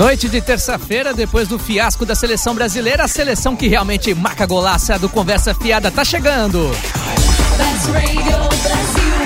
Noite 0.00 0.30
de 0.30 0.40
terça-feira, 0.40 1.12
depois 1.12 1.46
do 1.46 1.58
fiasco 1.58 2.06
da 2.06 2.14
seleção 2.14 2.54
brasileira, 2.54 3.04
a 3.04 3.06
seleção 3.06 3.54
que 3.54 3.68
realmente 3.68 4.14
marca 4.14 4.46
golaça 4.46 4.98
do 4.98 5.10
Conversa 5.10 5.54
Fiada 5.54 5.90
tá 5.90 6.02
chegando. 6.02 6.70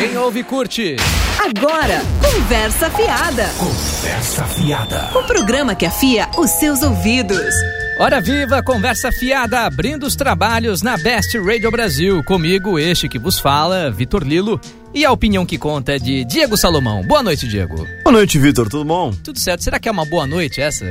Quem 0.01 0.17
ouve, 0.19 0.43
curte. 0.43 0.97
Agora, 1.39 2.03
Conversa 2.21 2.91
Fiada. 2.91 3.49
Conversa 3.57 4.45
Fiada. 4.47 5.11
O 5.15 5.23
programa 5.23 5.77
que 5.77 5.87
afia 5.87 6.29
os 6.37 6.51
seus 6.51 6.83
ouvidos. 6.83 7.55
Hora 7.97 8.21
viva, 8.21 8.61
conversa 8.61 9.13
fiada, 9.13 9.61
abrindo 9.61 10.05
os 10.05 10.17
trabalhos 10.17 10.83
na 10.83 10.97
Best 10.97 11.39
Radio 11.39 11.71
Brasil. 11.71 12.25
Comigo, 12.25 12.77
este 12.77 13.09
que 13.09 13.21
vos 13.21 13.39
fala, 13.39 13.89
Vitor 13.89 14.25
Lilo. 14.25 14.61
E 14.93 15.05
a 15.05 15.13
opinião 15.13 15.47
que 15.47 15.57
conta 15.57 15.93
é 15.93 15.99
de 15.99 16.25
Diego 16.25 16.57
Salomão. 16.57 17.07
Boa 17.07 17.23
noite, 17.23 17.47
Diego. 17.47 17.87
Boa 18.03 18.13
noite, 18.13 18.37
Vitor. 18.37 18.69
Tudo 18.69 18.85
bom? 18.85 19.13
Tudo 19.23 19.39
certo. 19.39 19.63
Será 19.63 19.79
que 19.79 19.89
é 19.89 19.93
uma 19.93 20.05
boa 20.05 20.27
noite 20.27 20.61
essa? 20.61 20.85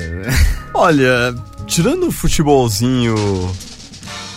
Olha, 0.74 1.36
tirando 1.68 2.08
o 2.08 2.12
futebolzinho 2.12 3.14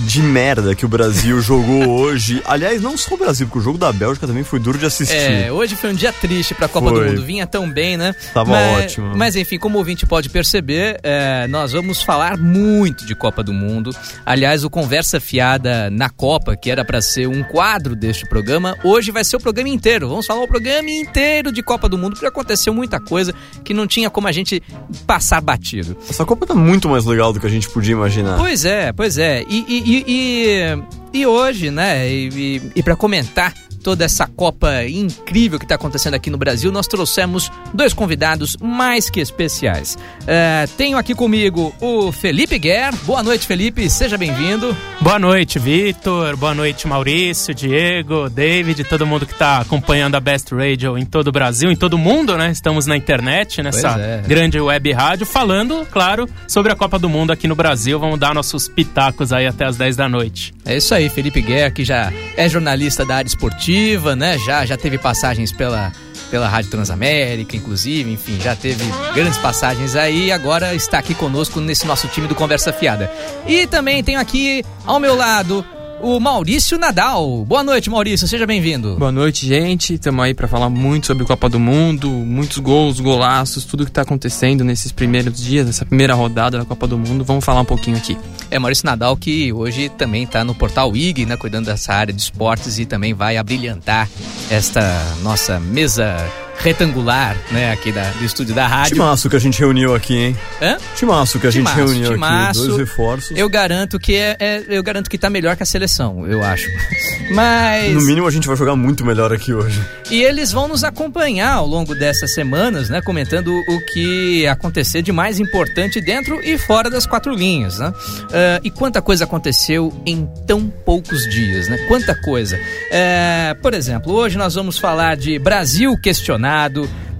de 0.01 0.23
merda 0.23 0.75
que 0.75 0.85
o 0.85 0.89
Brasil 0.89 1.41
jogou 1.41 1.89
hoje. 2.01 2.43
Aliás, 2.45 2.81
não 2.81 2.97
só 2.97 3.15
o 3.15 3.19
Brasil, 3.19 3.47
porque 3.47 3.59
o 3.59 3.63
jogo 3.63 3.79
da 3.79 3.93
Bélgica 3.93 4.27
também 4.27 4.45
foi 4.45 4.59
duro 4.59 4.79
de 4.79 4.87
assistir. 4.87 5.17
É, 5.17 5.53
hoje 5.53 5.77
foi 5.77 5.91
um 5.91 5.95
dia 5.95 6.13
triste 6.13 6.55
pra 6.55 6.69
Copa 6.69 6.91
Foi. 6.91 7.05
do 7.05 7.11
Mundo. 7.11 7.25
Vinha 7.25 7.47
tão 7.47 7.71
bem, 7.71 7.97
né? 7.97 8.15
Tava 8.33 8.53
mas, 8.53 8.85
ótimo. 8.85 9.17
Mas 9.17 9.37
enfim, 9.37 9.59
como 9.59 9.77
o 9.77 9.79
ouvinte 9.79 10.07
pode 10.07 10.29
perceber, 10.29 10.99
é, 11.03 11.47
nós 11.49 11.73
vamos 11.73 12.03
falar 12.03 12.37
muito 12.37 13.07
de 13.07 13.15
Copa 13.15 13.43
do 13.43 13.53
Mundo. 13.53 13.91
Aliás, 14.25 14.65
o 14.65 14.71
Conversa 14.71 15.21
Fiada 15.21 15.91
na 15.91 16.11
Copa, 16.11 16.57
que 16.57 16.71
era 16.71 16.85
pra 16.85 17.01
ser 17.01 17.27
um 17.27 17.43
quadro 17.43 17.97
deste 17.97 18.27
programa, 18.29 18.77
hoje 18.85 19.11
vai 19.11 19.25
ser 19.25 19.37
o 19.37 19.41
programa 19.41 19.69
inteiro. 19.69 20.09
Vamos 20.09 20.27
falar 20.27 20.43
o 20.43 20.49
programa 20.49 20.91
inteiro 20.91 21.51
de 21.53 21.63
Copa 21.63 21.89
do 21.89 21.99
Mundo, 21.99 22.13
porque 22.13 22.27
aconteceu 22.27 22.75
muita 22.75 23.01
coisa 23.01 23.35
que 23.65 23.73
não 23.73 23.87
tinha 23.87 24.11
como 24.11 24.29
a 24.29 24.33
gente 24.33 24.63
passar 25.07 25.41
batido. 25.41 25.97
Essa 26.09 26.25
Copa 26.25 26.47
tá 26.47 26.55
muito 26.55 26.89
mais 26.89 27.05
legal 27.05 27.33
do 27.33 27.41
que 27.41 27.47
a 27.47 27.51
gente 27.51 27.69
podia 27.69 27.93
imaginar. 27.93 28.37
Pois 28.37 28.65
é, 28.65 28.93
pois 28.93 29.19
é. 29.19 29.45
E, 29.49 29.65
e, 29.69 29.86
e, 29.87 30.05
e, 30.07 31.21
e 31.21 31.27
hoje, 31.27 31.71
né, 31.71 32.09
e, 32.11 32.29
e, 32.29 32.63
e 32.77 32.83
para 32.83 32.97
comentar 32.97 33.55
toda 33.87 34.05
essa 34.05 34.27
Copa 34.27 34.85
incrível 34.85 35.61
que 35.61 35.65
está 35.65 35.77
acontecendo 35.77 36.15
aqui 36.15 36.29
no 36.29 36.37
Brasil, 36.37 36.73
nós 36.73 36.89
trouxemos 36.89 37.53
dois 37.73 37.93
convidados 37.93 38.57
mais 38.61 39.09
que 39.09 39.21
especiais. 39.21 39.97
É, 40.27 40.67
tenho 40.77 40.99
aqui 40.99 41.15
comigo 41.15 41.73
o 41.81 42.11
Felipe 42.11 42.59
Guerra. 42.59 42.99
Boa 43.05 43.23
noite, 43.23 43.47
Felipe. 43.47 43.89
Seja 43.89 44.19
bem-vindo. 44.19 44.77
Boa 45.01 45.21
noite, 45.21 45.61
Vitor. 45.61 46.37
Boa 46.37 46.53
noite, 46.53 46.89
Maurício, 46.89 47.55
Diego, 47.55 48.29
David, 48.29 48.83
todo 48.83 49.07
mundo 49.07 49.25
que 49.25 49.33
está 49.33 49.59
acompanhando 49.59 50.17
a 50.17 50.21
Best 50.21 50.53
Radio 50.53 50.99
em 50.99 51.07
todo 51.07 51.29
o 51.29 51.33
Brasil, 51.33 51.71
em 51.71 51.77
todo 51.77 51.95
o 51.95 51.99
mundo, 51.99 52.37
né? 52.37 52.51
Estamos 52.51 52.87
na 52.87 52.97
internet, 52.97 53.63
nessa 53.63 53.91
é. 54.01 54.23
grande 54.27 54.59
web 54.61 54.93
rádio, 54.93 55.25
falando, 55.25 55.87
claro, 55.93 56.29
sobre 56.49 56.73
a 56.73 56.75
Copa 56.75 56.99
do 56.99 57.09
Mundo 57.09 57.31
aqui 57.31 57.47
no 57.47 57.55
Brasil. 57.55 58.01
Vamos 58.01 58.19
dar 58.19 58.35
nossos 58.35 58.67
pitacos 58.67 59.33
aí 59.33 59.47
até 59.47 59.65
as 59.65 59.77
10 59.77 59.95
da 59.95 60.09
noite. 60.09 60.53
É 60.65 60.77
isso 60.77 60.93
aí, 60.93 61.09
Felipe 61.09 61.41
Guerra, 61.41 61.71
que 61.71 61.85
já 61.85 62.13
é 62.37 62.49
jornalista 62.49 63.05
da 63.05 63.15
área 63.15 63.29
esportiva, 63.29 63.76
né? 64.17 64.39
Já, 64.39 64.65
já 64.65 64.77
teve 64.77 64.99
passagens 64.99 65.53
pela, 65.53 65.93
pela 66.31 66.49
Rádio 66.49 66.71
Transamérica, 66.71 67.57
inclusive, 67.57 68.11
enfim, 68.11 68.39
já 68.41 68.57
teve 68.57 68.85
grandes 69.15 69.39
passagens 69.39 69.95
aí 69.95 70.27
e 70.27 70.33
agora 70.33 70.75
está 70.75 70.99
aqui 70.99 71.15
conosco 71.15 71.61
nesse 71.61 71.87
nosso 71.87 72.09
time 72.09 72.27
do 72.27 72.35
Conversa 72.35 72.73
Fiada. 72.73 73.11
E 73.47 73.67
também 73.67 74.03
tenho 74.03 74.19
aqui 74.19 74.65
ao 74.85 74.99
meu 74.99 75.15
lado 75.15 75.65
o 76.01 76.21
Maurício 76.21 76.79
Nadal. 76.79 77.45
Boa 77.45 77.63
noite, 77.63 77.89
Maurício, 77.91 78.29
seja 78.29 78.47
bem-vindo. 78.47 78.97
Boa 78.97 79.13
noite, 79.13 79.47
gente. 79.47 79.95
Estamos 79.95 80.25
aí 80.25 80.35
para 80.35 80.49
falar 80.49 80.69
muito 80.69 81.07
sobre 81.07 81.25
Copa 81.25 81.49
do 81.49 81.59
Mundo, 81.59 82.09
muitos 82.09 82.59
gols, 82.59 83.01
golaços, 83.01 83.65
tudo 83.65 83.85
que 83.85 83.91
está 83.91 84.03
acontecendo 84.03 84.65
nesses 84.65 84.93
primeiros 84.93 85.41
dias, 85.41 85.67
nessa 85.67 85.85
primeira 85.85 86.15
rodada 86.15 86.59
da 86.59 86.65
Copa 86.65 86.87
do 86.87 86.99
Mundo. 86.99 87.25
Vamos 87.25 87.45
falar 87.45 87.61
um 87.61 87.65
pouquinho 87.65 87.97
aqui. 87.97 88.17
É 88.51 88.59
Maurício 88.59 88.87
Nadal 88.87 89.17
que 89.17 89.53
hoje 89.53 89.89
também 89.89 90.25
está 90.25 90.45
no 90.45 90.55
portal 90.55 90.97
IG, 90.97 91.27
né, 91.27 91.37
cuidando 91.37 91.67
dessa 91.67 91.93
área 91.93 92.13
de 92.13 92.21
esportes 92.21 92.79
e 92.79 92.87
também 92.87 93.15
vai 93.15 93.37
abrilhantar 93.37 94.09
esta 94.51 95.17
nossa 95.23 95.59
mesa 95.59 96.17
retangular, 96.59 97.37
né, 97.51 97.71
aqui 97.73 97.93
da, 97.93 98.05
do 98.11 98.25
estúdio 98.25 98.55
da 98.55 98.67
rádio. 98.67 98.95
Timaço 98.95 99.29
que 99.31 99.37
a 99.37 99.39
gente 99.39 99.59
reuniu 99.59 99.95
aqui, 99.95 100.17
hein? 100.17 100.37
Hã? 100.61 100.77
Timaço 100.97 101.39
que 101.39 101.47
a 101.47 101.51
gente 101.51 101.67
Timaço, 101.67 101.77
reuniu 101.93 102.13
timaço. 102.13 102.61
aqui. 102.61 102.69
Dois 102.69 102.81
reforços. 102.81 103.37
Eu 103.37 103.49
garanto 103.49 103.99
que 103.99 104.15
é, 104.17 104.37
é- 104.41 104.65
eu 104.69 104.83
garanto 104.83 105.09
que 105.09 105.19
tá 105.19 105.31
melhor 105.31 105.57
que 105.57 105.63
a 105.63 105.67
seleção, 105.67 106.27
eu 106.27 106.43
acho. 106.43 106.67
Mas 107.31 107.93
No 107.95 108.03
mínimo, 108.03 108.27
a 108.27 108.31
gente 108.31 108.47
vai 108.47 108.57
jogar 108.57 108.77
muito 108.77 109.05
melhor 109.05 109.33
aqui 109.33 109.53
hoje. 109.53 109.81
e 110.11 110.23
eles 110.23 110.53
vão 110.53 110.69
nos 110.69 110.85
acompanhar 110.85 111.53
ao 111.55 111.67
longo 111.67 111.95
dessas 111.95 112.33
semanas, 112.33 112.89
né, 112.89 113.01
comentando 113.01 113.49
o 113.69 113.81
que 113.93 114.47
acontecer 114.47 115.03
de 115.03 115.13
mais 115.13 115.39
importante 115.41 116.01
dentro 116.01 116.41
e 116.43 116.57
fora 116.59 116.89
das 116.91 117.07
quatro 117.07 117.35
linhas, 117.35 117.79
né? 117.79 117.93
Ah, 118.33 118.61
e 118.63 118.71
quanta 118.71 119.01
coisa 119.03 119.25
aconteceu 119.25 119.93
em 120.07 120.29
tão 120.47 120.69
poucos 120.69 121.29
dias, 121.31 121.69
né? 121.69 121.79
Quanta 121.89 122.15
coisa. 122.15 122.59
É, 122.91 123.55
por 123.61 123.75
exemplo, 123.75 124.13
hoje 124.13 124.37
nós 124.39 124.55
vamos 124.55 124.79
falar 124.79 125.17
de 125.17 125.39
Brasil 125.39 125.97
questionado, 125.99 126.46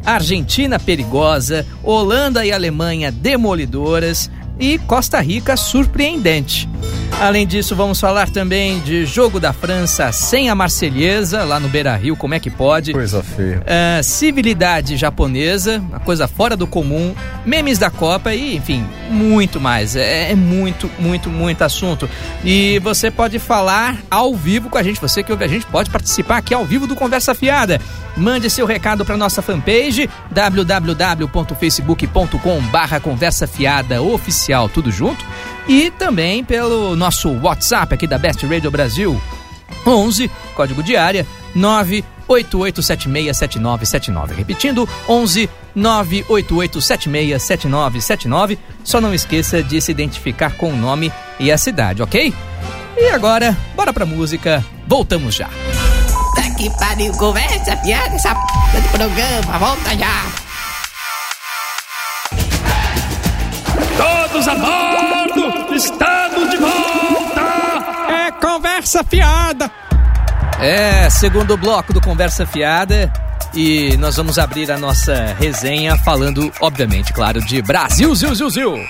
Argentina 0.05 0.79
perigosa, 0.79 1.67
Holanda 1.83 2.47
e 2.47 2.53
Alemanha 2.53 3.11
demolidoras 3.11 4.31
e 4.59 4.79
Costa 4.79 5.21
Rica 5.21 5.57
surpreendente. 5.57 6.69
Além 7.19 7.47
disso, 7.47 7.75
vamos 7.75 7.99
falar 7.99 8.29
também 8.29 8.79
de 8.81 9.07
jogo 9.07 9.41
da 9.41 9.51
França 9.51 10.13
sem 10.13 10.51
a 10.51 10.55
Marselhesa, 10.55 11.45
lá 11.45 11.59
no 11.59 11.67
Beira 11.67 11.97
Rio, 11.97 12.15
como 12.15 12.35
é 12.35 12.41
que 12.41 12.51
pode? 12.51 12.93
Coisa 12.93 13.23
feia. 13.23 13.63
Ah, 13.67 14.03
civilidade 14.03 14.99
japonesa, 14.99 15.79
uma 15.79 16.01
coisa 16.01 16.29
fora 16.29 16.55
do 16.55 16.67
comum, 16.67 17.15
memes 17.45 17.79
da 17.79 17.89
Copa 17.89 18.35
e, 18.35 18.57
enfim, 18.57 18.87
muito 19.09 19.59
mais. 19.59 19.97
É, 19.97 20.33
é 20.33 20.35
muito, 20.35 20.91
muito, 20.99 21.31
muito 21.31 21.63
assunto. 21.63 22.07
E 22.45 22.79
você 22.81 23.11
pode 23.11 23.39
falar 23.39 23.97
ao 24.11 24.35
vivo 24.35 24.69
com 24.69 24.77
a 24.77 24.83
gente, 24.83 25.01
você 25.01 25.23
que 25.23 25.33
ouve 25.33 25.45
a 25.45 25.49
gente 25.49 25.65
pode 25.67 25.89
participar 25.89 26.37
aqui 26.37 26.53
ao 26.53 26.67
vivo 26.67 26.87
do 26.87 26.95
Conversa 26.95 27.35
Fiada. 27.35 27.81
Mande 28.17 28.49
seu 28.49 28.65
recado 28.67 29.05
para 29.05 29.15
nossa 29.17 29.43
fanpage 29.43 30.09
www.facebook.com 30.31 32.63
barra 32.71 32.99
Conversa 32.99 33.47
Fiada 33.47 34.03
Oficial, 34.03 34.46
tudo 34.69 34.91
junto. 34.91 35.25
E 35.69 35.91
também 35.91 36.45
pelo 36.45 36.95
nosso 36.95 37.31
WhatsApp 37.41 37.95
aqui 37.95 38.07
da 38.07 38.19
Best 38.19 38.47
Radio 38.47 38.71
Brasil, 38.71 39.19
11, 39.87 40.31
código 40.55 40.83
de 40.83 40.95
área 40.97 41.27
988767979. 41.57 44.37
Repetindo, 44.37 44.87
11 45.09 45.49
988767979. 45.77 48.59
Só 48.83 49.01
não 49.01 49.15
esqueça 49.15 49.63
de 49.63 49.81
se 49.81 49.91
identificar 49.91 50.57
com 50.57 50.73
o 50.73 50.77
nome 50.77 51.13
e 51.39 51.53
a 51.53 51.59
cidade, 51.59 52.03
ok? 52.03 52.35
E 52.97 53.11
agora, 53.11 53.55
bora 53.75 53.93
pra 53.93 54.07
música. 54.07 54.65
Voltamos 54.87 55.35
já. 55.35 55.51
Puta 56.13 56.55
que 56.57 56.71
pariu, 56.79 57.13
conversa, 57.15 57.77
piada, 57.79 58.15
essa 58.15 58.33
p 58.35 58.81
programa, 58.93 59.59
volta 59.59 59.97
já. 59.97 60.25
A 64.49 64.55
bordo! 64.55 65.75
Estamos 65.75 66.51
de 66.51 66.57
volta! 66.57 67.43
É 68.09 68.31
conversa 68.33 69.03
fiada. 69.03 69.71
É, 70.61 71.11
segundo 71.11 71.57
bloco 71.57 71.93
do 71.93 72.01
Conversa 72.01 72.47
Fiada. 72.47 73.13
E 73.55 73.97
nós 73.97 74.17
vamos 74.17 74.39
abrir 74.39 74.71
a 74.71 74.79
nossa 74.79 75.35
resenha 75.39 75.97
falando, 75.97 76.53
obviamente, 76.61 77.13
claro, 77.13 77.41
de 77.41 77.63
Brasil, 77.63 78.15
Zil, 78.15 78.35
Zil, 78.35 78.51
Zil. 78.51 78.87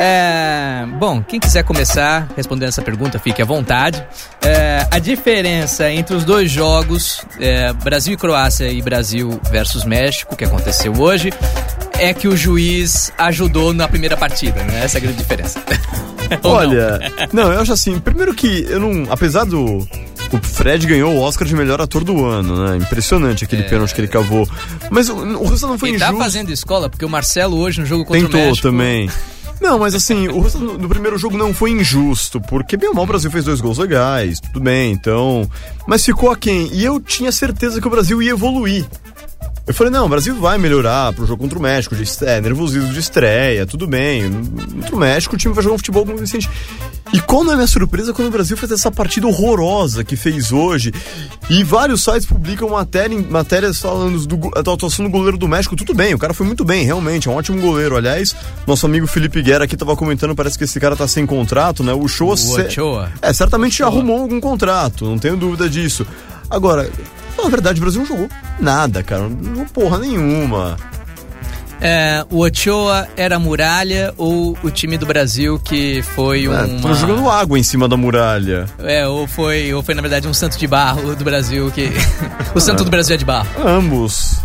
É, 0.00 0.84
bom, 0.98 1.22
quem 1.22 1.38
quiser 1.38 1.62
começar 1.62 2.26
respondendo 2.36 2.68
essa 2.68 2.82
pergunta, 2.82 3.18
fique 3.18 3.40
à 3.40 3.44
vontade. 3.44 4.04
É, 4.42 4.86
a 4.90 4.98
diferença 4.98 5.90
entre 5.90 6.16
os 6.16 6.24
dois 6.24 6.50
jogos, 6.50 7.24
é, 7.38 7.72
Brasil 7.72 8.14
e 8.14 8.16
Croácia 8.16 8.68
e 8.70 8.82
Brasil 8.82 9.40
versus 9.50 9.84
México, 9.84 10.34
que 10.34 10.44
aconteceu 10.44 10.92
hoje, 10.98 11.32
é 12.00 12.14
que 12.14 12.26
o 12.26 12.36
juiz 12.36 13.12
ajudou 13.18 13.72
na 13.72 13.86
primeira 13.86 14.16
partida, 14.16 14.62
né? 14.64 14.84
Essa 14.84 14.96
é 14.96 14.98
a 14.98 15.02
grande 15.02 15.18
diferença. 15.18 15.62
Ou 16.42 16.50
não? 16.50 16.50
Olha, 16.50 17.12
não, 17.32 17.52
eu 17.52 17.60
acho 17.60 17.72
assim, 17.72 17.98
primeiro 17.98 18.34
que 18.34 18.66
eu 18.68 18.80
não. 18.80 19.10
Apesar 19.12 19.44
do. 19.44 19.86
O 20.32 20.38
Fred 20.40 20.86
ganhou 20.86 21.12
o 21.12 21.20
Oscar 21.20 21.46
de 21.46 21.56
melhor 21.56 21.80
ator 21.80 22.04
do 22.04 22.24
ano, 22.24 22.68
né? 22.68 22.76
Impressionante 22.76 23.44
aquele 23.44 23.64
pênalti 23.64 23.92
que 23.92 24.00
ele 24.00 24.06
cavou. 24.08 24.48
Mas 24.88 25.08
o, 25.08 25.14
o 25.16 25.42
resultado 25.42 25.70
não 25.70 25.78
foi 25.78 25.88
Ele 25.88 25.96
injusto. 25.96 26.14
tá 26.14 26.18
fazendo 26.22 26.52
escola, 26.52 26.88
porque 26.88 27.04
o 27.04 27.08
Marcelo 27.08 27.58
hoje 27.58 27.80
no 27.80 27.86
jogo 27.86 28.04
contra 28.04 28.20
o 28.20 28.28
Tentou 28.28 28.40
México... 28.46 28.68
também. 28.68 29.10
Não, 29.60 29.78
mas 29.78 29.94
assim, 29.94 30.28
o 30.28 30.40
resultado 30.40 30.78
do 30.78 30.88
primeiro 30.88 31.18
jogo 31.18 31.36
não 31.36 31.52
foi 31.52 31.70
injusto, 31.70 32.40
porque 32.40 32.76
bem 32.76 32.88
ou 32.88 32.94
mal 32.94 33.04
o 33.04 33.06
Brasil 33.08 33.30
fez 33.30 33.44
dois 33.44 33.60
gols 33.60 33.76
legais, 33.76 34.38
tudo 34.40 34.60
bem, 34.60 34.92
então. 34.92 35.50
Mas 35.86 36.04
ficou 36.04 36.30
aquém. 36.30 36.70
E 36.72 36.84
eu 36.84 37.00
tinha 37.00 37.32
certeza 37.32 37.80
que 37.80 37.86
o 37.86 37.90
Brasil 37.90 38.22
ia 38.22 38.30
evoluir. 38.30 38.86
Eu 39.66 39.74
falei, 39.74 39.92
não, 39.92 40.06
o 40.06 40.08
Brasil 40.08 40.34
vai 40.34 40.58
melhorar 40.58 41.12
pro 41.12 41.26
jogo 41.26 41.42
contra 41.42 41.58
o 41.58 41.62
México, 41.62 41.94
de 41.94 42.02
estreia, 42.02 42.40
nervosismo 42.40 42.92
de 42.92 42.98
estreia, 42.98 43.64
tudo 43.66 43.86
bem. 43.86 44.30
Contra 44.74 44.96
o 44.96 44.98
México 44.98 45.34
o 45.34 45.38
time 45.38 45.54
vai 45.54 45.62
jogar 45.62 45.76
um 45.76 45.78
futebol 45.78 46.04
convincente. 46.04 46.50
E 47.12 47.20
qual 47.20 47.42
não 47.42 47.50
é 47.50 47.54
a 47.54 47.56
minha 47.56 47.66
surpresa 47.66 48.12
quando 48.12 48.28
o 48.28 48.30
Brasil 48.30 48.56
fez 48.56 48.70
essa 48.72 48.90
partida 48.90 49.26
horrorosa 49.26 50.04
que 50.04 50.16
fez 50.16 50.52
hoje? 50.52 50.92
E 51.48 51.62
vários 51.64 52.02
sites 52.02 52.26
publicam 52.26 52.68
matéria, 52.70 53.20
matérias 53.28 53.80
falando 53.80 54.26
do, 54.26 54.50
da 54.62 54.72
atuação 54.72 55.04
do 55.04 55.10
goleiro 55.10 55.36
do 55.36 55.48
México. 55.48 55.76
Tudo 55.76 55.94
bem, 55.94 56.14
o 56.14 56.18
cara 56.18 56.32
foi 56.32 56.46
muito 56.46 56.64
bem, 56.64 56.84
realmente, 56.84 57.28
é 57.28 57.30
um 57.30 57.34
ótimo 57.34 57.60
goleiro. 57.60 57.96
Aliás, 57.96 58.34
nosso 58.66 58.86
amigo 58.86 59.06
Felipe 59.06 59.42
Guerra 59.42 59.64
aqui 59.64 59.76
tava 59.76 59.96
comentando, 59.96 60.34
parece 60.34 60.56
que 60.56 60.64
esse 60.64 60.78
cara 60.78 60.96
tá 60.96 61.06
sem 61.08 61.26
contrato, 61.26 61.82
né? 61.82 61.92
O 61.92 62.06
show 62.06 62.30
O 62.30 62.32
Ochoa. 62.32 63.12
É, 63.20 63.32
certamente 63.32 63.78
já 63.78 63.86
arrumou 63.86 64.20
algum 64.20 64.40
contrato, 64.40 65.04
não 65.04 65.18
tenho 65.18 65.36
dúvida 65.36 65.68
disso. 65.68 66.06
Agora, 66.48 66.88
na 67.44 67.48
verdade, 67.50 67.78
o 67.78 67.82
Brasil 67.82 68.00
não 68.00 68.08
jogou 68.08 68.28
nada, 68.58 69.02
cara. 69.02 69.28
Não 69.28 69.54
jogou 69.54 69.66
porra 69.66 69.98
nenhuma. 69.98 70.76
É, 71.82 72.24
o 72.28 72.44
Ochoa 72.44 73.08
era 73.16 73.36
a 73.36 73.38
muralha 73.38 74.12
ou 74.18 74.56
o 74.62 74.70
time 74.70 74.98
do 74.98 75.06
Brasil 75.06 75.58
que 75.58 76.02
foi 76.02 76.46
um. 76.46 76.52
É, 76.52 76.94
jogando 76.94 77.28
água 77.30 77.58
em 77.58 77.62
cima 77.62 77.88
da 77.88 77.96
muralha. 77.96 78.66
É, 78.80 79.06
ou 79.06 79.26
foi, 79.26 79.72
ou 79.72 79.82
foi 79.82 79.94
na 79.94 80.02
verdade 80.02 80.28
um 80.28 80.34
santo 80.34 80.58
de 80.58 80.66
barro 80.66 81.16
do 81.16 81.24
Brasil 81.24 81.70
que. 81.70 81.90
o 82.54 82.60
santo 82.60 82.84
do 82.84 82.90
Brasil 82.90 83.14
é 83.14 83.18
de 83.18 83.24
barro. 83.24 83.48
Ambos. 83.66 84.40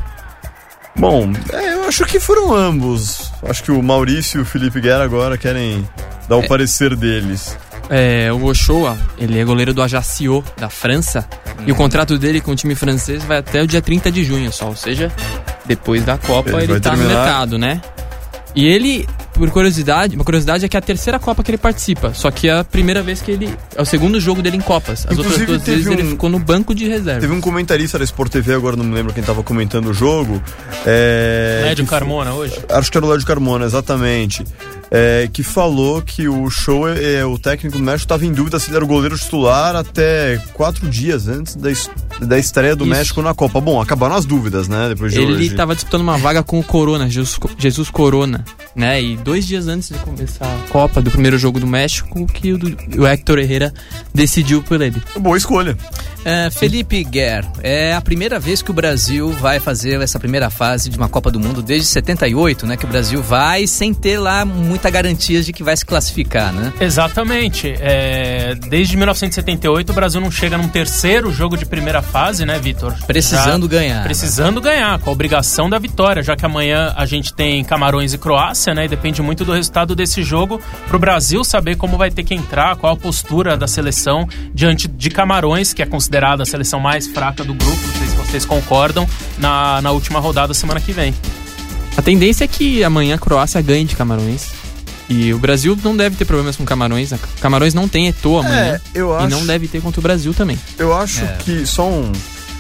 Bom, 0.98 1.30
é, 1.52 1.74
eu 1.74 1.84
acho 1.84 2.06
que 2.06 2.22
foram 2.22 2.56
ambos. 2.56 3.30
Acho 3.44 3.64
que 3.64 3.72
o 3.72 3.84
Maurício 3.84 4.40
e 4.40 4.42
o 4.42 4.46
Felipe 4.46 4.80
Guerra 4.80 5.04
agora 5.04 5.38
querem 5.38 5.86
dar 6.30 6.38
o 6.38 6.48
parecer 6.48 6.96
deles. 6.96 7.58
É, 7.90 8.32
o 8.34 8.44
Ochoa, 8.46 8.98
ele 9.18 9.40
é 9.40 9.44
goleiro 9.44 9.74
do 9.74 9.82
Ajaccio, 9.82 10.44
da 10.58 10.70
França. 10.70 11.28
E 11.66 11.72
o 11.72 11.76
contrato 11.76 12.18
dele 12.18 12.42
com 12.42 12.52
o 12.52 12.56
time 12.56 12.76
francês 12.76 13.24
vai 13.24 13.38
até 13.38 13.62
o 13.62 13.68
dia 13.68 13.82
30 13.82 14.12
de 14.12 14.24
junho 14.24 14.52
só. 14.52 14.68
Ou 14.68 14.76
seja, 14.76 15.12
depois 15.66 16.04
da 16.04 16.18
Copa 16.18 16.50
Ele 16.62 16.74
ele, 16.74 16.80
tá 16.80 16.92
no 16.92 16.98
terminar- 16.98 17.24
mercado, 17.24 17.58
né? 17.58 17.82
E 18.56 18.66
ele, 18.66 19.06
por 19.34 19.50
curiosidade, 19.52 20.16
uma 20.16 20.24
curiosidade 20.24 20.64
é 20.64 20.70
que 20.70 20.78
é 20.78 20.80
a 20.80 20.82
terceira 20.82 21.20
Copa 21.20 21.44
que 21.44 21.52
ele 21.52 21.58
participa. 21.58 22.14
Só 22.14 22.32
que 22.32 22.48
é 22.48 22.58
a 22.60 22.64
primeira 22.64 23.04
vez 23.04 23.22
que 23.22 23.30
ele. 23.32 23.54
É 23.76 23.82
o 23.82 23.86
segundo 23.86 24.18
jogo 24.18 24.42
dele 24.42 24.56
em 24.56 24.62
Copas. 24.62 25.06
As 25.06 25.12
Inclusive, 25.12 25.42
outras 25.42 25.48
duas 25.48 25.64
vezes 25.64 25.88
ele 25.88 26.04
um- 26.04 26.10
ficou 26.12 26.30
no 26.30 26.40
banco 26.40 26.74
de 26.74 26.88
reserva. 26.88 27.20
Teve 27.20 27.34
um 27.34 27.42
comentarista 27.42 27.98
da 28.00 28.06
Sport 28.06 28.32
TV, 28.32 28.54
agora 28.54 28.78
não 28.78 28.86
me 28.86 28.96
lembro 28.96 29.12
quem 29.14 29.22
tava 29.22 29.44
comentando 29.44 29.88
o 29.90 29.94
jogo. 29.94 30.42
É, 30.86 31.64
Lédio 31.66 31.86
Carmona 31.86 32.34
hoje. 32.34 32.58
Acho 32.70 32.90
que 32.90 32.98
era 32.98 33.06
o 33.06 33.10
Lédio 33.10 33.28
Carmona, 33.28 33.66
exatamente. 33.66 34.46
É, 34.98 35.28
que 35.32 35.44
falou 35.44 36.02
que 36.02 36.28
o 36.28 36.50
show, 36.50 36.88
é, 36.88 37.26
o 37.26 37.38
técnico 37.38 37.78
do 37.78 37.84
México 37.84 38.06
estava 38.06 38.26
em 38.26 38.32
dúvida 38.32 38.58
se 38.60 38.70
ele 38.70 38.78
era 38.78 38.86
o 38.86 38.88
goleiro 38.88 39.18
titular 39.18 39.76
até 39.76 40.42
quatro 40.54 40.88
dias 40.90 41.28
antes 41.28 41.56
da, 41.56 41.70
da 42.22 42.40
estreia 42.40 42.76
do 42.76 42.86
Isso. 42.86 42.94
México 42.94 43.22
na 43.22 43.34
Copa. 43.34 43.60
Bom, 43.60 43.82
acabaram 43.82 44.16
as 44.16 44.26
dúvidas, 44.26 44.70
né? 44.70 44.90
Depois 44.90 45.12
de 45.12 45.20
Ele 45.20 45.46
estava 45.46 45.76
disputando 45.76 46.02
uma 46.02 46.18
vaga 46.18 46.44
com 46.44 46.60
o 46.60 46.64
Corona, 46.64 47.10
Jesus, 47.10 47.38
Jesus 47.58 47.90
Corona, 47.90 48.46
né? 48.74 49.02
E 49.02 49.18
dois 49.18 49.46
dias 49.46 49.68
antes 49.68 49.90
de 49.90 49.96
começar 50.00 50.46
a 50.46 50.72
Copa, 50.72 51.02
do 51.02 51.12
primeiro 51.12 51.38
jogo 51.38 51.60
do 51.60 51.68
México, 51.68 52.26
que 52.28 52.54
o, 52.54 52.60
o 52.98 53.06
Héctor 53.06 53.40
Herrera 53.40 53.74
decidiu 54.14 54.64
por 54.64 54.82
ele. 54.82 55.02
Boa 55.20 55.38
escolha. 55.38 55.78
É, 56.26 56.50
Felipe 56.50 57.04
Guerra, 57.04 57.52
é 57.62 57.94
a 57.94 58.02
primeira 58.02 58.40
vez 58.40 58.60
que 58.64 58.72
o 58.72 58.74
Brasil 58.74 59.30
vai 59.34 59.60
fazer 59.60 60.02
essa 60.02 60.20
primeira 60.20 60.50
fase 60.50 60.90
de 60.90 60.98
uma 60.98 61.08
Copa 61.08 61.30
do 61.30 61.40
Mundo 61.40 61.62
desde 61.62 61.88
78, 61.88 62.66
né? 62.66 62.76
Que 62.76 62.84
o 62.84 62.88
Brasil 62.88 63.22
vai 63.22 63.68
sem 63.68 63.94
ter 63.94 64.18
lá 64.18 64.44
muita 64.44 64.90
garantia 64.90 65.44
de 65.44 65.54
que 65.54 65.62
vai 65.62 65.78
se 65.78 65.86
classificar, 65.86 66.52
né? 66.52 66.74
Exatamente. 66.82 67.76
É, 67.80 68.56
desde 68.56 68.98
1978 68.98 69.92
o 69.92 69.94
Brasil 69.94 70.20
não 70.20 70.32
chega 70.32 70.58
num 70.58 70.68
terceiro 70.68 71.32
jogo 71.32 71.56
de 71.56 71.66
primeira 71.68 72.02
fase, 72.02 72.44
né, 72.44 72.58
Vitor? 72.58 72.96
Precisando 73.06 73.70
Já- 73.70 73.78
ganhar. 73.78 74.04
Precisando 74.04 74.60
ganhar, 74.60 74.98
com 75.02 75.12
a 75.12 75.14
obrigação 75.14 75.70
da 75.70 75.78
vitória, 75.78 76.24
já 76.24 76.36
que 76.36 76.44
amanhã 76.44 76.92
a 76.98 77.06
gente 77.06 77.36
tem 77.36 77.64
Camarões 77.64 78.16
e 78.16 78.18
Croácia, 78.18 78.74
né? 78.74 78.86
E 78.86 78.88
depende 78.88 79.22
muito 79.22 79.46
do 79.46 79.54
resultado 79.54 79.94
desse 79.96 80.24
jogo 80.24 80.60
pro 80.88 80.98
Brasil 80.98 81.44
saber 81.44 81.76
como 81.78 81.98
vai 82.00 82.10
ter 82.10 82.24
que 82.24 82.34
entrar, 82.34 82.76
qual 82.78 82.94
a 82.94 82.98
postura 82.98 83.56
da 83.56 83.68
seleção 83.68 84.28
diante 84.56 84.88
de 84.88 85.12
Camarões, 85.12 85.72
que 85.72 85.84
é 85.84 85.86
considerada 85.86 86.15
a 86.24 86.46
seleção 86.46 86.80
mais 86.80 87.08
fraca 87.08 87.44
do 87.44 87.54
grupo, 87.54 87.76
não 87.88 87.94
sei 87.98 88.08
se 88.08 88.16
vocês 88.16 88.46
concordam, 88.46 89.08
na, 89.38 89.82
na 89.82 89.92
última 89.92 90.20
rodada 90.20 90.54
semana 90.54 90.80
que 90.80 90.92
vem. 90.94 91.14
A 91.98 92.02
tendência 92.02 92.44
é 92.44 92.48
que 92.48 92.84
amanhã 92.84 93.16
a 93.16 93.18
Croácia 93.18 93.62
ganhe 93.62 93.86
de 93.86 93.96
Camarões. 93.96 94.48
E 95.08 95.32
o 95.34 95.38
Brasil 95.38 95.78
não 95.84 95.96
deve 95.96 96.16
ter 96.16 96.26
problemas 96.26 96.56
com 96.56 96.66
Camarões. 96.66 97.14
A 97.14 97.20
Camarões 97.40 97.74
não 97.76 97.88
tem 97.88 98.08
Eto'o 98.08 98.40
amanhã. 98.40 98.56
É, 98.76 98.82
eu 98.94 99.12
E 99.14 99.18
acho- 99.18 99.30
não 99.30 99.46
deve 99.46 99.68
ter 99.68 99.80
contra 99.82 100.00
o 100.00 100.04
Brasil 100.04 100.34
também. 100.34 100.60
Eu 100.80 100.94
acho 100.98 101.24
É. 101.24 101.38
que 101.44 101.66
só 101.66 101.88
um. 101.88 102.12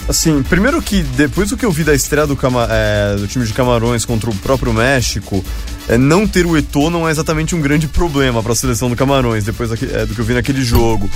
Assim, 0.07 0.43
primeiro 0.43 0.79
que 0.83 1.01
depois 1.01 1.49
do 1.49 1.57
que 1.57 1.65
eu 1.65 1.71
vi 1.71 1.83
da 1.83 1.95
estreia 1.95 2.27
do, 2.27 2.35
Cama- 2.35 2.67
é, 2.69 3.15
do 3.15 3.27
time 3.27 3.43
de 3.43 3.51
Camarões 3.51 4.05
contra 4.05 4.29
o 4.29 4.35
próprio 4.35 4.71
México, 4.71 5.43
é, 5.89 5.97
não 5.97 6.27
ter 6.27 6.45
o 6.45 6.55
Eto'o 6.55 6.91
não 6.91 7.07
é 7.07 7.11
exatamente 7.11 7.55
um 7.55 7.59
grande 7.61 7.87
problema 7.87 8.43
para 8.43 8.51
a 8.51 8.55
seleção 8.55 8.87
do 8.87 8.95
Camarões, 8.95 9.43
depois 9.43 9.71
é, 9.71 10.05
do 10.05 10.13
que 10.13 10.19
eu 10.21 10.25
vi 10.25 10.35
naquele 10.35 10.63
jogo. 10.63 11.09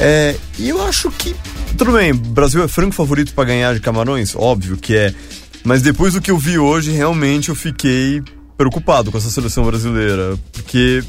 É, 0.00 0.34
e 0.58 0.68
eu 0.68 0.82
acho 0.82 1.10
que. 1.10 1.36
Tudo 1.76 1.92
bem, 1.92 2.12
o 2.12 2.16
Brasil 2.16 2.62
é 2.64 2.68
franco 2.68 2.92
favorito 2.92 3.32
para 3.34 3.44
ganhar 3.44 3.74
de 3.74 3.80
Camarões? 3.80 4.34
Óbvio 4.34 4.76
que 4.76 4.96
é. 4.96 5.14
Mas 5.62 5.82
depois 5.82 6.14
do 6.14 6.20
que 6.20 6.30
eu 6.30 6.38
vi 6.38 6.58
hoje, 6.58 6.90
realmente 6.90 7.50
eu 7.50 7.54
fiquei 7.54 8.22
preocupado 8.56 9.12
com 9.12 9.18
essa 9.18 9.30
seleção 9.30 9.64
brasileira. 9.64 10.38
Porque 10.52 11.04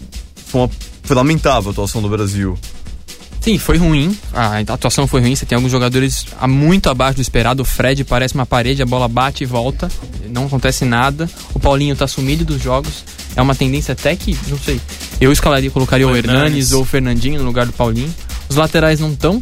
foi, 0.48 0.62
uma, 0.62 0.70
foi 1.04 1.16
lamentável 1.16 1.70
a 1.70 1.72
atuação 1.72 2.02
do 2.02 2.10
Brasil. 2.10 2.58
Sim, 3.40 3.58
foi 3.58 3.78
ruim. 3.78 4.16
A 4.34 4.60
atuação 4.60 5.08
foi 5.08 5.20
ruim. 5.22 5.36
Você 5.36 5.46
tem 5.48 5.56
alguns 5.56 5.72
jogadores 5.72 6.26
muito 6.48 6.90
abaixo 6.90 7.16
do 7.16 7.22
esperado. 7.22 7.64
O 7.64 7.66
Fred 7.66 8.04
parece 8.04 8.36
uma 8.36 8.46
parede, 8.46 8.84
a 8.84 8.86
bola 8.86 9.08
bate 9.08 9.44
e 9.44 9.48
volta. 9.48 9.90
Não 10.30 10.46
acontece 10.46 10.86
nada. 10.86 11.28
O 11.54 11.60
Paulinho 11.60 11.96
tá 11.96 12.08
sumido 12.08 12.46
dos 12.46 12.62
jogos. 12.62 13.04
É 13.36 13.42
uma 13.42 13.56
tendência 13.56 13.94
até 13.94 14.16
que, 14.16 14.38
não 14.48 14.60
sei. 14.60 14.80
Eu 15.20 15.32
escalaria, 15.32 15.72
colocaria 15.72 16.08
o, 16.08 16.12
O 16.12 16.16
Hernanes 16.16 16.44
Hernanes. 16.44 16.72
ou 16.74 16.84
o 16.84 16.86
Fernandinho 16.86 17.40
no 17.40 17.46
lugar 17.48 17.66
do 17.66 17.74
Paulinho. 17.74 18.14
Os 18.52 18.58
laterais 18.58 19.00
não 19.00 19.14
estão, 19.14 19.42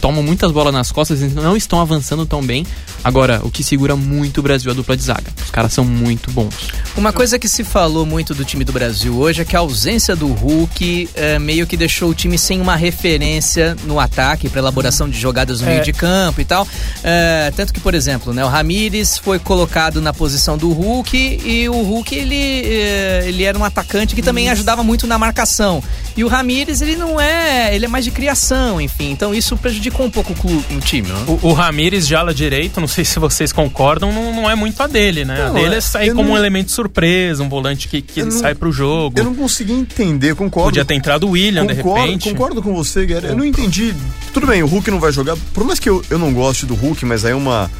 tomam 0.00 0.22
muitas 0.22 0.50
bolas 0.50 0.72
nas 0.72 0.90
costas, 0.90 1.20
eles 1.20 1.34
não 1.34 1.54
estão 1.54 1.78
avançando 1.82 2.24
tão 2.24 2.42
bem. 2.42 2.66
Agora, 3.04 3.40
o 3.42 3.50
que 3.50 3.64
segura 3.64 3.96
muito 3.96 4.38
o 4.38 4.42
Brasil 4.42 4.70
é 4.70 4.72
a 4.72 4.76
dupla 4.76 4.96
de 4.96 5.02
zaga. 5.02 5.32
Os 5.44 5.50
caras 5.50 5.72
são 5.72 5.84
muito 5.84 6.30
bons. 6.30 6.54
Uma 6.96 7.12
coisa 7.12 7.38
que 7.38 7.48
se 7.48 7.64
falou 7.64 8.06
muito 8.06 8.34
do 8.34 8.44
time 8.44 8.64
do 8.64 8.72
Brasil 8.72 9.18
hoje 9.18 9.42
é 9.42 9.44
que 9.44 9.56
a 9.56 9.58
ausência 9.60 10.14
do 10.14 10.28
Hulk 10.28 11.08
eh, 11.14 11.38
meio 11.38 11.66
que 11.66 11.76
deixou 11.76 12.10
o 12.10 12.14
time 12.14 12.38
sem 12.38 12.60
uma 12.60 12.76
referência 12.76 13.76
no 13.84 13.98
ataque 13.98 14.48
para 14.48 14.60
elaboração 14.60 15.08
de 15.08 15.18
jogadas 15.18 15.60
no 15.60 15.66
É. 15.68 15.70
meio 15.72 15.84
de 15.84 15.92
campo 15.92 16.40
e 16.40 16.44
tal. 16.44 16.66
Eh, 17.02 17.52
tanto 17.56 17.72
que, 17.72 17.80
por 17.80 17.94
exemplo, 17.94 18.32
né, 18.32 18.44
o 18.44 18.48
Ramires 18.48 19.18
foi 19.18 19.38
colocado 19.38 20.00
na 20.00 20.12
posição 20.12 20.56
do 20.56 20.70
Hulk 20.70 21.16
e 21.44 21.68
o 21.68 21.82
Hulk 21.82 22.14
ele, 22.14 22.36
eh, 22.36 23.24
ele 23.26 23.42
era 23.42 23.58
um 23.58 23.64
atacante 23.64 24.14
que 24.14 24.22
também 24.22 24.48
ajudava 24.50 24.82
muito 24.82 25.06
na 25.06 25.18
marcação. 25.18 25.82
E 26.16 26.22
o 26.22 26.28
Ramires 26.28 26.80
ele 26.82 26.96
não 26.96 27.20
é, 27.20 27.74
ele 27.74 27.86
é 27.86 27.88
mais 27.88 28.04
de 28.04 28.10
criação, 28.10 28.80
enfim. 28.80 29.10
Então 29.10 29.34
isso 29.34 29.56
prejudicou 29.56 30.06
um 30.06 30.10
pouco 30.10 30.32
o, 30.32 30.36
clube, 30.36 30.64
o 30.76 30.80
time. 30.80 31.08
Né? 31.08 31.24
O, 31.26 31.48
o 31.48 31.52
Ramires 31.52 32.06
de 32.06 32.14
ala 32.14 32.32
direito, 32.34 32.80
não 32.80 32.88
sei 32.92 33.04
se 33.04 33.18
vocês 33.18 33.52
concordam, 33.52 34.12
não, 34.12 34.34
não 34.34 34.50
é 34.50 34.54
muito 34.54 34.80
a 34.82 34.86
dele, 34.86 35.24
né? 35.24 35.36
Não, 35.38 35.46
a 35.46 35.50
dele 35.60 35.74
é- 35.74 35.78
é 35.78 35.80
sair 35.80 36.10
como 36.14 36.28
não- 36.28 36.34
um 36.34 36.36
elemento 36.36 36.70
surpresa, 36.70 37.42
um 37.42 37.48
volante 37.48 37.88
que, 37.88 38.00
que 38.02 38.22
não- 38.22 38.30
sai 38.30 38.54
pro 38.54 38.70
jogo. 38.70 39.18
Eu 39.18 39.24
não 39.24 39.34
consegui 39.34 39.72
entender, 39.72 40.34
concordo. 40.34 40.68
Podia 40.68 40.84
ter 40.84 40.94
entrado 40.94 41.26
o 41.26 41.30
William, 41.30 41.66
de 41.66 41.74
concordo, 41.76 42.04
repente. 42.06 42.30
concordo 42.30 42.62
com 42.62 42.74
você, 42.74 43.04
Guerra. 43.06 43.28
Eu 43.28 43.36
não 43.36 43.44
entendi. 43.44 43.94
Tudo 44.32 44.46
bem, 44.46 44.62
o 44.62 44.66
Hulk 44.66 44.90
não 44.90 45.00
vai 45.00 45.10
jogar. 45.12 45.36
Por 45.54 45.64
mais 45.64 45.78
que 45.80 45.88
eu, 45.88 46.04
eu 46.10 46.18
não 46.18 46.32
goste 46.32 46.66
do 46.66 46.74
Hulk, 46.74 47.04
mas 47.04 47.24
aí 47.24 47.32
é 47.32 47.34
uma 47.34 47.70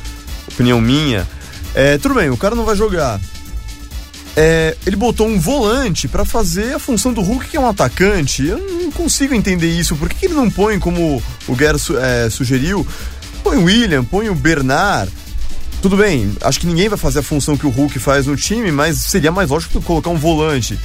opinião 0.53 0.81
minha. 0.81 1.29
É, 1.75 1.97
tudo 1.99 2.15
bem, 2.15 2.29
o 2.31 2.37
cara 2.37 2.55
não 2.55 2.65
vai 2.65 2.75
jogar. 2.77 3.21
É, 4.35 4.75
ele 4.87 4.97
botou 4.97 5.27
um 5.29 5.39
volante 5.39 6.09
pra 6.09 6.25
fazer 6.25 6.75
a 6.75 6.79
função 6.79 7.13
do 7.13 7.21
Hulk, 7.21 7.49
que 7.49 7.57
é 7.57 7.61
um 7.61 7.67
atacante. 7.69 8.47
Eu 8.47 8.59
não 8.59 8.91
consigo 8.91 9.35
entender 9.35 9.69
isso. 9.69 9.95
Por 9.95 10.09
que, 10.09 10.15
que 10.17 10.27
ele 10.27 10.35
não 10.35 10.51
põe, 10.51 10.79
como 10.79 11.23
o 11.47 11.55
Guerra 11.55 11.77
é, 12.01 12.31
sugeriu, 12.31 12.87
põe 13.43 13.57
o 13.59 13.65
William, 13.65 14.05
põe 14.05 14.29
o 14.29 14.35
Bernard. 14.35 15.11
Tudo 15.81 15.97
bem, 15.97 16.33
acho 16.43 16.61
que 16.61 16.67
ninguém 16.67 16.89
vai 16.89 16.99
fazer 16.99 17.19
a 17.19 17.23
função 17.23 17.57
que 17.57 17.67
o 17.67 17.71
Hulk 17.71 17.99
faz 17.99 18.27
no 18.27 18.37
time, 18.37 18.71
mas 18.71 18.99
seria 18.99 19.33
mais 19.33 19.51
lógico 19.51 19.83
colocar 19.83 20.11
um 20.11 20.17
volante. 20.17 20.79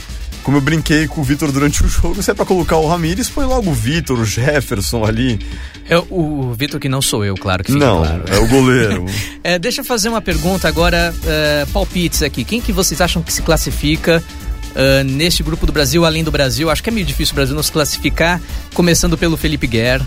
Como 0.44 0.58
eu 0.58 0.62
brinquei 0.62 1.08
com 1.08 1.20
o 1.22 1.24
Vitor 1.24 1.52
durante 1.52 1.84
o 1.84 1.88
jogo, 1.90 2.24
se 2.24 2.32
é 2.32 2.34
pra 2.34 2.46
colocar 2.46 2.78
o 2.78 2.88
Ramires, 2.88 3.30
põe 3.30 3.46
logo 3.46 3.70
o 3.70 3.74
Vitor, 3.74 4.18
o 4.20 4.26
Jefferson 4.26 5.04
ali. 5.06 5.40
É 5.90 5.98
o 6.10 6.54
Vitor 6.58 6.80
que 6.80 6.90
não 6.90 7.02
sou 7.02 7.24
eu, 7.24 7.36
claro 7.36 7.64
que 7.64 7.72
Não, 7.74 7.98
claro. 8.00 8.24
é 8.28 8.38
o 8.40 8.48
goleiro. 8.48 9.06
É, 9.44 9.58
deixa 9.60 9.80
eu 9.82 9.86
fazer 9.86 10.10
uma 10.10 10.22
pergunta 10.22 10.68
agora, 10.68 11.14
é, 11.26 11.66
palpites 11.72 12.22
aqui. 12.24 12.44
Quem 12.44 12.60
que 12.60 12.74
vocês 12.74 13.00
acham 13.00 13.22
que 13.22 13.32
se 13.32 13.42
classifica 13.42 14.22
é, 14.76 15.04
neste 15.04 15.42
grupo 15.44 15.66
do 15.66 15.72
Brasil, 15.72 16.04
além 16.06 16.22
do 16.24 16.32
Brasil? 16.32 16.70
Acho 16.70 16.82
que 16.84 16.90
é 16.90 16.92
meio 16.94 17.06
difícil 17.06 17.34
o 17.34 17.36
Brasil 17.36 17.56
não 17.56 17.64
se 17.64 17.72
classificar, 17.72 18.42
começando 18.74 19.18
pelo 19.18 19.38
Felipe 19.38 19.68
Guerra. 19.68 20.06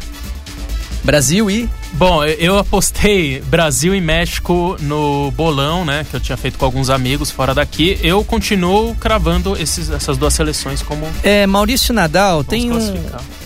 Brasil 1.04 1.50
e 1.50 1.69
Bom, 1.92 2.25
eu- 2.25 2.57
apostei 2.57 3.40
Brasil 3.47 3.92
e 3.95 4.00
México 4.00 4.76
no 4.80 5.33
bolão, 5.33 5.85
né? 5.85 6.07
Que 6.09 6.14
eu 6.16 6.21
tinha 6.21 6.37
feito 6.37 6.57
com 6.57 6.64
alguns 6.64 6.88
amigos 6.88 7.33
fora 7.33 7.52
daqui. 7.52 7.99
Eu 8.00 8.23
continuo 8.25 8.95
cravando 8.95 9.57
esses- 9.61 9.90
essas 9.90 10.16
duas 10.16 10.33
seleções 10.33 10.83
como. 10.83 11.04
É, 11.25 11.47
Maurício 11.49 11.92
Nadal, 11.92 12.45
tem 12.45 12.71
um, 12.71 12.78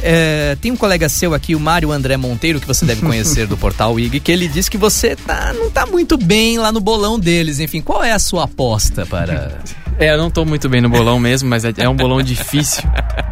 é, 0.02 0.56
tem 0.60 0.70
um 0.70 0.76
colega 0.76 1.08
seu 1.08 1.32
aqui, 1.32 1.54
o 1.54 1.60
Mário 1.60 1.90
André 1.90 2.18
Monteiro, 2.18 2.60
que 2.60 2.66
você 2.66 2.84
deve 2.84 3.00
conhecer 3.06 3.46
do 3.46 3.56
portal 3.56 3.98
IG, 3.98 4.20
que 4.20 4.30
ele 4.30 4.46
disse 4.46 4.70
que 4.70 4.76
você 4.78 5.16
tá, 5.16 5.54
não 5.54 5.70
tá 5.70 5.86
muito 5.86 6.18
bem 6.18 6.58
lá 6.58 6.70
no 6.70 6.80
bolão 6.80 7.18
deles. 7.18 7.60
Enfim, 7.60 7.80
qual 7.80 8.04
é 8.04 8.12
a 8.12 8.18
sua 8.18 8.44
aposta 8.44 9.06
para. 9.06 9.58
É, 9.98 10.12
eu 10.12 10.18
não 10.18 10.30
tô 10.30 10.44
muito 10.44 10.68
bem 10.68 10.80
no 10.80 10.88
bolão 10.88 11.18
mesmo, 11.18 11.48
mas 11.48 11.64
é, 11.64 11.72
é 11.76 11.88
um 11.88 11.94
bolão 11.96 12.22
difícil. 12.22 12.82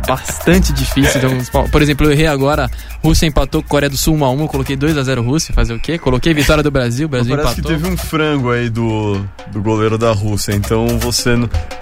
bastante 0.06 0.72
difícil. 0.72 1.20
Então, 1.20 1.68
por 1.68 1.82
exemplo, 1.82 2.06
eu 2.06 2.12
errei 2.12 2.26
agora. 2.26 2.70
Rússia 3.02 3.26
empatou 3.26 3.62
com 3.62 3.68
Coreia 3.68 3.90
do 3.90 3.96
Sul 3.96 4.16
1x1. 4.16 4.40
Eu 4.40 4.48
coloquei 4.48 4.76
2x0 4.76 5.24
Rússia. 5.24 5.54
Fazer 5.54 5.74
o 5.74 5.80
quê? 5.80 5.98
Coloquei 5.98 6.32
vitória 6.34 6.62
do 6.62 6.70
Brasil. 6.70 7.06
O 7.06 7.08
Brasil 7.08 7.36
Parece 7.36 7.60
empatou. 7.60 7.76
que 7.76 7.82
teve 7.82 7.92
um 7.92 7.96
frango 7.96 8.50
aí 8.50 8.68
do, 8.68 9.20
do 9.50 9.62
goleiro 9.62 9.98
da 9.98 10.12
Rússia, 10.12 10.52
então 10.52 10.86
você 10.98 11.30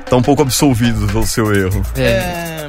tá 0.08 0.16
um 0.16 0.22
pouco 0.22 0.42
absolvido 0.42 1.06
pelo 1.06 1.26
seu 1.26 1.54
erro. 1.54 1.82
É. 1.96 2.68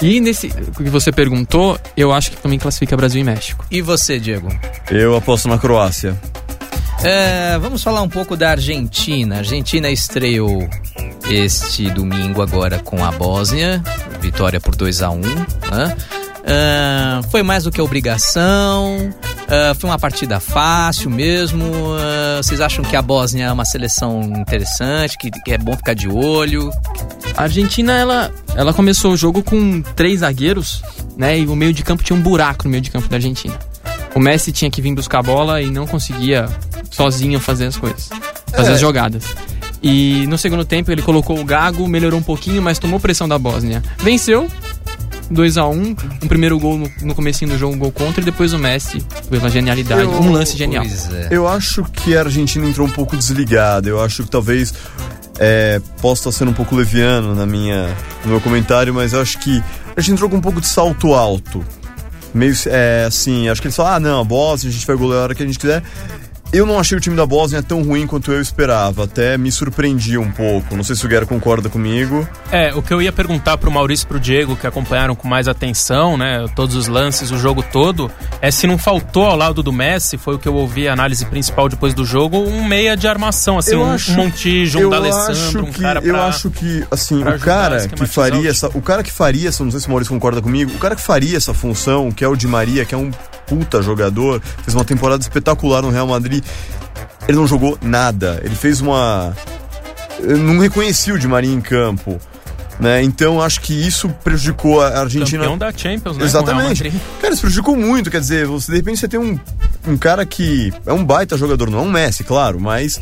E 0.00 0.20
nesse 0.20 0.48
que 0.48 0.84
você 0.84 1.10
perguntou, 1.10 1.78
eu 1.96 2.12
acho 2.12 2.30
que 2.30 2.36
também 2.36 2.58
classifica 2.58 2.96
Brasil 2.96 3.20
e 3.20 3.24
México. 3.24 3.64
E 3.70 3.82
você, 3.82 4.18
Diego? 4.20 4.48
Eu 4.90 5.16
aposto 5.16 5.48
na 5.48 5.58
Croácia. 5.58 6.16
É, 7.02 7.56
vamos 7.58 7.82
falar 7.82 8.02
um 8.02 8.08
pouco 8.08 8.36
da 8.36 8.50
Argentina. 8.50 9.36
A 9.36 9.38
Argentina 9.38 9.88
estreou 9.88 10.68
este 11.30 11.88
domingo 11.90 12.42
agora 12.42 12.78
com 12.78 13.04
a 13.04 13.12
Bósnia, 13.12 13.82
vitória 14.20 14.60
por 14.60 14.74
2 14.74 15.02
a 15.02 15.10
1 15.10 15.20
né? 15.20 15.96
Ah, 16.50 17.20
foi 17.30 17.42
mais 17.42 17.64
do 17.64 17.70
que 17.70 17.80
obrigação, 17.80 19.12
ah, 19.48 19.74
foi 19.74 19.90
uma 19.90 19.98
partida 19.98 20.40
fácil 20.40 21.10
mesmo. 21.10 21.64
Ah, 21.98 22.42
vocês 22.42 22.60
acham 22.60 22.84
que 22.84 22.96
a 22.96 23.02
Bósnia 23.02 23.46
é 23.46 23.52
uma 23.52 23.64
seleção 23.64 24.22
interessante, 24.22 25.16
que, 25.18 25.30
que 25.30 25.52
é 25.52 25.58
bom 25.58 25.76
ficar 25.76 25.94
de 25.94 26.08
olho? 26.08 26.70
A 27.36 27.44
Argentina, 27.44 27.92
ela, 27.92 28.32
ela 28.56 28.72
começou 28.74 29.12
o 29.12 29.16
jogo 29.16 29.42
com 29.42 29.82
três 29.94 30.20
zagueiros, 30.20 30.82
né? 31.16 31.38
E 31.38 31.46
o 31.46 31.54
meio 31.54 31.72
de 31.72 31.84
campo 31.84 32.02
tinha 32.02 32.18
um 32.18 32.22
buraco 32.22 32.64
no 32.64 32.70
meio 32.70 32.82
de 32.82 32.90
campo 32.90 33.08
da 33.08 33.16
Argentina. 33.16 33.56
O 34.14 34.20
Messi 34.20 34.50
tinha 34.50 34.70
que 34.70 34.82
vir 34.82 34.94
buscar 34.94 35.20
a 35.20 35.22
bola 35.22 35.62
e 35.62 35.70
não 35.70 35.86
conseguia 35.86 36.48
sozinho 36.90 37.38
fazer 37.40 37.66
as 37.66 37.76
coisas, 37.76 38.08
fazer 38.50 38.70
É. 38.70 38.74
as 38.74 38.80
jogadas. 38.80 39.24
E 39.82 40.26
no 40.26 40.36
segundo 40.36 40.64
tempo 40.64 40.90
ele 40.90 41.02
colocou 41.02 41.38
o 41.38 41.44
Gago, 41.44 41.86
melhorou 41.86 42.18
um 42.18 42.22
pouquinho, 42.22 42.60
mas 42.60 42.78
tomou 42.78 42.98
pressão 42.98 43.28
da 43.28 43.38
Bósnia. 43.38 43.82
Venceu, 43.98 44.50
2 45.30 45.56
a 45.58 45.66
1 45.68 45.72
um, 45.72 45.96
um 46.22 46.28
primeiro 46.28 46.58
gol 46.58 46.76
no, 46.78 46.90
no 47.02 47.14
comecinho 47.14 47.50
do 47.52 47.58
jogo, 47.58 47.74
um 47.74 47.78
gol 47.78 47.92
contra, 47.92 48.20
e 48.20 48.24
depois 48.24 48.52
o 48.52 48.58
Messi, 48.58 49.00
pela 49.30 49.48
genialidade, 49.48 50.02
Eu- 50.02 50.10
um 50.10 50.32
lance 50.32 50.56
genial. 50.56 50.84
É. 50.84 51.28
Eu 51.30 51.46
acho 51.46 51.84
que 51.84 52.16
a 52.16 52.20
Argentina 52.22 52.66
entrou 52.66 52.86
um 52.86 52.90
pouco 52.90 53.16
desligada. 53.16 53.88
Eu 53.88 54.02
acho 54.02 54.24
que 54.24 54.30
talvez 54.30 54.74
é, 55.38 55.80
posso 56.00 56.28
estar 56.28 56.32
sendo 56.38 56.50
um 56.50 56.54
pouco 56.54 56.74
leviano 56.74 57.32
na 57.34 57.46
minha, 57.46 57.94
no 58.24 58.30
meu 58.32 58.40
comentário, 58.40 58.92
mas 58.92 59.12
eu 59.12 59.20
acho 59.20 59.38
que 59.38 59.62
a 59.96 60.00
gente 60.00 60.12
entrou 60.14 60.28
com 60.28 60.36
um 60.36 60.40
pouco 60.40 60.60
de 60.60 60.66
salto 60.66 61.14
alto. 61.14 61.64
Meio 62.34 62.54
é, 62.66 63.04
assim, 63.06 63.48
acho 63.48 63.60
que 63.60 63.68
eles 63.68 63.76
falam, 63.76 63.92
ah, 63.94 64.00
não, 64.00 64.20
a 64.20 64.24
Bósnia, 64.24 64.70
a 64.70 64.72
gente 64.72 64.86
vai 64.86 64.96
golear 64.96 65.20
a 65.20 65.22
hora 65.24 65.34
que 65.36 65.42
a 65.42 65.46
gente 65.46 65.58
quiser. 65.58 65.82
Eu 66.50 66.64
não 66.64 66.78
achei 66.78 66.96
o 66.96 67.00
time 67.00 67.14
da 67.14 67.26
Bósnia 67.26 67.62
tão 67.62 67.82
ruim 67.82 68.06
quanto 68.06 68.32
eu 68.32 68.40
esperava. 68.40 69.04
Até 69.04 69.36
me 69.36 69.52
surpreendi 69.52 70.16
um 70.16 70.30
pouco. 70.30 70.74
Não 70.74 70.82
sei 70.82 70.96
se 70.96 71.04
o 71.04 71.08
Guerra 71.08 71.26
concorda 71.26 71.68
comigo. 71.68 72.26
É, 72.50 72.74
o 72.74 72.80
que 72.80 72.92
eu 72.92 73.02
ia 73.02 73.12
perguntar 73.12 73.58
pro 73.58 73.70
Maurício 73.70 74.04
e 74.04 74.08
pro 74.08 74.18
Diego, 74.18 74.56
que 74.56 74.66
acompanharam 74.66 75.14
com 75.14 75.28
mais 75.28 75.46
atenção, 75.46 76.16
né, 76.16 76.46
todos 76.56 76.74
os 76.74 76.88
lances, 76.88 77.30
o 77.30 77.38
jogo 77.38 77.62
todo, 77.70 78.10
é 78.40 78.50
se 78.50 78.66
não 78.66 78.78
faltou 78.78 79.26
ao 79.26 79.36
lado 79.36 79.62
do 79.62 79.70
Messi, 79.72 80.16
foi 80.16 80.36
o 80.36 80.38
que 80.38 80.48
eu 80.48 80.54
ouvi 80.54 80.88
a 80.88 80.94
análise 80.94 81.26
principal 81.26 81.68
depois 81.68 81.92
do 81.92 82.06
jogo, 82.06 82.38
um 82.38 82.64
meia 82.64 82.96
de 82.96 83.06
armação, 83.06 83.58
assim, 83.58 83.72
Eu 83.72 83.82
um, 83.82 83.92
acho- 83.92 84.12
Montijo, 84.12 84.78
um 84.78 84.82
eu 84.82 84.90
D'Alessandro, 84.90 85.64
um 85.66 85.72
cara 85.72 86.00
Eu 86.02 86.14
pra... 86.14 86.26
acho 86.26 86.50
que, 86.50 86.82
assim, 86.90 87.20
o 87.22 87.38
cara 87.38 87.86
que 87.88 88.06
faria 88.06 88.40
o 88.40 88.48
essa. 88.48 88.68
O 88.68 88.80
cara 88.80 89.02
que 89.02 89.12
faria 89.12 89.48
essa, 89.50 89.62
não 89.62 89.70
sei 89.70 89.80
se 89.80 89.86
o 89.86 89.90
Maurício 89.90 90.14
concorda 90.14 90.40
comigo, 90.40 90.72
o 90.74 90.78
cara 90.78 90.96
que 90.96 91.02
faria 91.02 91.36
essa 91.36 91.52
função, 91.52 92.10
que 92.10 92.24
é 92.24 92.28
o 92.28 92.34
Di 92.34 92.46
Maria, 92.46 92.86
que 92.86 92.94
é 92.94 92.98
um 92.98 93.10
puta 93.48 93.82
jogador, 93.82 94.40
fez 94.62 94.74
uma 94.74 94.84
temporada 94.84 95.22
espetacular 95.22 95.82
no 95.82 95.90
Real 95.90 96.06
Madrid. 96.06 96.44
Ele 97.26 97.38
não 97.38 97.46
jogou 97.46 97.78
nada. 97.82 98.40
Ele 98.44 98.54
fez 98.54 98.80
uma. 98.80 99.34
Eu 100.20 100.36
não 100.38 100.58
reconheci 100.58 101.12
o 101.12 101.18
Di 101.18 101.28
Maria 101.28 101.52
em 101.52 101.60
campo. 101.60 102.18
Né? 102.78 103.02
Então 103.02 103.42
acho 103.42 103.60
que 103.60 103.74
isso 103.74 104.08
prejudicou 104.22 104.80
a 104.80 105.00
Argentina. 105.00 105.42
Campeão 105.42 105.58
da 105.58 105.72
Champions, 105.72 106.16
né? 106.16 106.24
Exatamente. 106.24 106.92
Cara, 107.20 107.34
isso 107.34 107.42
prejudicou 107.42 107.76
muito. 107.76 108.10
Quer 108.10 108.20
dizer, 108.20 108.46
você, 108.46 108.70
de 108.70 108.78
repente 108.78 109.00
você 109.00 109.08
tem 109.08 109.18
um, 109.18 109.38
um 109.86 109.96
cara 109.96 110.24
que 110.24 110.72
é 110.86 110.92
um 110.92 111.04
baita 111.04 111.36
jogador, 111.36 111.68
não 111.70 111.80
é 111.80 111.82
um 111.82 111.90
Messi, 111.90 112.22
claro, 112.22 112.60
mas 112.60 113.00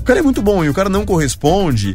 o 0.00 0.02
cara 0.02 0.20
é 0.20 0.22
muito 0.22 0.40
bom 0.40 0.64
e 0.64 0.70
o 0.70 0.74
cara 0.74 0.88
não 0.88 1.04
corresponde. 1.04 1.94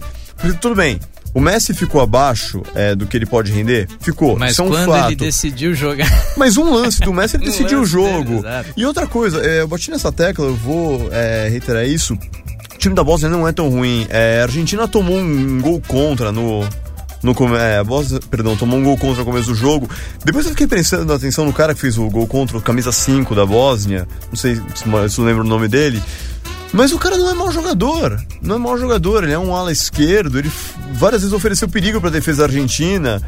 Tudo 0.61 0.75
bem, 0.75 0.99
o 1.33 1.41
Messi 1.41 1.73
ficou 1.73 1.99
abaixo 2.01 2.61
é, 2.75 2.93
do 2.95 3.07
que 3.07 3.17
ele 3.17 3.25
pode 3.25 3.51
render? 3.51 3.87
Ficou. 3.99 4.37
Mas 4.37 4.59
é 4.59 4.61
um 4.63 4.69
quando 4.69 4.85
fato. 4.91 5.07
ele 5.09 5.15
decidiu 5.15 5.73
jogar. 5.73 6.07
Mas 6.37 6.57
um 6.57 6.71
lance 6.73 6.99
do 6.99 7.11
Messi, 7.13 7.37
ele 7.37 7.43
Um 7.47 7.47
decidiu 7.49 7.81
o 7.81 7.85
jogo. 7.85 8.41
dele, 8.45 8.63
e 8.77 8.85
outra 8.85 9.07
coisa, 9.07 9.43
é, 9.43 9.61
eu 9.61 9.67
bati 9.67 9.89
nessa 9.89 10.11
tecla, 10.11 10.45
eu 10.45 10.55
vou 10.55 11.09
é, 11.11 11.47
reiterar 11.49 11.85
isso. 11.85 12.13
O 12.13 12.77
time 12.77 12.93
da 12.93 13.03
Bósnia 13.03 13.29
não 13.29 13.47
é 13.47 13.51
tão 13.51 13.69
ruim. 13.69 14.05
É, 14.09 14.41
a 14.41 14.43
Argentina 14.43 14.87
tomou 14.87 15.17
um 15.17 15.59
gol 15.61 15.81
contra 15.87 16.31
no. 16.31 16.67
No, 17.21 17.33
é, 17.55 17.77
a 17.77 17.85
perdão, 18.29 18.53
tomou 18.57 18.77
um 18.77 18.83
gol 18.83 18.97
contra 18.97 19.19
no 19.19 19.25
começo 19.25 19.47
do 19.47 19.55
jogo. 19.55 19.89
Depois 20.25 20.45
eu 20.45 20.51
fiquei 20.51 20.67
prestando 20.67 21.13
atenção 21.13 21.45
no 21.45 21.53
cara 21.53 21.73
que 21.73 21.79
fez 21.79 21.97
o 21.97 22.09
gol 22.09 22.27
contra 22.27 22.57
o 22.57 22.61
camisa 22.61 22.91
5 22.91 23.33
da 23.33 23.45
Bósnia. 23.45 24.05
Não 24.27 24.35
sei 24.35 24.57
se, 24.57 24.61
se 25.09 25.19
eu 25.19 25.23
lembro 25.25 25.41
o 25.41 25.47
nome 25.47 25.69
dele. 25.69 26.03
Mas 26.73 26.91
o 26.91 26.97
cara 26.97 27.15
não 27.17 27.29
é 27.29 27.33
mau 27.35 27.51
jogador. 27.51 28.19
Não 28.41 28.55
é 28.55 28.57
mau 28.57 28.77
jogador. 28.77 29.23
Ele 29.23 29.33
é 29.33 29.39
um 29.39 29.55
ala 29.55 29.71
esquerdo. 29.71 30.39
Ele 30.39 30.51
várias 30.93 31.21
vezes 31.21 31.33
ofereceu 31.33 31.69
perigo 31.69 31.99
para 31.99 32.09
a 32.09 32.11
defesa 32.11 32.43
argentina. 32.43 33.21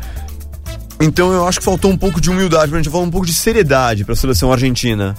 Então 1.00 1.32
eu 1.32 1.48
acho 1.48 1.60
que 1.60 1.66
faltou 1.66 1.92
um 1.92 1.98
pouco 1.98 2.20
de 2.20 2.30
humildade 2.30 2.70
pra 2.70 2.80
gente 2.80 2.90
falar 2.90 3.04
um 3.04 3.12
pouco 3.12 3.28
de 3.28 3.34
seriedade 3.34 4.04
para 4.04 4.14
a 4.14 4.18
seleção 4.18 4.52
argentina. 4.52 5.16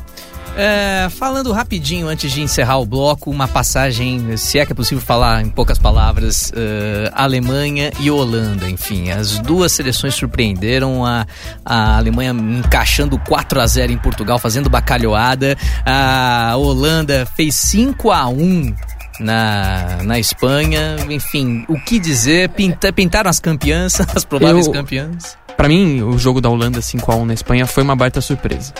É, 0.59 1.09
falando 1.11 1.53
rapidinho 1.53 2.09
antes 2.09 2.33
de 2.33 2.41
encerrar 2.41 2.79
o 2.79 2.87
bloco, 2.87 3.31
uma 3.31 3.47
passagem, 3.47 4.37
se 4.39 4.59
é 4.59 4.65
que 4.65 4.73
é 4.73 4.75
possível 4.75 5.05
falar 5.05 5.43
em 5.43 5.51
poucas 5.51 5.79
palavras, 5.79 6.51
eh, 6.57 7.11
Alemanha 7.15 7.91
e 8.01 8.11
Holanda, 8.11 8.69
enfim, 8.71 9.11
as 9.11 9.39
duas 9.39 9.73
seleções 9.73 10.15
surpreenderam 10.15 11.05
a, 11.05 11.27
a 11.63 11.99
Alemanha 11.99 12.31
encaixando 12.33 13.19
4 13.19 13.61
a 13.61 13.67
0 13.67 13.93
em 13.93 13.99
Portugal, 13.99 14.39
fazendo 14.39 14.71
bacalhoada, 14.71 15.59
a 15.85 16.55
Holanda 16.57 17.27
fez 17.37 17.55
5 17.57 18.11
a 18.11 18.27
1 18.27 18.75
na, 19.21 19.99
na 20.05 20.19
Espanha, 20.19 20.97
enfim, 21.11 21.67
o 21.69 21.79
que 21.79 21.99
dizer? 21.99 22.49
Pinta, 22.51 22.91
pintaram 22.93 23.29
as 23.29 23.39
campeãs, 23.39 24.01
as 24.17 24.25
prováveis 24.25 24.67
Eu- 24.67 24.73
campeãs. 24.73 25.37
Pra 25.57 25.69
mim, 25.69 26.03
o 26.03 26.19
jogo 26.19 26.41
da 26.41 26.51
Holanda 26.51 26.81
5x1 26.81 27.25
na 27.25 27.35
Espanha 27.35 27.67
foi 27.67 27.83
uma 27.83 27.97
baita 27.97 28.21
surpresa. 28.21 28.73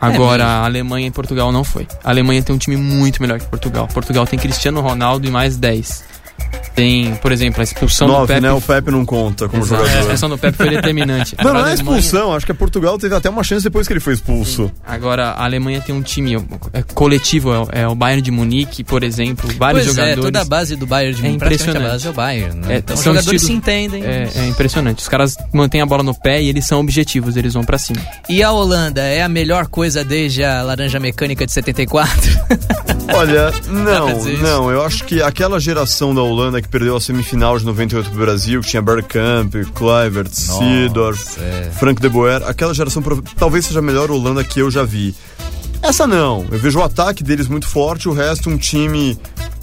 Agora, 0.00 0.44
mesmo? 0.44 0.58
a 0.58 0.64
Alemanha 0.64 1.06
e 1.06 1.10
Portugal 1.10 1.52
não 1.52 1.62
foi. 1.62 1.86
A 2.02 2.10
Alemanha 2.10 2.42
tem 2.42 2.54
um 2.54 2.58
time 2.58 2.76
muito 2.76 3.20
melhor 3.22 3.38
que 3.38 3.46
Portugal. 3.46 3.86
Portugal 3.86 4.26
tem 4.26 4.38
Cristiano 4.38 4.80
Ronaldo 4.80 5.26
e 5.28 5.30
mais 5.30 5.56
10. 5.56 6.11
Tem, 6.74 7.14
por 7.16 7.30
exemplo, 7.32 7.60
a 7.60 7.64
expulsão 7.64 8.06
do 8.06 8.14
Nove, 8.14 8.28
Pepe. 8.28 8.40
né? 8.40 8.50
O 8.52 8.60
Pepe 8.60 8.90
não 8.90 9.04
conta 9.04 9.46
como 9.46 9.62
Exato, 9.62 9.82
A 9.82 9.84
jogador. 9.86 10.00
expulsão 10.04 10.28
do 10.30 10.38
Pepe 10.38 10.56
foi 10.56 10.70
determinante. 10.70 11.36
Não, 11.36 11.44
não 11.44 11.50
é 11.50 11.54
a 11.54 11.66
Alemanha- 11.66 11.74
expulsão. 11.74 12.32
Acho 12.34 12.46
que 12.46 12.52
a 12.52 12.54
Portugal 12.54 12.98
teve 12.98 13.14
até 13.14 13.28
uma 13.28 13.42
chance 13.44 13.62
depois 13.62 13.86
que 13.86 13.92
ele 13.92 14.00
foi 14.00 14.14
expulso. 14.14 14.72
Agora, 14.86 15.32
a 15.32 15.44
Alemanha 15.44 15.82
tem 15.82 15.94
um 15.94 16.00
time 16.00 16.34
é, 16.72 16.82
coletivo, 16.94 17.68
é, 17.70 17.82
é 17.82 17.88
o 17.88 17.94
Bayern 17.94 18.22
de 18.22 18.30
Munique, 18.30 18.82
por 18.82 19.02
exemplo, 19.04 19.50
vários 19.58 19.84
Pois 19.84 19.98
é, 19.98 20.00
jogadores. 20.00 20.24
toda 20.24 20.40
a 20.40 20.44
base 20.46 20.74
do 20.74 20.86
Bayern 20.86 21.14
de 21.14 21.20
É 21.20 21.24
Munique, 21.28 21.44
a 21.44 21.46
impressionante. 21.46 21.88
base 21.90 22.06
é 22.06 22.10
o 22.10 22.12
Bayern, 22.14 22.54
né? 22.60 22.74
É, 22.74 22.78
então 22.78 22.96
os 22.96 23.02
jogadores 23.04 23.42
estilos- 23.42 23.42
se 23.42 23.52
entendem. 23.52 24.02
É, 24.04 24.30
é 24.34 24.46
impressionante. 24.48 25.00
Os 25.00 25.08
caras 25.08 25.36
mantêm 25.52 25.82
a 25.82 25.86
bola 25.86 26.02
no 26.02 26.14
pé 26.14 26.40
e 26.42 26.48
eles 26.48 26.64
são 26.64 26.80
objetivos, 26.80 27.36
eles 27.36 27.52
vão 27.52 27.64
pra 27.64 27.76
cima. 27.76 28.00
E 28.30 28.42
a 28.42 28.50
Holanda 28.50 29.02
é 29.02 29.20
a 29.22 29.28
melhor 29.28 29.66
coisa 29.66 30.02
desde 30.02 30.42
a 30.42 30.62
laranja 30.62 30.98
mecânica 30.98 31.44
de 31.44 31.52
74? 31.52 32.10
Olha, 33.14 33.52
não, 33.68 34.08
não. 34.40 34.70
Eu 34.70 34.82
acho 34.84 35.04
que 35.04 35.20
aquela 35.22 35.60
geração 35.60 36.14
da 36.14 36.21
Holanda 36.22 36.60
que 36.62 36.68
perdeu 36.68 36.96
a 36.96 37.00
semifinal 37.00 37.58
de 37.58 37.64
98 37.64 38.10
pro 38.10 38.18
Brasil, 38.18 38.60
que 38.60 38.68
tinha 38.68 38.82
Bergkamp, 38.82 39.54
Kluivert, 39.74 40.30
Seedorf, 40.30 41.38
é. 41.40 41.70
Frank 41.78 42.00
de 42.00 42.08
Boer, 42.08 42.42
aquela 42.44 42.74
geração 42.74 43.02
talvez 43.36 43.66
seja 43.66 43.80
a 43.80 43.82
melhor 43.82 44.10
Holanda 44.10 44.42
que 44.42 44.60
eu 44.60 44.70
já 44.70 44.84
vi. 44.84 45.14
Essa 45.82 46.06
não. 46.06 46.46
Eu 46.50 46.58
vejo 46.58 46.78
o 46.78 46.82
ataque 46.82 47.24
deles 47.24 47.48
muito 47.48 47.66
forte, 47.66 48.08
o 48.08 48.12
resto 48.12 48.48
um 48.48 48.56
time 48.56 49.18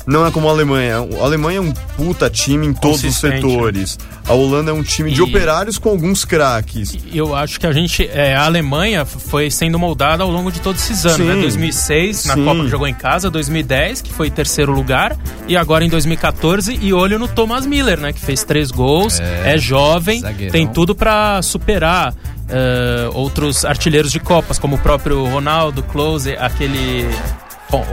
não 0.09 0.25
é 0.25 0.31
como 0.31 0.47
a 0.47 0.51
Alemanha. 0.51 0.95
A 1.19 1.23
Alemanha 1.23 1.59
é 1.59 1.61
um 1.61 1.71
puta 1.71 2.29
time 2.29 2.65
em 2.67 2.73
todos 2.73 2.97
os 2.97 3.03
Consistente, 3.03 3.47
setores. 3.47 3.99
A 4.27 4.33
Holanda 4.33 4.71
é 4.71 4.73
um 4.73 4.81
time 4.83 5.11
de 5.11 5.19
E- 5.19 5.23
operários 5.23 5.77
com 5.77 5.89
alguns 5.89 6.25
craques. 6.25 6.97
E 7.11 7.17
eu 7.17 7.35
acho 7.35 7.59
que 7.59 7.65
a 7.67 7.71
gente, 7.71 8.07
é, 8.11 8.35
a 8.35 8.45
Alemanha 8.45 9.05
foi 9.05 9.49
sendo 9.51 9.77
moldada 9.79 10.23
ao 10.23 10.29
longo 10.31 10.51
de 10.51 10.59
todos 10.59 10.81
esses 10.83 11.05
anos, 11.05 11.17
Sim. 11.17 11.25
né? 11.25 11.41
2006, 11.41 12.25
na 12.25 12.33
Sim. 12.35 12.45
Copa 12.45 12.63
que 12.63 12.69
jogou 12.69 12.87
em 12.87 12.93
casa, 12.93 13.29
2010, 13.29 14.01
que 14.01 14.11
foi 14.13 14.29
terceiro 14.29 14.71
lugar, 14.71 15.15
e 15.47 15.55
agora 15.55 15.85
em 15.85 15.89
2014, 15.89 16.77
e 16.81 16.91
olho 16.93 17.19
no 17.19 17.27
Thomas 17.27 17.65
Miller, 17.65 17.99
né? 17.99 18.11
Que 18.11 18.19
fez 18.19 18.43
três 18.43 18.71
gols, 18.71 19.19
é, 19.19 19.57
jovem, 19.57 20.21
zagueirão. 20.21 20.51
tem 20.51 20.67
tudo 20.67 20.95
pra 20.95 21.41
superar 21.41 22.13
ah, 22.49 23.09
outros 23.13 23.63
artilheiros 23.63 24.11
de 24.11 24.19
Copas, 24.19 24.57
como 24.57 24.75
o 24.75 24.79
próprio 24.79 25.23
Ronaldo, 25.25 25.83
Close, 25.83 26.31
aquele. 26.37 27.07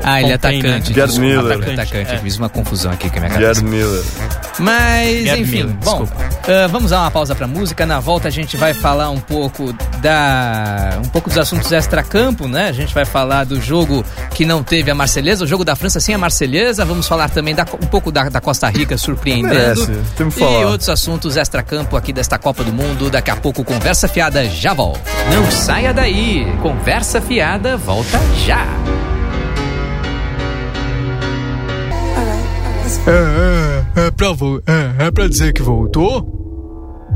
Ah, 0.03 0.19
ele 0.21 0.27
é 0.27 0.29
né? 0.31 0.35
atacante. 0.35 0.65
Gerd 0.95 0.95
desculpa, 0.95 1.21
Miller. 1.21 1.47
Atacante, 1.57 1.81
atacante. 1.81 2.15
É. 2.15 2.19
Fiz 2.19 2.37
uma 2.39 2.49
confusão 2.49 2.93
aqui 2.93 3.11
com 3.11 3.19
a 3.19 3.21
minha 3.21 3.33
Gerd 3.39 3.57
cabeça. 3.61 3.63
Miller. 3.65 4.05
Mas, 4.59 5.25
Gerd 5.25 5.43
enfim, 5.43 5.57
Miller, 5.57 5.75
bom, 5.85 6.03
desculpa. 6.05 6.25
ah, 6.49 6.67
vamos 6.69 6.91
dar 6.91 7.01
uma 7.03 7.11
pausa 7.11 7.35
pra 7.35 7.47
música. 7.47 7.85
Na 7.85 8.01
volta 8.01 8.29
a 8.29 8.31
gente 8.31 8.57
vai 8.57 8.73
falar 8.73 9.11
um 9.11 9.21
pouco 9.21 9.73
da. 10.01 10.99
um 11.05 11.09
pouco 11.09 11.29
dos 11.29 11.39
assuntos 11.39 11.71
extra-campo, 11.73 12.49
né? 12.49 12.69
A 12.69 12.73
gente 12.73 12.95
vai 12.95 13.05
falar 13.05 13.45
do 13.45 13.61
jogo 13.61 14.05
que 14.35 14.45
não 14.47 14.63
teve 14.63 14.91
a 14.91 14.95
Marselhesa, 14.95 15.45
o 15.45 15.47
jogo 15.47 15.65
da 15.65 15.77
França 15.77 16.01
sem 16.01 16.15
a 16.15 16.19
Marselhesa. 16.19 16.85
Vamos 16.85 17.07
falar 17.07 17.29
também 17.29 17.55
da- 17.55 17.67
um 17.83 17.87
pouco 17.87 18.11
da, 18.11 18.29
da 18.29 18.41
Costa 18.41 18.69
Rica 18.69 18.97
surpreendendo. 18.99 19.55
Merece, 19.87 19.93
temos 20.17 20.35
que 20.35 20.41
e 20.41 20.45
falar. 20.45 20.67
outros 20.67 20.89
assuntos 20.89 21.37
extra-campo 21.37 21.97
aqui 21.97 22.13
desta 22.13 22.39
Copa 22.39 22.65
do 22.65 22.73
Mundo. 22.73 23.11
Daqui 23.11 23.31
a 23.31 23.37
pouco, 23.37 23.63
Conversa 23.63 24.09
Fiada 24.09 24.45
já 24.49 24.73
volta. 24.73 25.01
Não 25.35 25.51
saia 25.51 25.93
daí. 25.93 26.47
Conversa 26.63 27.21
Fiada 27.21 27.77
volta 27.77 28.19
já. 28.47 28.65
É, 33.07 34.01
é, 34.01 34.07
é 34.07 34.11
pra, 34.11 34.33
vo- 34.33 34.61
é, 34.67 35.07
é 35.07 35.11
pra 35.11 35.29
dizer 35.29 35.53
que 35.53 35.63
voltou? 35.63 36.27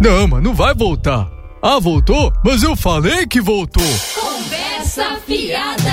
Não, 0.00 0.26
mas 0.28 0.42
não 0.42 0.54
vai 0.54 0.75
voltar. 0.75 1.28
Ah, 1.62 1.78
voltou? 1.78 2.32
Mas 2.44 2.62
eu 2.62 2.75
falei 2.76 3.26
que 3.26 3.40
voltou. 3.40 3.82
Conversa 4.14 5.18
fiada. 5.26 5.90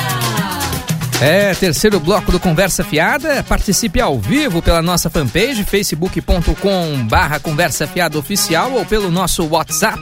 É, 1.19 1.53
terceiro 1.55 1.99
bloco 1.99 2.31
do 2.31 2.39
Conversa 2.39 2.83
Fiada. 2.83 3.43
Participe 3.43 3.99
ao 3.99 4.19
vivo 4.19 4.61
pela 4.61 4.83
nossa 4.83 5.09
fanpage, 5.09 5.63
facebook.com 5.63 7.07
barra 7.09 7.39
Conversa 7.39 7.87
Fiada 7.87 8.19
Oficial 8.19 8.71
ou 8.73 8.85
pelo 8.85 9.09
nosso 9.09 9.43
WhatsApp, 9.47 9.99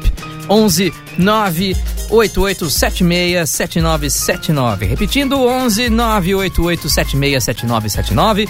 11 0.49 0.93
98876 1.17 3.49
7979. 3.49 4.85
Repetindo, 4.85 5.39
11 5.39 5.89
98876 5.89 7.43
7979. 7.43 8.47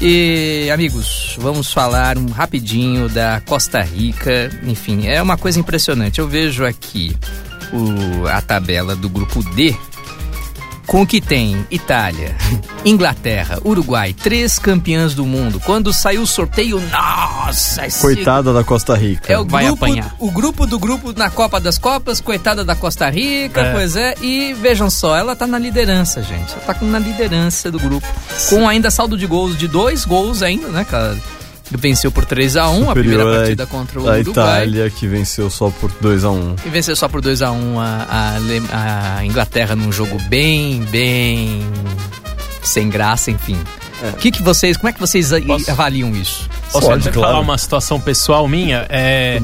E, 0.00 0.68
amigos, 0.72 1.36
vamos 1.38 1.72
falar 1.72 2.16
um 2.18 2.26
rapidinho 2.30 3.08
da 3.08 3.40
Costa 3.46 3.80
Rica. 3.82 4.50
Enfim, 4.64 5.06
é 5.06 5.22
uma 5.22 5.36
coisa 5.36 5.60
impressionante. 5.60 6.18
Eu 6.18 6.26
vejo 6.28 6.64
aqui 6.64 7.14
o- 7.72 8.26
a 8.26 8.40
tabela 8.40 8.96
do 8.96 9.08
grupo 9.08 9.42
D 9.54 9.76
com 10.92 11.02
o 11.02 11.06
que 11.06 11.20
tem 11.20 11.66
Itália, 11.70 12.36
Inglaterra, 12.84 13.58
Uruguai, 13.64 14.12
três 14.12 14.58
campeãs 14.58 15.14
do 15.14 15.24
mundo. 15.24 15.58
Quando 15.58 15.90
saiu 15.92 16.20
o 16.22 16.26
sorteio, 16.26 16.78
nossa, 16.90 17.86
esse 17.86 18.00
Coitada 18.00 18.52
da 18.52 18.62
Costa 18.62 18.94
Rica. 18.94 19.32
é 19.32 19.38
o 19.38 19.44
Vai 19.46 19.64
grupo, 19.64 19.84
apanhar. 19.86 20.14
o 20.18 20.30
grupo 20.30 20.66
do 20.66 20.78
grupo 20.78 21.12
na 21.16 21.30
Copa 21.30 21.58
das 21.58 21.78
Copas, 21.78 22.20
coitada 22.20 22.62
da 22.64 22.76
Costa 22.76 23.08
Rica, 23.08 23.62
É. 23.62 23.72
pois 23.72 23.96
é. 23.96 24.14
E 24.20 24.52
vejam 24.52 24.90
só, 24.90 25.16
ela 25.16 25.34
tá 25.34 25.46
na 25.46 25.58
liderança, 25.58 26.22
gente. 26.22 26.52
Ela 26.52 26.74
tá 26.74 26.76
na 26.82 26.98
liderança 26.98 27.70
do 27.70 27.78
grupo. 27.80 28.06
Com 28.50 28.68
ainda 28.68 28.90
saldo 28.90 29.16
de 29.16 29.26
gols 29.26 29.56
de 29.56 29.66
dois 29.66 30.04
gols 30.04 30.42
ainda, 30.42 30.68
né, 30.68 30.84
cara? 30.84 31.16
Venceu 31.78 32.10
por 32.12 32.24
3 32.24 32.56
a 32.56 32.68
1 32.70 32.90
a 32.90 32.92
primeira 32.94 33.22
Superior 33.22 33.38
partida 33.40 33.66
contra 33.66 34.00
o 34.00 34.08
a 34.08 34.12
Uruguai. 34.18 34.62
Itália, 34.64 34.90
que 34.90 35.06
venceu 35.06 35.50
só 35.50 35.70
por 35.70 35.90
2x1. 35.92 36.58
E 36.64 36.68
venceu 36.68 36.94
só 36.96 37.08
por 37.08 37.20
2x1 37.20 37.78
a, 37.78 38.06
a, 38.08 38.34
Ale- 38.36 38.62
a 38.72 39.24
Inglaterra 39.24 39.74
num 39.76 39.90
jogo 39.92 40.18
bem, 40.28 40.82
bem 40.90 41.62
sem 42.62 42.88
graça, 42.88 43.30
enfim. 43.30 43.58
O 44.14 44.16
que, 44.16 44.30
que 44.32 44.42
vocês, 44.42 44.76
como 44.76 44.88
é 44.88 44.92
que 44.92 44.98
vocês 45.00 45.32
a- 45.32 45.40
Posso- 45.40 45.70
avaliam 45.70 46.10
isso? 46.16 46.48
Posso 46.72 46.86
Pode, 46.86 47.02
até 47.02 47.12
claro. 47.12 47.32
falar 47.32 47.40
uma 47.40 47.58
situação 47.58 48.00
pessoal 48.00 48.48
minha? 48.48 48.86
É, 48.88 49.38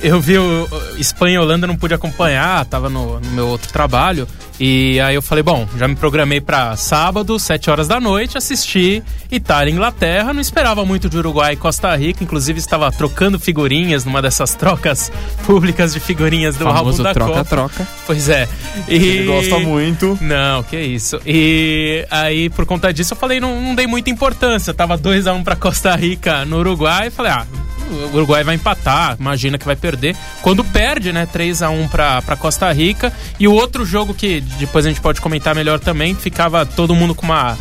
eu 0.00 0.20
vi 0.20 0.38
o 0.38 0.68
Espanha 0.98 1.36
e 1.36 1.38
Holanda, 1.38 1.66
não 1.66 1.76
pude 1.76 1.94
acompanhar, 1.94 2.64
tava 2.66 2.90
no, 2.90 3.18
no 3.20 3.30
meu 3.30 3.48
outro 3.48 3.72
trabalho. 3.72 4.28
E 4.60 5.00
aí 5.00 5.16
eu 5.16 5.22
falei, 5.22 5.42
bom, 5.42 5.66
já 5.76 5.88
me 5.88 5.96
programei 5.96 6.40
pra 6.40 6.76
sábado, 6.76 7.38
7 7.40 7.70
horas 7.70 7.88
da 7.88 7.98
noite, 7.98 8.38
assistir 8.38 9.02
Itália 9.30 9.70
e 9.70 9.74
Inglaterra. 9.74 10.32
Não 10.32 10.40
esperava 10.40 10.84
muito 10.84 11.08
de 11.08 11.18
Uruguai 11.18 11.54
e 11.54 11.56
Costa 11.56 11.94
Rica, 11.96 12.22
inclusive 12.22 12.58
estava 12.60 12.90
trocando 12.92 13.38
figurinhas 13.38 14.04
numa 14.04 14.22
dessas 14.22 14.54
trocas 14.54 15.10
públicas 15.44 15.92
de 15.92 15.98
figurinhas 15.98 16.56
do 16.56 16.68
álbum 16.68 16.90
da 16.92 17.12
Copa. 17.12 17.14
troca-troca. 17.14 17.88
Pois 18.06 18.28
é. 18.28 18.48
E... 18.86 18.94
Ele 18.94 19.26
gosta 19.26 19.58
muito. 19.58 20.16
Não, 20.20 20.62
que 20.62 20.78
isso. 20.78 21.20
E 21.26 22.06
aí, 22.10 22.48
por 22.50 22.64
conta 22.64 22.92
disso, 22.92 23.14
eu 23.14 23.18
falei, 23.18 23.40
não, 23.40 23.60
não 23.60 23.74
dei 23.74 23.88
muita 23.88 24.10
importância. 24.10 24.72
Tava 24.72 24.96
2x1 24.96 25.42
pra 25.42 25.56
Costa 25.56 25.96
Rica 25.96 26.44
no 26.44 26.58
Uruguai. 26.58 26.73
Falei, 27.10 27.32
ah, 27.32 27.46
o 27.90 28.16
Uruguai 28.16 28.42
vai 28.42 28.54
empatar, 28.54 29.16
imagina 29.18 29.58
que 29.58 29.64
vai 29.64 29.76
perder. 29.76 30.16
Quando 30.42 30.64
perde, 30.64 31.12
né, 31.12 31.26
3x1 31.26 31.88
pra, 31.88 32.22
pra 32.22 32.36
Costa 32.36 32.70
Rica. 32.72 33.12
E 33.38 33.46
o 33.46 33.52
outro 33.52 33.84
jogo 33.84 34.14
que 34.14 34.40
depois 34.58 34.84
a 34.84 34.88
gente 34.88 35.00
pode 35.00 35.20
comentar 35.20 35.54
melhor 35.54 35.78
também, 35.78 36.14
ficava 36.14 36.64
todo 36.64 36.94
mundo 36.94 37.14
com 37.14 37.24
uma 37.24 37.56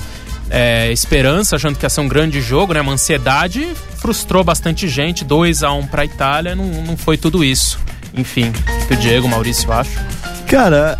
é, 0.49 0.91
esperança, 0.91 1.55
achando 1.55 1.77
que 1.77 1.85
ia 1.85 1.89
ser 1.89 2.01
um 2.01 2.07
grande 2.07 2.41
jogo, 2.41 2.73
né, 2.73 2.81
uma 2.81 2.93
ansiedade. 2.93 3.73
Frustrou 3.97 4.43
bastante 4.43 4.87
gente, 4.87 5.25
2x1 5.25 5.87
pra 5.87 6.05
Itália, 6.05 6.55
não, 6.55 6.65
não 6.65 6.97
foi 6.97 7.17
tudo 7.17 7.43
isso. 7.43 7.79
Enfim, 8.13 8.51
o 8.91 8.95
Diego, 8.95 9.27
Maurício, 9.27 9.71
acho. 9.71 9.99
Cara, 10.47 10.97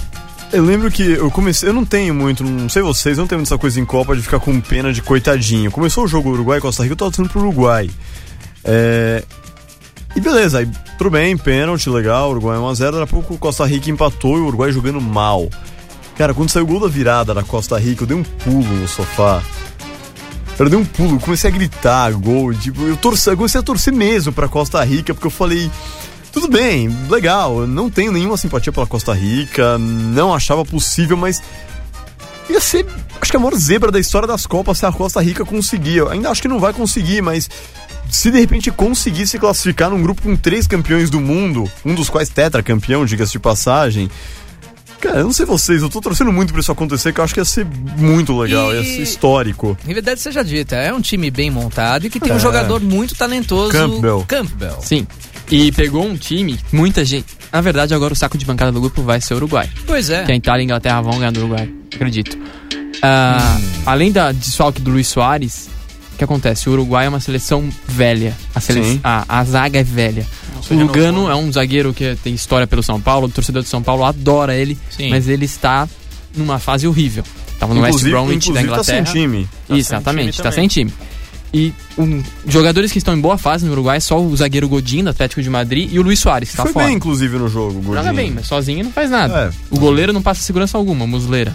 eu 0.54 0.64
lembro 0.64 0.90
que 0.92 1.04
eu 1.04 1.30
comecei. 1.32 1.68
Eu 1.68 1.74
não 1.74 1.84
tenho 1.84 2.14
muito, 2.14 2.44
não 2.44 2.70
sei 2.70 2.82
vocês, 2.82 3.18
eu 3.18 3.24
não 3.24 3.28
tenho 3.28 3.40
muita 3.40 3.58
coisa 3.58 3.80
em 3.80 3.86
Copa 3.86 4.16
de 4.16 4.22
ficar 4.22 4.40
com 4.40 4.62
pena 4.62 4.94
de 4.94 5.02
coitadinho. 5.02 5.72
Começou 5.72 6.06
o 6.06 6.08
jogo 6.08 6.30
Uruguai 6.30 6.62
Costa 6.62 6.84
Rica, 6.84 6.94
eu 6.94 6.98
tava 6.98 7.12
torcendo 7.12 7.30
pro 7.30 7.42
Uruguai. 7.42 7.90
É. 8.64 9.24
E 10.16 10.22
beleza, 10.22 10.60
aí 10.60 10.70
tudo 10.98 11.10
bem, 11.10 11.36
pênalti, 11.36 11.90
legal, 11.90 12.30
Uruguai 12.30 12.58
1x0, 12.60 12.92
daqui 12.92 13.04
a 13.04 13.08
pouco 13.08 13.38
Costa 13.38 13.66
Rica 13.66 13.90
empatou 13.90 14.38
e 14.38 14.42
o 14.42 14.46
Uruguai 14.46 14.72
jogando 14.72 15.02
mal. 15.02 15.50
Cara, 16.16 16.36
quando 16.36 16.50
saiu 16.50 16.66
o 16.66 16.68
gol 16.68 16.80
da 16.80 16.88
virada 16.88 17.34
da 17.34 17.42
Costa 17.42 17.80
Rica, 17.80 18.04
eu 18.04 18.08
dei 18.08 18.16
um 18.16 18.24
pulo 18.24 18.64
no 18.64 18.88
sofá. 18.88 19.42
Eu 20.60 20.70
dei 20.70 20.78
um 20.78 20.86
pulo, 20.86 21.20
comecei 21.20 21.50
a 21.50 21.54
gritar 21.54 22.14
gol, 22.14 22.54
tipo, 22.54 22.84
eu, 22.84 22.96
torci, 22.96 23.28
eu 23.28 23.36
comecei 23.36 23.60
a 23.60 23.64
torcer 23.64 23.92
mesmo 23.92 24.32
pra 24.32 24.48
Costa 24.48 24.84
Rica, 24.84 25.16
porque 25.16 25.26
eu 25.26 25.32
falei, 25.32 25.72
tudo 26.34 26.48
bem, 26.50 26.90
legal, 27.10 27.62
eu 27.62 27.68
não 27.68 27.90
tenho 27.90 28.12
nenhuma 28.12 28.36
simpatia 28.38 28.74
pela 28.74 28.88
Costa 28.88 29.14
Rica, 29.14 29.78
não 29.78 30.34
achava 30.34 30.66
possível, 30.66 31.16
mas 31.16 31.42
ia 32.50 32.60
ser, 32.60 32.86
acho 33.22 33.32
que 33.32 33.38
a 33.38 33.40
maior 33.40 33.56
zebra 33.56 33.92
da 33.92 34.00
história 34.00 34.28
das 34.28 34.46
Copas 34.46 34.80
se 34.80 34.86
a 34.86 34.92
Costa 34.92 35.22
Rica 35.22 35.46
conseguir. 35.46 35.98
Eu 35.98 36.10
ainda 36.10 36.30
acho 36.30 36.42
que 36.42 36.48
não 36.48 36.60
vai 36.60 36.74
conseguir, 36.74 37.22
mas 37.22 37.50
se 38.10 38.30
de 38.32 38.40
repente 38.40 38.70
conseguir 38.72 39.28
se 39.28 39.40
classificar 39.40 39.90
num 39.90 40.02
grupo 40.02 40.22
com 40.24 40.36
três 40.36 40.68
campeões 40.68 41.10
do 41.10 41.22
mundo, 41.22 41.70
um 41.86 41.94
dos 41.96 42.10
quais 42.10 42.30
tetracampeão, 42.30 43.06
diga-se 43.06 43.32
de 43.34 43.40
passagem. 43.40 44.10
Cara, 45.00 45.20
eu 45.20 45.26
não 45.26 45.34
sei 45.34 45.46
vocês, 45.46 45.82
eu 45.82 45.90
tô 45.90 46.00
torcendo 46.00 46.32
muito 46.32 46.54
pra 46.54 46.62
isso 46.62 46.72
acontecer, 46.72 47.12
que 47.14 47.20
eu 47.20 47.24
acho 47.26 47.34
que 47.34 47.40
ia 47.42 47.46
ser 47.46 47.66
muito 47.98 48.38
legal, 48.40 48.74
E- 48.74 48.78
ia 48.78 48.84
ser 48.84 49.02
histórico. 49.02 49.78
Em 49.88 49.94
verdade 49.94 50.20
seja 50.22 50.42
dita, 50.44 50.76
é 50.78 50.94
um 50.94 51.02
time 51.02 51.30
bem 51.30 51.52
montado 51.52 52.06
e 52.08 52.10
que 52.10 52.20
tem 52.22 52.32
um 52.32 52.38
É. 52.38 52.40
jogador 52.40 52.80
muito 52.82 53.14
talentoso. 53.14 53.72
Campbell. 53.72 54.24
Campbell. 54.28 54.78
Sim. 54.82 55.06
E 55.56 55.72
pegou 55.72 56.04
um 56.04 56.18
time, 56.18 56.60
muita 56.72 57.06
gente. 57.06 57.28
Na 57.52 57.62
verdade, 57.62 57.94
agora 57.94 58.12
o 58.12 58.16
saco 58.16 58.38
de 58.40 58.46
bancada 58.46 58.72
do 58.72 58.82
grupo 58.82 59.04
vai 59.04 59.22
ser 59.22 59.36
o 59.36 59.38
Uruguai. 59.38 59.70
Pois 59.86 60.10
é. 60.10 60.24
Que 60.24 60.32
a 60.32 60.36
Itália 60.36 60.62
e 60.62 60.64
a 60.64 60.66
Inglaterra 60.66 61.02
vão 61.02 61.20
ganhar 61.20 61.32
do 61.32 61.42
Uruguai, 61.42 61.70
acredito. 61.94 62.36
Ah, 63.04 63.60
Além 63.86 64.12
da 64.12 64.32
desfalque 64.32 64.82
do 64.82 64.90
Luiz 64.90 65.08
Soares, 65.08 65.70
o 66.14 66.18
que 66.18 66.24
acontece? 66.24 66.68
O 66.70 66.72
Uruguai 66.74 67.06
é 67.06 67.10
uma 67.10 67.20
seleção 67.20 67.70
velha. 67.88 68.36
A, 68.56 68.60
sele... 68.60 69.00
A, 69.04 69.44
zaga 69.44 69.80
é 69.80 69.84
velha. 69.84 70.26
se 70.62 70.74
O 70.74 70.80
Lugano 70.80 71.30
é 71.30 71.36
um 71.36 71.52
zagueiro 71.52 71.94
que 71.94 72.18
tem 72.24 72.34
história 72.34 72.66
pelo 72.66 72.82
São 72.82 73.00
Paulo, 73.00 73.28
o 73.28 73.30
torcedor 73.30 73.62
de 73.62 73.70
São 73.70 73.84
Paulo 73.84 74.04
adora 74.06 74.56
ele, 74.56 74.76
Sim. 74.90 75.12
mas 75.12 75.28
ele 75.28 75.46
está 75.46 75.88
numa 76.36 76.58
fase 76.58 76.88
horrível. 76.88 77.24
Tava 77.60 77.76
no 77.76 77.82
West 77.82 77.90
Inclusive, 78.00 78.12
Bromwich 78.12 78.52
da 78.52 78.62
inclusive 78.62 78.76
tá 78.76 78.84
sem 78.84 79.00
Inglaterra. 79.00 79.14
time. 79.14 79.50
sem 79.68 79.78
Exatamente, 79.78 80.32
time 80.32 80.44
tá 80.44 80.52
sem 80.52 80.68
time. 80.68 80.94
E 81.54 81.72
um, 81.98 82.24
jogadores 82.48 82.92
que 82.92 82.98
estão 82.98 83.14
em 83.16 83.22
boa 83.22 83.38
fase 83.38 83.64
no 83.66 83.72
Uruguai, 83.74 84.02
só 84.02 84.20
o 84.20 84.36
zagueiro 84.36 84.68
Godinho, 84.68 85.04
do 85.04 85.10
Atlético 85.12 85.42
de 85.42 85.50
Madrid, 85.50 85.88
e 85.94 86.00
o 86.00 86.02
Luiz 86.02 86.20
Soares, 86.20 86.50
que 86.50 86.58
tá 86.58 86.64
Foi 86.64 86.74
fora. 86.74 86.88
bem, 86.88 86.96
inclusive, 86.96 87.38
no 87.38 87.48
jogo, 87.48 87.74
Gordinho. 87.74 87.96
Joga 87.98 88.14
bem, 88.14 88.32
mas 88.32 88.48
sozinho 88.48 88.84
não 88.84 88.92
faz 88.92 89.10
nada. 89.12 89.54
É. 89.54 89.76
O 89.76 89.80
goleiro 89.80 90.12
não 90.12 90.22
passa 90.22 90.42
segurança 90.42 90.78
alguma, 90.78 91.06
musleira. 91.06 91.54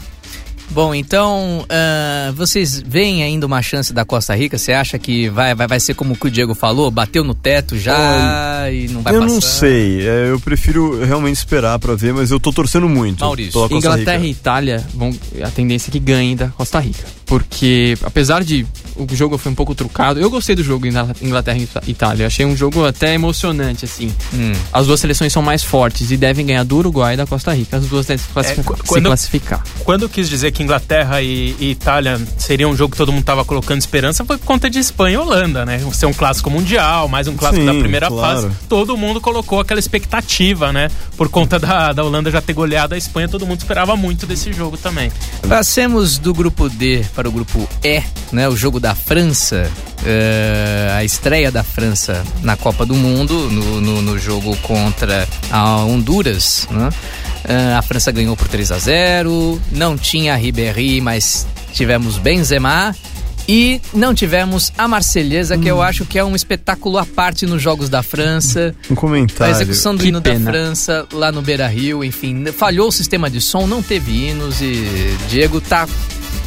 Bom, 0.71 0.95
então, 0.95 1.65
ah, 1.69 2.31
vocês 2.37 2.81
veem 2.87 3.23
ainda 3.23 3.47
uma 3.47 3.63
chance 3.63 3.93
da 3.93 4.05
Costa 4.05 4.35
Rica? 4.37 4.59
Você 4.59 4.73
acha 4.73 4.99
que 4.99 5.29
vai, 5.31 5.55
vai, 5.55 5.67
vai 5.67 5.81
ser 5.81 5.95
como 5.95 6.13
o 6.13 6.17
que 6.17 6.27
o 6.27 6.31
Diego 6.31 6.55
falou? 6.55 6.91
Bateu 6.91 7.25
no 7.25 7.35
teto 7.35 7.79
já 7.79 8.71
e 8.71 8.87
não 8.89 9.01
vai 9.01 9.17
eu 9.17 9.21
passar? 9.23 9.33
não 9.33 9.41
sei, 9.41 10.07
é, 10.07 10.31
eu 10.31 10.39
prefiro 10.39 11.03
realmente 11.05 11.37
esperar 11.37 11.79
pra 11.79 11.95
ver, 11.95 12.13
mas 12.13 12.31
eu 12.31 12.39
tô 12.39 12.53
torcendo 12.53 12.89
muito. 12.89 13.21
Maurício, 13.21 13.53
pela 13.53 13.69
Costa 13.69 13.89
Inglaterra 13.89 14.19
Rica. 14.19 14.29
e 14.29 14.31
Itália, 14.31 14.87
vão, 14.95 15.11
a 15.43 15.51
tendência 15.51 15.91
é 15.91 15.93
que 15.93 15.99
ganhem 15.99 16.37
da 16.37 16.49
Costa 16.49 16.79
Rica. 16.79 17.18
Porque 17.29 17.97
apesar 18.03 18.43
de 18.43 18.67
o 18.97 19.07
jogo 19.15 19.39
foi 19.39 19.53
um 19.53 19.55
pouco 19.55 19.77
trucado, 19.77 20.19
eu 20.19 20.29
gostei 20.29 20.57
do 20.57 20.65
jogo 20.65 20.85
Ingla- 20.85 21.15
Inglaterra 21.23 21.57
e 21.87 21.91
Itália. 21.91 22.27
Achei 22.27 22.45
um 22.45 22.57
jogo 22.57 22.85
até 22.85 23.15
emocionante, 23.15 23.85
assim. 23.85 24.13
Hum. 24.35 24.51
As 24.73 24.89
duas 24.89 24.99
seleções 24.99 25.33
são 25.33 25.41
mais 25.41 25.63
fortes 25.63 26.11
e 26.11 26.17
devem 26.17 26.45
ganhar 26.45 26.65
do 26.65 26.77
Uruguai 26.79 27.15
e 27.15 27.17
da 27.17 27.25
Costa 27.25 27.55
Rica. 27.55 27.77
As 27.77 27.87
duas 27.87 28.07
devem 28.07 28.25
É, 28.37 28.43
se 28.43 28.63
quando- 28.89 29.05
classificar. 29.07 29.63
Quando 29.85 30.03
eu 30.03 30.09
quis 30.09 30.29
dizer 30.29 30.51
que 30.51 30.65
Inglaterra 30.65 31.23
e, 31.23 31.55
e 31.61 31.71
Itália 31.71 32.21
seria 32.37 32.67
um 32.67 32.75
jogo 32.75 32.91
que 32.91 32.97
todo 32.97 33.13
mundo 33.13 33.23
tava 33.23 33.45
colocando 33.45 33.79
esperança, 33.79 34.25
foi 34.25 34.37
por 34.37 34.45
conta 34.47 34.69
de 34.69 34.81
Espanha 34.81 35.15
e 35.15 35.19
Holanda, 35.19 35.65
né? 35.65 35.79
Ser 35.93 36.07
um 36.07 36.13
clássico 36.13 36.51
mundial, 36.51 37.07
mais 37.07 37.29
um 37.29 37.37
clássico 37.37 37.61
Sim, 37.65 37.67
da 37.73 37.79
primeira 37.79 38.09
claro. 38.09 38.43
fase. 38.43 38.55
Todo 38.69 38.97
mundo 38.97 39.21
colocou 39.21 39.61
aquela 39.61 39.79
expectativa, 39.79 40.73
né? 40.73 40.91
Por 41.17 41.29
conta 41.29 41.57
da, 41.57 41.93
da 41.93 42.03
Holanda 42.03 42.33
já 42.33 42.41
ter 42.43 42.53
goleado 42.53 42.95
a 42.97 42.99
Espanha, 42.99 43.29
todo 43.29 43.47
mundo 43.47 43.61
esperava 43.61 43.95
muito 43.97 44.27
desse 44.27 44.53
jogo 44.53 44.77
também. 44.77 45.13
Passemos 45.49 46.19
do 46.19 46.35
grupo 46.35 46.69
D 46.69 47.05
para 47.19 47.29
o 47.29 47.33
grupo 47.33 47.69
E, 47.83 48.01
né? 48.31 48.49
O 48.49 48.55
jogo 48.57 48.79
da 48.79 48.95
França. 48.95 49.69
eh, 50.07 50.95
a 50.97 51.03
estreia 51.03 51.51
da 51.51 51.65
França 51.65 52.23
na 52.45 52.57
Copa 52.57 52.87
do 52.87 52.95
Mundo, 52.95 53.51
no, 53.51 53.81
no, 53.81 54.01
no 54.03 54.17
jogo 54.17 54.57
contra 54.59 55.27
a 55.51 55.79
Honduras, 55.79 56.69
né? 56.71 56.89
Eh, 57.45 57.75
a 57.77 57.83
França 57.83 58.13
ganhou 58.13 58.37
por 58.37 58.47
3 58.47 58.71
a 58.71 58.79
0 58.79 59.61
não 59.73 59.99
tinha 59.99 60.37
Ribéry, 60.37 61.01
mas 61.01 61.45
tivemos 61.73 62.19
Benzema. 62.19 62.95
E 63.51 63.81
não 63.95 64.15
tivemos 64.15 64.71
a 64.77 64.87
Marselhesa, 64.87 65.57
que 65.57 65.67
eu 65.67 65.81
acho 65.83 66.05
que 66.05 66.19
é 66.19 66.25
um 66.25 66.37
espetáculo 66.37 66.99
à 66.99 67.07
parte 67.07 67.47
nos 67.47 67.63
Jogos 67.63 67.89
da 67.89 68.03
França. 68.03 68.75
Um 68.91 68.93
A 68.93 68.97
comentário. 68.97 69.55
execução 69.55 69.97
do 69.97 70.03
Que 70.03 70.09
hino 70.11 70.21
da 70.21 70.31
pena. 70.31 70.51
França 70.51 71.07
lá 71.13 71.33
no 71.33 71.41
Beira 71.41 71.67
Rio, 71.67 72.05
enfim, 72.05 72.45
falhou 72.53 72.89
o 72.89 72.93
sistema 72.93 73.31
de 73.31 73.41
som, 73.41 73.67
não 73.67 73.83
teve 73.83 74.13
hinos 74.29 74.61
e 74.61 75.17
Diego 75.31 75.63
tá 75.63 75.89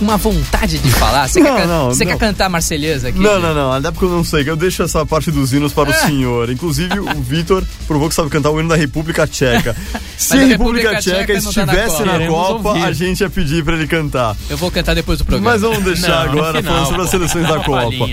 uma 0.03 0.17
vontade 0.17 0.79
de 0.79 0.89
falar. 0.91 1.27
Você, 1.27 1.39
Não, 1.39 1.55
quer, 1.55 1.67
não, 1.67 1.85
você 1.87 2.03
não. 2.05 2.11
quer 2.11 2.17
cantar 2.17 2.49
Marselhesa 2.49 3.09
aqui? 3.09 3.19
Não, 3.19 3.39
não, 3.39 3.53
não. 3.53 3.71
Até 3.73 3.91
porque 3.91 4.05
eu 4.05 4.09
não 4.09 4.23
sei. 4.23 4.43
Eu 4.49 4.55
deixo 4.55 4.83
essa 4.83 5.05
parte 5.05 5.31
dos 5.31 5.53
hinos 5.53 5.73
para 5.73 5.89
o 5.89 5.93
É. 5.93 5.95
senhor. 6.07 6.49
Inclusive, 6.49 6.99
o 6.99 7.21
Vitor 7.21 7.63
provou 7.87 8.09
que 8.09 8.15
sabe 8.15 8.29
cantar 8.29 8.49
o 8.51 8.59
hino 8.59 8.69
da 8.69 8.75
República 8.75 9.27
Tcheca. 9.27 9.75
Se 10.17 10.33
a 10.33 10.45
República, 10.45 10.91
República 10.91 11.01
Tcheca 11.01 11.27
tá 11.27 11.33
na 11.33 11.39
estivesse 11.39 11.87
Copa. 11.97 12.05
na 12.05 12.11
Queremos 12.13 12.35
Copa, 12.35 12.69
ouvir. 12.69 12.83
a 12.83 12.91
gente 12.91 13.21
ia 13.21 13.29
pedir 13.29 13.63
para 13.63 13.75
ele 13.75 13.87
cantar. 13.87 14.35
Eu 14.49 14.57
vou 14.57 14.69
cantar 14.71 14.93
depois 14.95 15.17
do 15.19 15.25
programa. 15.25 15.51
Mas 15.51 15.61
vamos 15.61 15.83
deixar 15.83 16.21
agora 16.29 16.57
final, 16.59 16.73
falando 16.73 16.87
sobre 16.87 17.01
as 17.03 17.09
seleções 17.09 17.47
da 17.47 17.59
Copa. 17.63 18.07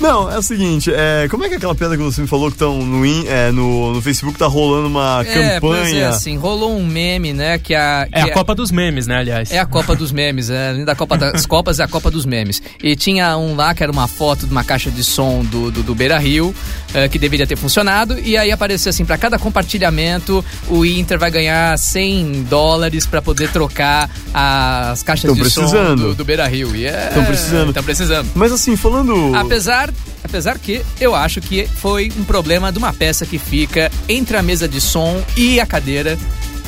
Não, 0.00 0.30
é 0.30 0.38
o 0.38 0.42
seguinte, 0.42 0.92
é, 0.94 1.26
como 1.28 1.44
é 1.44 1.48
que 1.48 1.54
é 1.54 1.56
aquela 1.56 1.74
piada 1.74 1.96
que 1.96 2.02
você 2.02 2.20
me 2.20 2.28
falou 2.28 2.46
que 2.48 2.54
estão 2.54 2.78
no, 2.80 3.04
é, 3.26 3.50
no, 3.50 3.94
no 3.94 4.00
Facebook 4.02 4.38
tá 4.38 4.46
rolando 4.46 4.86
uma 4.86 5.24
é, 5.26 5.58
pois 5.58 5.78
é, 5.78 5.84
campanha? 5.84 6.08
assim, 6.10 6.36
rolou 6.36 6.76
um 6.78 6.86
meme, 6.86 7.32
né, 7.32 7.58
que 7.58 7.74
a... 7.74 8.06
É 8.12 8.22
que 8.22 8.30
a 8.30 8.32
Copa 8.34 8.54
dos 8.54 8.70
Memes, 8.70 9.08
né, 9.08 9.16
aliás? 9.16 9.50
É 9.50 9.58
a 9.58 9.66
Copa 9.66 9.96
dos 9.96 10.12
Memes, 10.12 10.50
é, 10.50 10.84
da 10.84 10.94
Copa 10.94 11.16
das 11.32 11.46
Copas 11.46 11.80
é 11.80 11.84
a 11.84 11.88
Copa 11.88 12.10
dos 12.10 12.24
Memes. 12.24 12.62
E 12.82 12.94
tinha 12.96 13.36
um 13.36 13.54
lá 13.54 13.74
que 13.74 13.82
era 13.82 13.92
uma 13.92 14.06
foto 14.06 14.46
de 14.46 14.52
uma 14.52 14.64
caixa 14.64 14.90
de 14.90 15.02
som 15.04 15.44
do, 15.44 15.70
do, 15.70 15.82
do 15.82 15.94
Beira 15.94 16.18
Rio, 16.18 16.54
eh, 16.94 17.08
que 17.08 17.18
deveria 17.18 17.46
ter 17.46 17.56
funcionado, 17.56 18.18
e 18.18 18.36
aí 18.36 18.50
aparecia 18.50 18.90
assim: 18.90 19.04
para 19.04 19.18
cada 19.18 19.38
compartilhamento, 19.38 20.44
o 20.68 20.84
Inter 20.84 21.18
vai 21.18 21.30
ganhar 21.30 21.76
100 21.78 22.44
dólares 22.44 23.06
para 23.06 23.20
poder 23.22 23.50
trocar 23.50 24.10
as 24.32 25.02
caixas 25.02 25.28
Tão 25.28 25.34
de 25.34 25.50
som 25.50 25.60
precisando. 25.62 26.08
do, 26.08 26.14
do 26.14 26.24
Beira 26.24 26.46
Rio. 26.46 26.74
E 26.74 26.86
é, 26.86 27.10
Tão 27.14 27.24
precisando. 27.24 27.68
Estão 27.68 27.82
precisando. 27.84 28.30
Mas 28.34 28.52
assim, 28.52 28.76
falando... 28.76 29.34
Apesar, 29.34 29.92
apesar 30.24 30.58
que 30.58 30.82
eu 31.00 31.14
acho 31.14 31.40
que 31.40 31.66
foi 31.66 32.12
um 32.18 32.24
problema 32.24 32.72
de 32.72 32.78
uma 32.78 32.92
peça 32.92 33.26
que 33.26 33.38
fica 33.38 33.90
entre 34.08 34.36
a 34.36 34.42
mesa 34.42 34.68
de 34.68 34.80
som 34.80 35.22
e 35.36 35.60
a 35.60 35.66
cadeira 35.66 36.18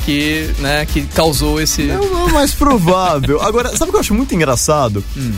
que, 0.05 0.53
né, 0.59 0.85
que 0.85 1.03
causou 1.07 1.61
esse. 1.61 1.89
É 1.89 1.99
o 1.99 2.33
mais 2.33 2.53
provável. 2.53 3.41
Agora, 3.41 3.69
sabe 3.75 3.89
o 3.89 3.91
que 3.91 3.95
eu 3.97 4.01
acho 4.01 4.13
muito 4.13 4.33
engraçado? 4.35 5.03
Hum. 5.15 5.33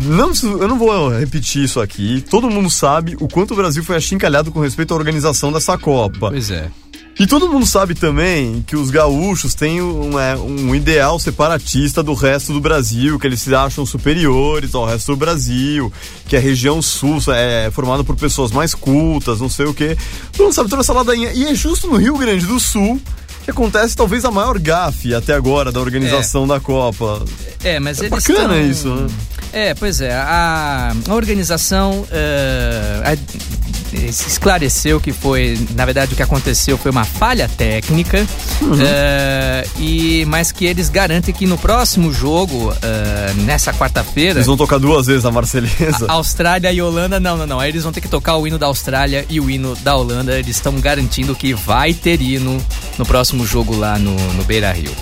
Não, 0.00 0.32
eu 0.42 0.68
não 0.68 0.78
vou 0.78 1.08
repetir 1.10 1.64
isso 1.64 1.80
aqui. 1.80 2.24
Todo 2.28 2.50
mundo 2.50 2.70
sabe 2.70 3.16
o 3.20 3.28
quanto 3.28 3.52
o 3.52 3.56
Brasil 3.56 3.84
foi 3.84 3.96
achincalhado 3.96 4.50
com 4.50 4.60
respeito 4.60 4.92
à 4.94 4.96
organização 4.96 5.52
dessa 5.52 5.76
Copa. 5.76 6.30
Pois 6.30 6.50
é. 6.50 6.70
E 7.18 7.26
todo 7.26 7.48
mundo 7.48 7.66
sabe 7.66 7.94
também 7.94 8.64
que 8.66 8.74
os 8.74 8.90
gaúchos 8.90 9.54
têm 9.54 9.82
um, 9.82 10.18
é, 10.18 10.34
um 10.34 10.74
ideal 10.74 11.18
separatista 11.18 12.02
do 12.02 12.14
resto 12.14 12.54
do 12.54 12.60
Brasil, 12.60 13.18
que 13.18 13.26
eles 13.26 13.42
se 13.42 13.54
acham 13.54 13.84
superiores 13.84 14.74
ao 14.74 14.86
resto 14.86 15.12
do 15.12 15.16
Brasil, 15.16 15.92
que 16.26 16.34
a 16.34 16.40
região 16.40 16.80
sul 16.80 17.18
é 17.28 17.70
formada 17.70 18.02
por 18.02 18.16
pessoas 18.16 18.50
mais 18.50 18.74
cultas, 18.74 19.40
não 19.40 19.48
sei 19.48 19.66
o 19.66 19.74
quê. 19.74 19.96
Todo 20.32 20.44
mundo 20.44 20.54
sabe 20.54 20.70
toda 20.70 20.80
essa 20.80 20.92
ladainha. 20.94 21.32
E 21.32 21.44
é 21.44 21.54
justo 21.54 21.86
no 21.86 21.98
Rio 21.98 22.16
Grande 22.16 22.46
do 22.46 22.58
Sul 22.58 22.98
que 23.44 23.50
acontece 23.50 23.96
talvez 23.96 24.24
a 24.24 24.30
maior 24.30 24.58
gafe 24.58 25.14
até 25.14 25.34
agora 25.34 25.70
da 25.72 25.80
organização 25.80 26.46
da 26.46 26.60
Copa. 26.60 27.24
É, 27.64 27.78
mas 27.80 28.00
É 28.00 28.06
eles 28.06 28.10
bacana 28.24 28.58
isso, 28.58 28.88
né? 28.94 29.06
É, 29.52 29.74
pois 29.74 30.00
é. 30.00 30.14
A, 30.14 30.92
a 31.08 31.14
organização 31.14 32.06
eh, 32.10 33.02
a- 33.04 33.61
esclareceu 33.96 35.00
que 35.00 35.12
foi, 35.12 35.58
na 35.74 35.84
verdade, 35.84 36.12
o 36.12 36.16
que 36.16 36.22
aconteceu 36.22 36.76
foi 36.78 36.90
uma 36.90 37.04
falha 37.04 37.48
técnica, 37.48 38.26
Uhum. 38.60 38.78
eh, 38.80 39.66
e 39.78 40.24
mas 40.26 40.52
que 40.52 40.64
eles 40.66 40.88
garantem 40.88 41.34
que 41.34 41.46
no 41.46 41.58
próximo 41.58 42.12
jogo, 42.12 42.72
eh, 42.82 43.32
nessa 43.44 43.72
quarta-feira, 43.72 44.38
Eles 44.38 44.46
vão 44.46 44.56
tocar 44.56 44.78
duas 44.78 45.06
vezes 45.06 45.24
a 45.24 45.30
Marselhesa. 45.30 46.06
Austrália 46.08 46.72
e 46.72 46.80
Holanda, 46.80 47.18
não, 47.20 47.36
não, 47.36 47.46
não. 47.46 47.60
Aí 47.60 47.70
eles 47.70 47.82
vão 47.82 47.92
ter 47.92 48.00
que 48.00 48.08
tocar 48.08 48.36
o 48.36 48.46
hino 48.46 48.58
da 48.58 48.66
Austrália 48.66 49.26
e 49.28 49.40
o 49.40 49.50
hino 49.50 49.74
da 49.76 49.94
Holanda. 49.96 50.38
Eles 50.38 50.56
estão 50.56 50.74
garantindo 50.80 51.34
que 51.34 51.52
vai 51.54 51.92
ter 51.94 52.20
hino 52.20 52.64
no 52.98 53.04
próximo 53.06 53.46
jogo 53.46 53.76
lá 53.76 53.98
no, 53.98 54.14
no 54.34 54.44
Beira 54.44 54.72
Rio. 54.72 54.92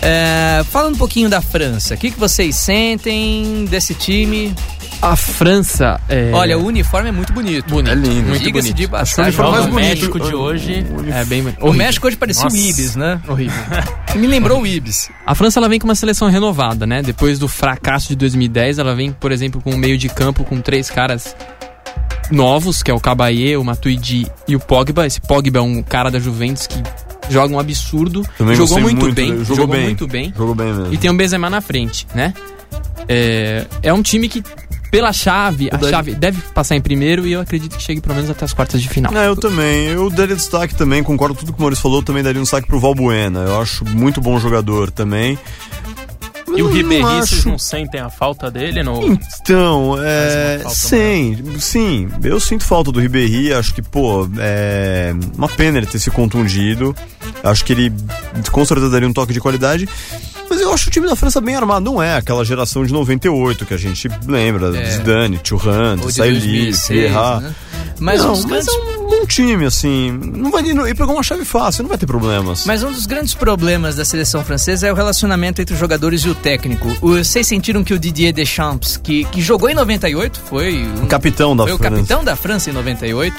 É, 0.00 0.62
falando 0.70 0.94
um 0.94 0.98
pouquinho 0.98 1.28
da 1.28 1.40
França, 1.40 1.94
o 1.94 1.96
que, 1.98 2.10
que 2.10 2.18
vocês 2.18 2.54
sentem 2.56 3.64
desse 3.68 3.94
time? 3.94 4.54
A 5.00 5.14
França. 5.14 6.00
É... 6.08 6.30
Olha, 6.32 6.58
o 6.58 6.64
uniforme 6.66 7.08
é 7.08 7.12
muito 7.12 7.32
bonito. 7.32 7.68
Bonito, 7.68 7.92
É 7.92 7.94
lindo. 7.94 8.07
Muito 8.10 8.42
Diga-se 8.42 8.68
bonito. 8.68 8.76
de 8.76 8.88
passagem. 8.88 9.40
o 9.40 9.52
bonito. 9.52 9.74
México 9.74 10.20
de 10.20 10.34
hoje 10.34 10.86
É 11.12 11.24
bem. 11.24 11.44
O 11.60 11.72
México 11.72 12.06
hoje 12.06 12.16
parecia 12.16 12.44
Nossa. 12.44 12.56
o 12.56 12.58
Ibis, 12.58 12.96
né? 12.96 13.20
Horrível. 13.28 13.62
Me 14.16 14.26
lembrou 14.26 14.62
o 14.62 14.66
Ibis. 14.66 15.10
A 15.26 15.34
França 15.34 15.60
ela 15.60 15.68
vem 15.68 15.78
com 15.78 15.86
uma 15.86 15.94
seleção 15.94 16.28
renovada, 16.28 16.86
né? 16.86 17.02
Depois 17.02 17.38
do 17.38 17.48
fracasso 17.48 18.08
de 18.08 18.16
2010, 18.16 18.78
ela 18.78 18.94
vem, 18.94 19.12
por 19.12 19.32
exemplo, 19.32 19.60
com 19.60 19.72
um 19.72 19.76
meio 19.76 19.98
de 19.98 20.08
campo 20.08 20.44
com 20.44 20.60
três 20.60 20.90
caras 20.90 21.34
novos, 22.30 22.82
que 22.82 22.90
é 22.90 22.94
o 22.94 23.00
Cabaye, 23.00 23.56
o 23.56 23.64
Matuidi 23.64 24.26
e 24.46 24.54
o 24.56 24.60
Pogba. 24.60 25.06
Esse 25.06 25.20
Pogba 25.20 25.58
é 25.58 25.62
um 25.62 25.82
cara 25.82 26.10
da 26.10 26.18
Juventus 26.18 26.66
que 26.66 26.82
joga 27.30 27.54
um 27.54 27.58
absurdo. 27.58 28.24
Também 28.36 28.54
jogou 28.54 28.80
muito, 28.80 29.00
muito, 29.00 29.14
bem, 29.14 29.28
jogou 29.28 29.44
jogou, 29.44 29.66
bem. 29.68 29.84
muito 29.84 30.06
bem. 30.06 30.32
Jogou 30.36 30.54
bem 30.54 30.66
mesmo. 30.72 30.92
E 30.94 30.96
tem 30.96 31.10
o 31.10 31.14
Benzema 31.14 31.48
na 31.50 31.60
frente, 31.60 32.06
né? 32.14 32.32
É, 33.08 33.66
é 33.82 33.92
um 33.92 34.02
time 34.02 34.28
que 34.28 34.42
pela 34.90 35.12
chave, 35.12 35.68
a 35.72 35.78
chave 35.78 36.14
deve 36.14 36.40
passar 36.52 36.76
em 36.76 36.80
primeiro 36.80 37.26
e 37.26 37.32
eu 37.32 37.40
acredito 37.40 37.76
que 37.76 37.82
chegue 37.82 38.00
pelo 38.00 38.14
menos 38.14 38.30
até 38.30 38.44
as 38.44 38.52
quartas 38.52 38.80
de 38.80 38.88
final. 38.88 39.14
É, 39.14 39.26
eu 39.26 39.36
também. 39.36 39.86
Eu 39.86 40.10
daria 40.10 40.36
destaque 40.36 40.74
também, 40.74 41.02
concordo 41.02 41.34
com 41.34 41.40
tudo 41.40 41.52
que 41.52 41.58
o 41.58 41.62
Maurício 41.62 41.82
falou, 41.82 42.02
também 42.02 42.22
daria 42.22 42.40
um 42.40 42.44
destaque 42.44 42.66
pro 42.66 42.80
Valbuena. 42.80 43.40
Eu 43.40 43.60
acho 43.60 43.84
muito 43.84 44.20
bom 44.20 44.38
jogador 44.38 44.90
também. 44.90 45.38
E 46.58 46.62
o 46.62 46.64
Não 46.66 46.72
Ribéry, 46.72 47.02
vocês 47.02 47.32
acho- 47.40 47.48
não 47.48 47.58
sentem 47.58 48.00
a 48.00 48.10
falta 48.10 48.50
dele 48.50 48.82
no... 48.82 49.16
Então, 49.40 49.96
é. 50.02 50.62
Sim, 50.68 51.36
sim. 51.60 52.08
Eu 52.22 52.40
sinto 52.40 52.64
falta 52.64 52.90
do 52.90 52.98
Ribéry. 53.00 53.52
Acho 53.52 53.72
que, 53.72 53.80
pô, 53.80 54.28
é. 54.38 55.14
Uma 55.36 55.48
pena 55.48 55.78
ele 55.78 55.86
ter 55.86 55.98
se 56.00 56.10
contundido. 56.10 56.96
Acho 57.44 57.64
que 57.64 57.72
ele 57.72 57.92
com 58.50 58.64
certeza 58.64 58.90
daria 58.90 59.06
um 59.08 59.12
toque 59.12 59.32
de 59.32 59.40
qualidade. 59.40 59.88
Mas 60.50 60.60
eu 60.60 60.72
acho 60.72 60.88
o 60.88 60.90
time 60.90 61.06
da 61.06 61.14
França 61.14 61.40
bem 61.40 61.54
armado. 61.54 61.84
Não 61.84 62.02
é 62.02 62.16
aquela 62.16 62.44
geração 62.44 62.84
de 62.84 62.92
98 62.92 63.64
que 63.64 63.74
a 63.74 63.76
gente 63.78 64.08
lembra. 64.26 64.76
É. 64.76 64.90
Zidane, 64.90 65.38
Thuram, 65.38 65.96
2006, 65.96 66.88
Vieira. 66.88 67.40
né? 67.40 67.54
Mas, 68.00 68.22
não, 68.22 68.30
um 68.30 68.32
dos 68.34 68.44
mas 68.44 68.66
grandes 68.66 68.74
é 68.94 68.98
um 68.98 69.06
bom 69.08 69.26
time, 69.26 69.64
assim. 69.64 70.10
Não 70.12 70.50
vai, 70.50 70.62
ele 70.62 70.94
pegou 70.94 71.14
uma 71.14 71.22
chave 71.22 71.44
fácil, 71.44 71.82
não 71.82 71.88
vai 71.88 71.98
ter 71.98 72.06
problemas. 72.06 72.64
Mas 72.64 72.82
um 72.82 72.92
dos 72.92 73.06
grandes 73.06 73.34
problemas 73.34 73.96
da 73.96 74.04
seleção 74.04 74.44
francesa 74.44 74.86
é 74.86 74.92
o 74.92 74.94
relacionamento 74.94 75.60
entre 75.60 75.74
os 75.74 75.80
jogadores 75.80 76.22
e 76.22 76.28
o 76.28 76.34
técnico. 76.34 76.88
O- 77.00 77.16
Vocês 77.18 77.46
sentiram 77.46 77.82
que 77.82 77.92
o 77.92 77.98
Didier 77.98 78.32
Deschamps, 78.32 78.96
que, 78.96 79.24
que 79.24 79.40
jogou 79.40 79.68
em 79.68 79.74
98, 79.74 80.40
foi, 80.48 80.76
um- 80.84 81.04
o 81.04 81.06
capitão 81.06 81.56
da 81.56 81.64
foi 81.64 81.72
o 81.72 81.78
França. 81.78 81.94
capitão 81.96 82.24
da 82.24 82.36
França 82.36 82.70
em 82.70 82.72
98. 82.72 83.34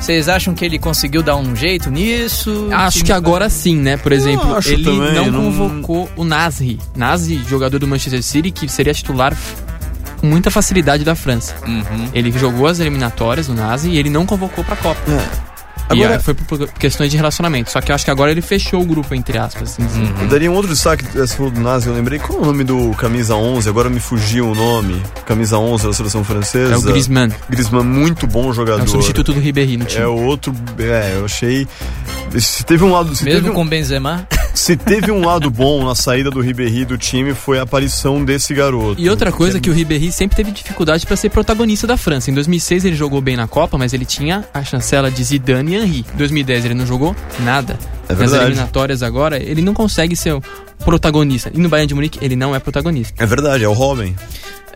Vocês 0.00 0.28
acham 0.28 0.54
que 0.54 0.64
ele 0.64 0.78
conseguiu 0.78 1.22
dar 1.22 1.36
um 1.36 1.54
jeito 1.56 1.90
nisso? 1.90 2.68
Acho 2.70 3.04
que 3.04 3.12
agora 3.12 3.50
sim, 3.50 3.76
né? 3.76 3.96
Por 3.96 4.12
exemplo, 4.12 4.56
ele 4.64 4.84
também, 4.84 5.14
não 5.14 5.30
não- 5.30 5.42
convocou 5.52 6.08
o 6.16 6.24
Nasri. 6.24 6.78
Nasri, 6.96 7.42
jogador 7.48 7.78
do 7.80 7.86
Manchester 7.88 8.22
City, 8.22 8.50
que 8.52 8.68
seria 8.68 8.94
titular 8.94 9.36
com 10.18 10.26
muita 10.26 10.50
facilidade 10.50 11.04
da 11.04 11.14
França. 11.14 11.54
Uhum. 11.66 12.08
Ele 12.12 12.30
jogou 12.32 12.66
as 12.66 12.78
eliminatórias 12.80 13.48
no 13.48 13.54
Nasri 13.54 13.90
e 13.92 13.98
ele 13.98 14.10
não 14.10 14.26
convocou 14.26 14.62
pra 14.64 14.76
Copa. 14.76 15.00
É. 15.10 15.48
E 15.90 16.02
Agora- 16.02 16.16
aí 16.18 16.22
foi 16.22 16.34
por 16.34 16.68
questões 16.74 17.10
de 17.10 17.16
relacionamento. 17.16 17.70
Só 17.70 17.80
que 17.80 17.90
eu 17.90 17.94
acho 17.94 18.04
que 18.04 18.10
agora 18.10 18.30
ele 18.30 18.42
fechou 18.42 18.82
o 18.82 18.84
grupo, 18.84 19.14
entre 19.14 19.38
aspas. 19.38 19.70
Assim, 19.70 19.82
assim. 19.86 20.12
Eu 20.20 20.28
daria 20.28 20.50
um 20.50 20.54
outro 20.54 20.70
destaque, 20.70 21.02
você 21.02 21.34
falou 21.34 21.50
do 21.50 21.58
Nazi, 21.62 21.86
eu 21.86 21.94
lembrei, 21.94 22.18
qual 22.18 22.40
é 22.40 22.42
o 22.42 22.44
nome 22.44 22.62
do 22.62 22.90
camisa 22.98 23.34
11? 23.36 23.66
Agora 23.70 23.88
me 23.88 23.98
fugiu 23.98 24.50
o 24.50 24.54
nome. 24.54 25.00
Camisa 25.24 25.56
11 25.56 25.86
da 25.86 25.92
seleção 25.94 26.22
francesa. 26.22 26.74
É 26.74 26.76
o 26.76 26.82
Griezmann. 26.82 27.30
Griezmann, 27.48 27.84
muito 27.84 28.26
bom 28.26 28.50
É 28.50 28.52
jogador. 28.52 28.84
o 28.84 28.86
substituto 28.88 29.32
do 29.32 29.40
Ribéry 29.40 29.78
no 29.78 29.86
time. 29.86 30.02
É 30.02 30.06
o 30.06 30.14
outro, 30.24 30.54
é, 30.78 31.14
eu 31.16 31.24
achei... 31.24 31.66
Se 32.38 32.66
teve 32.66 32.84
um 32.84 32.92
lado... 32.92 33.16
Se 33.16 33.24
Mesmo 33.24 33.40
teve 33.40 33.50
um- 33.50 33.54
com 33.54 33.66
Benzema? 33.66 34.28
Se 34.58 34.76
teve 34.76 35.10
um 35.10 35.24
lado 35.24 35.50
bom 35.50 35.84
na 35.84 35.94
saída 35.94 36.30
do 36.30 36.40
Ribéry 36.40 36.84
do 36.84 36.98
time 36.98 37.32
foi 37.32 37.58
a 37.58 37.62
aparição 37.62 38.24
desse 38.24 38.52
garoto. 38.52 39.00
E 39.00 39.08
outra 39.08 39.30
coisa 39.30 39.60
que 39.60 39.70
o 39.70 39.72
Ribéry 39.72 40.10
sempre 40.10 40.36
teve 40.36 40.50
dificuldade 40.50 41.06
para 41.06 41.16
ser 41.16 41.30
protagonista 41.30 41.86
da 41.86 41.96
França. 41.96 42.30
Em 42.30 42.34
2006 42.34 42.84
ele 42.84 42.96
jogou 42.96 43.20
bem 43.20 43.36
na 43.36 43.46
Copa, 43.46 43.78
mas 43.78 43.94
ele 43.94 44.04
tinha 44.04 44.44
a 44.52 44.64
chancela 44.64 45.10
de 45.10 45.22
Zidane 45.22 45.74
e 45.74 45.76
Henry. 45.76 46.04
Em 46.12 46.16
2010 46.18 46.64
ele 46.66 46.74
não 46.74 46.86
jogou 46.86 47.14
nada. 47.40 47.78
É 48.08 48.14
Nas 48.14 48.32
eliminatórias 48.32 49.02
agora, 49.02 49.42
ele 49.42 49.62
não 49.62 49.74
consegue 49.74 50.16
ser 50.16 50.32
o 50.34 50.42
protagonista. 50.84 51.50
E 51.54 51.58
no 51.58 51.68
Bayern 51.68 51.86
de 51.86 51.94
Munique 51.94 52.18
ele 52.20 52.34
não 52.34 52.54
é 52.54 52.58
protagonista. 52.58 53.14
É 53.22 53.26
verdade, 53.26 53.64
é 53.64 53.68
o 53.68 53.72
Robin. 53.72 54.14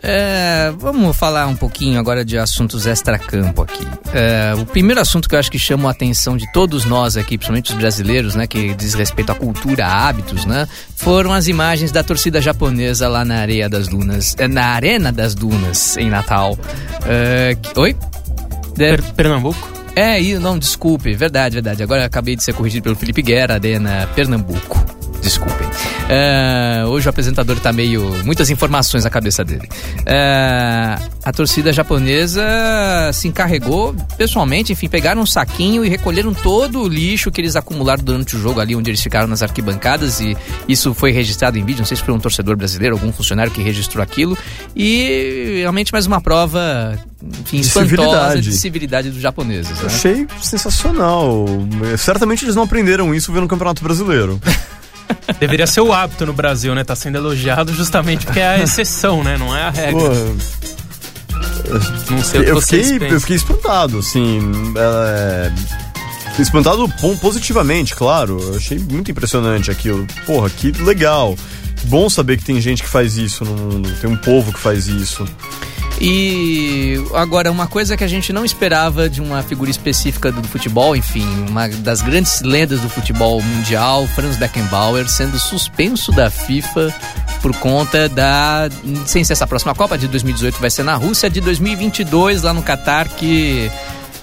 É, 0.05 0.73
vamos 0.77 1.15
falar 1.15 1.47
um 1.47 1.55
pouquinho 1.55 1.97
agora 1.97 2.25
de 2.25 2.37
assuntos 2.37 2.85
extracampo 2.85 3.61
aqui. 3.61 3.87
É, 4.13 4.53
o 4.59 4.65
primeiro 4.65 4.99
assunto 4.99 5.29
que 5.29 5.35
eu 5.35 5.39
acho 5.39 5.49
que 5.49 5.57
chama 5.57 5.87
a 5.87 5.91
atenção 5.93 6.35
de 6.35 6.51
todos 6.51 6.83
nós 6.83 7.15
aqui, 7.15 7.37
principalmente 7.37 7.71
os 7.71 7.77
brasileiros, 7.77 8.35
né, 8.35 8.45
que 8.45 8.73
diz 8.75 8.93
respeito 8.95 9.31
à 9.31 9.35
cultura, 9.35 9.85
a 9.87 10.07
hábitos, 10.09 10.43
né, 10.45 10.67
foram 10.97 11.31
as 11.31 11.47
imagens 11.47 11.89
da 11.89 12.03
torcida 12.03 12.41
japonesa 12.41 13.07
lá 13.07 13.23
na 13.23 13.37
areia 13.37 13.69
das 13.69 13.87
dunas, 13.87 14.35
é, 14.37 14.45
na 14.45 14.65
arena 14.65 15.09
das 15.09 15.33
dunas 15.33 15.95
em 15.95 16.09
Natal. 16.09 16.57
É, 17.07 17.55
que- 17.61 17.79
oi? 17.79 17.95
Per- 18.75 19.03
Pernambuco? 19.13 19.71
é, 19.95 20.19
não, 20.37 20.59
desculpe, 20.59 21.13
verdade, 21.13 21.53
verdade. 21.55 21.81
Agora 21.81 22.01
eu 22.01 22.05
acabei 22.07 22.35
de 22.35 22.43
ser 22.43 22.53
corrigido 22.53 22.83
pelo 22.83 22.95
Felipe 22.97 23.21
Guerra, 23.21 23.53
Arena 23.53 24.09
Pernambuco. 24.13 24.83
Desculpem. 25.23 25.67
É, 26.09 26.83
hoje 26.85 27.07
o 27.07 27.09
apresentador 27.09 27.57
tá 27.59 27.71
meio. 27.71 28.03
muitas 28.25 28.49
informações 28.49 29.05
na 29.05 29.09
cabeça 29.09 29.43
dele. 29.43 29.67
É, 30.05 30.97
a 31.23 31.31
torcida 31.31 31.71
japonesa 31.71 32.43
se 33.13 33.29
encarregou 33.29 33.95
pessoalmente, 34.17 34.73
enfim, 34.73 34.89
pegaram 34.89 35.21
um 35.21 35.25
saquinho 35.25 35.85
e 35.85 35.89
recolheram 35.89 36.33
todo 36.33 36.81
o 36.81 36.87
lixo 36.87 37.31
que 37.31 37.39
eles 37.39 37.55
acumularam 37.55 38.03
durante 38.03 38.35
o 38.35 38.39
jogo 38.39 38.59
ali 38.59 38.75
onde 38.75 38.91
eles 38.91 39.01
ficaram 39.01 39.27
nas 39.27 39.41
arquibancadas 39.41 40.19
e 40.19 40.35
isso 40.67 40.93
foi 40.93 41.11
registrado 41.11 41.57
em 41.57 41.63
vídeo. 41.63 41.79
Não 41.79 41.85
sei 41.85 41.95
se 41.95 42.03
foi 42.03 42.13
um 42.13 42.19
torcedor 42.19 42.57
brasileiro, 42.57 42.95
algum 42.95 43.11
funcionário 43.13 43.51
que 43.51 43.61
registrou 43.61 44.03
aquilo. 44.03 44.37
E 44.75 45.59
realmente 45.61 45.93
mais 45.93 46.05
uma 46.05 46.19
prova, 46.19 46.99
enfim, 47.39 47.61
De 47.61 47.67
espantosa 47.67 47.87
civilidade. 47.89 48.41
de 48.41 48.53
civilidade 48.57 49.09
dos 49.09 49.21
japoneses. 49.21 49.79
Né? 49.79 49.85
Achei 49.85 50.27
sensacional. 50.41 51.45
Certamente 51.97 52.43
eles 52.43 52.55
não 52.55 52.63
aprenderam 52.63 53.15
isso 53.15 53.31
vendo 53.31 53.45
o 53.45 53.47
Campeonato 53.47 53.81
Brasileiro. 53.81 54.39
Deveria 55.39 55.67
ser 55.67 55.81
o 55.81 55.91
hábito 55.93 56.25
no 56.25 56.33
Brasil, 56.33 56.73
né? 56.75 56.83
Tá 56.83 56.95
sendo 56.95 57.17
elogiado 57.17 57.73
justamente 57.73 58.25
porque 58.25 58.39
é 58.39 58.47
a 58.47 58.59
exceção, 58.59 59.23
né? 59.23 59.37
Não 59.37 59.55
é 59.55 59.63
a 59.63 59.69
regra. 59.69 60.01
Pô, 60.01 60.09
Não 62.11 62.23
sei 62.23 62.41
o 62.41 62.43
que 62.43 62.49
eu, 62.49 62.55
vocês 62.55 62.91
fiquei, 62.91 63.11
eu 63.11 63.19
fiquei 63.21 63.35
espantado, 63.35 63.99
assim. 63.99 64.39
É... 64.77 65.51
Espantado 66.39 66.87
positivamente, 67.21 67.95
claro. 67.95 68.39
Eu 68.41 68.55
achei 68.55 68.79
muito 68.79 69.11
impressionante 69.11 69.69
aquilo. 69.69 70.07
Porra, 70.25 70.49
que 70.49 70.71
legal. 70.71 71.37
Bom 71.85 72.09
saber 72.09 72.37
que 72.37 72.45
tem 72.45 72.59
gente 72.59 72.81
que 72.81 72.89
faz 72.89 73.17
isso 73.17 73.45
no 73.45 73.53
mundo. 73.53 73.89
Tem 74.01 74.09
um 74.09 74.17
povo 74.17 74.51
que 74.51 74.59
faz 74.59 74.87
isso. 74.87 75.27
E 76.05 77.01
agora, 77.13 77.49
uma 77.49 77.65
coisa 77.65 77.95
que 77.95 78.03
a 78.03 78.07
gente 78.07 78.33
não 78.33 78.43
esperava 78.43 79.09
de 79.09 79.21
uma 79.21 79.41
figura 79.41 79.71
específica 79.71 80.33
do 80.33 80.45
futebol, 80.45 80.97
enfim, 80.97 81.25
uma 81.49 81.69
das 81.69 82.01
grandes 82.01 82.41
lendas 82.41 82.81
do 82.81 82.89
futebol 82.89 83.41
mundial, 83.41 84.05
Franz 84.07 84.35
Beckenbauer, 84.35 85.07
sendo 85.07 85.39
suspenso 85.39 86.11
da 86.11 86.29
FIFA 86.29 86.93
por 87.41 87.55
conta 87.55 88.09
da. 88.09 88.67
Sem 89.05 89.23
ser 89.23 89.31
essa 89.31 89.47
próxima 89.47 89.73
Copa 89.73 89.97
de 89.97 90.09
2018, 90.09 90.59
vai 90.59 90.69
ser 90.69 90.83
na 90.83 90.95
Rússia, 90.95 91.29
de 91.29 91.39
2022 91.39 92.43
lá 92.43 92.53
no 92.53 92.61
Catar, 92.61 93.07
que. 93.07 93.71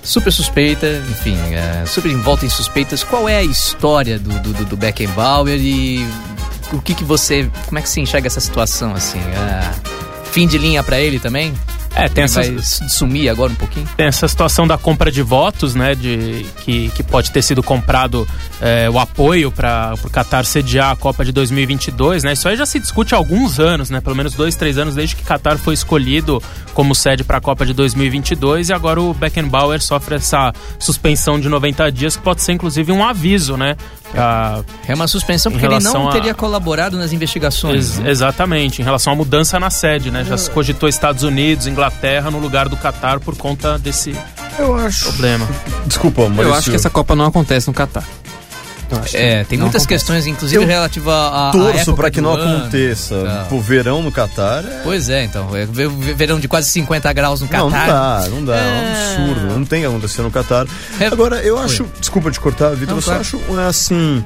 Super 0.02 0.32
suspeita, 0.32 0.86
enfim, 1.10 1.36
é, 1.52 1.84
super 1.86 2.10
envolta 2.10 2.44
em 2.46 2.48
suspeitas. 2.48 3.02
Qual 3.04 3.28
é 3.28 3.36
a 3.36 3.42
história 3.42 4.18
do, 4.18 4.30
do, 4.40 4.64
do- 4.64 4.76
Beckenbauer 4.76 5.58
e 5.60 6.06
o 6.72 6.80
que 6.80 6.94
que 6.94 7.04
você. 7.04 7.50
Como 7.66 7.78
é 7.78 7.82
que 7.82 7.88
você 7.88 8.00
enxerga 8.00 8.26
essa 8.26 8.40
situação, 8.40 8.94
assim? 8.94 9.18
É, 9.18 9.70
fim 10.30 10.46
de 10.46 10.56
linha 10.56 10.82
pra 10.82 10.98
ele 10.98 11.18
também? 11.18 11.52
É, 12.00 12.08
tem 12.08 12.24
essa, 12.24 12.42
vai 12.42 12.58
sumir 12.62 13.28
agora 13.28 13.52
um 13.52 13.56
pouquinho? 13.56 13.86
tem 13.94 14.06
essa 14.06 14.26
situação 14.26 14.66
da 14.66 14.78
compra 14.78 15.12
de 15.12 15.20
votos, 15.20 15.74
né? 15.74 15.94
De, 15.94 16.46
que, 16.64 16.88
que 16.90 17.02
pode 17.02 17.30
ter 17.30 17.42
sido 17.42 17.62
comprado 17.62 18.26
é, 18.60 18.88
o 18.88 18.98
apoio 18.98 19.52
para 19.52 19.92
o 20.02 20.08
Qatar 20.08 20.44
sediar 20.46 20.92
a 20.92 20.96
Copa 20.96 21.24
de 21.24 21.30
2022, 21.32 22.24
né? 22.24 22.32
Isso 22.32 22.48
aí 22.48 22.56
já 22.56 22.64
se 22.64 22.78
discute 22.78 23.14
há 23.14 23.18
alguns 23.18 23.60
anos, 23.60 23.90
né? 23.90 24.00
Pelo 24.00 24.16
menos 24.16 24.32
dois, 24.32 24.56
três 24.56 24.78
anos 24.78 24.94
desde 24.94 25.14
que 25.14 25.22
Qatar 25.22 25.58
foi 25.58 25.74
escolhido 25.74 26.42
como 26.72 26.94
sede 26.94 27.22
para 27.22 27.36
a 27.36 27.40
Copa 27.40 27.66
de 27.66 27.74
2022 27.74 28.70
e 28.70 28.72
agora 28.72 29.00
o 29.00 29.12
Beckenbauer 29.12 29.82
sofre 29.82 30.14
essa 30.14 30.54
suspensão 30.78 31.38
de 31.38 31.50
90 31.50 31.92
dias 31.92 32.16
que 32.16 32.22
pode 32.22 32.40
ser 32.40 32.52
inclusive 32.52 32.90
um 32.92 33.04
aviso, 33.04 33.58
né? 33.58 33.76
Pra, 34.12 34.60
É 34.88 34.94
uma 34.94 35.06
suspensão 35.06 35.52
porque 35.52 35.66
ele 35.66 35.78
não 35.80 36.08
a- 36.08 36.12
teria 36.12 36.34
colaborado 36.34 36.96
nas 36.98 37.12
investigações. 37.12 37.74
Ex- 37.74 37.98
né? 37.98 38.10
exatamente, 38.10 38.82
em 38.82 38.84
relação 38.84 39.12
à 39.12 39.16
mudança 39.16 39.58
na 39.60 39.70
sede, 39.70 40.10
né? 40.10 40.24
Já 40.24 40.36
se 40.36 40.50
cogitou 40.50 40.88
Estados 40.88 41.22
Unidos, 41.22 41.66
Inglaterra 41.66 42.30
no 42.30 42.38
lugar 42.38 42.68
do 42.68 42.76
Qatar 42.76 43.20
por 43.20 43.36
conta 43.36 43.78
desse 43.78 44.16
Eu 44.58 44.74
acho. 44.74 45.04
problema. 45.04 45.46
Desculpa, 45.86 46.22
Maurício. 46.22 46.42
Eu 46.44 46.54
acho 46.54 46.70
que 46.70 46.76
essa 46.76 46.90
Copa 46.90 47.14
não 47.14 47.26
acontece 47.26 47.68
no 47.68 47.74
Catar. 47.74 48.04
Acho 48.98 49.16
É, 49.16 49.44
tem 49.44 49.59
não 49.59 49.66
muitas 49.66 49.83
acontece. 49.83 49.87
questões, 49.87 50.26
inclusive 50.26 50.62
Eu 50.62 50.66
relativa 50.66 51.48
a. 51.48 51.53
Torço 51.53 51.79
época 51.79 51.96
pra 51.96 52.11
que 52.11 52.20
não 52.20 52.33
ano. 52.35 52.59
aconteça. 52.59 53.14
Tá. 53.24 53.46
Pô, 53.48 53.61
verão 53.61 54.03
no 54.03 54.11
Catar 54.11 54.64
é. 54.64 54.81
Pois 54.83 55.09
é, 55.09 55.24
então. 55.24 55.55
É 55.57 55.66
ver- 55.66 55.88
ver- 55.88 56.14
verão 56.14 56.40
de 56.40 56.48
quase 56.48 56.68
50 56.70 57.12
graus 57.12 57.40
no 57.40 57.48
Não, 57.50 57.70
Catar. 57.70 58.29
não 58.29 58.29
dá, 58.29 58.29
não 58.31 58.44
dá. 58.44 58.57
É 58.57 58.61
um 58.62 58.64
É. 58.64 58.92
absurdo. 59.26 59.59
Não 59.59 59.64
tem 59.64 59.81
que 59.83 59.87
acontecer 59.87 60.22
no 60.22 60.31
Catar. 60.31 60.66
É- 60.98 61.07
Agora, 61.07 61.37
eu 61.42 61.59
acho. 61.59 61.87
Desculpa 62.00 62.31
te 62.31 62.40
cortar, 62.40 62.70
Vitor. 62.70 62.88
Não, 62.88 62.96
Eu 62.96 63.00
só 63.03 63.07
claro. 63.12 63.20
acho 63.20 63.40
é, 63.61 63.66
assim. 63.66 64.24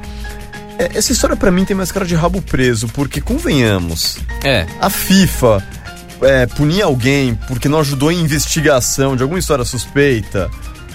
Essa 0.77 1.12
história 1.12 1.37
pra 1.37 1.50
mim 1.53 1.64
tem 1.64 1.77
mais 1.77 1.92
cara 1.92 2.05
de 2.05 2.14
rabo 2.16 2.42
preso, 2.42 2.88
porque 2.88 3.20
convenhamos, 3.20 4.18
É. 4.42 4.66
a 4.81 4.90
FIFA 4.90 5.62
é, 6.22 6.46
punir 6.46 6.83
alguém 6.83 7.35
porque 7.46 7.68
não 7.68 7.79
ajudou 7.81 8.11
em 8.11 8.18
investigação 8.20 9.14
de 9.16 9.22
alguma 9.22 9.38
história 9.38 9.64
suspeita. 9.64 10.50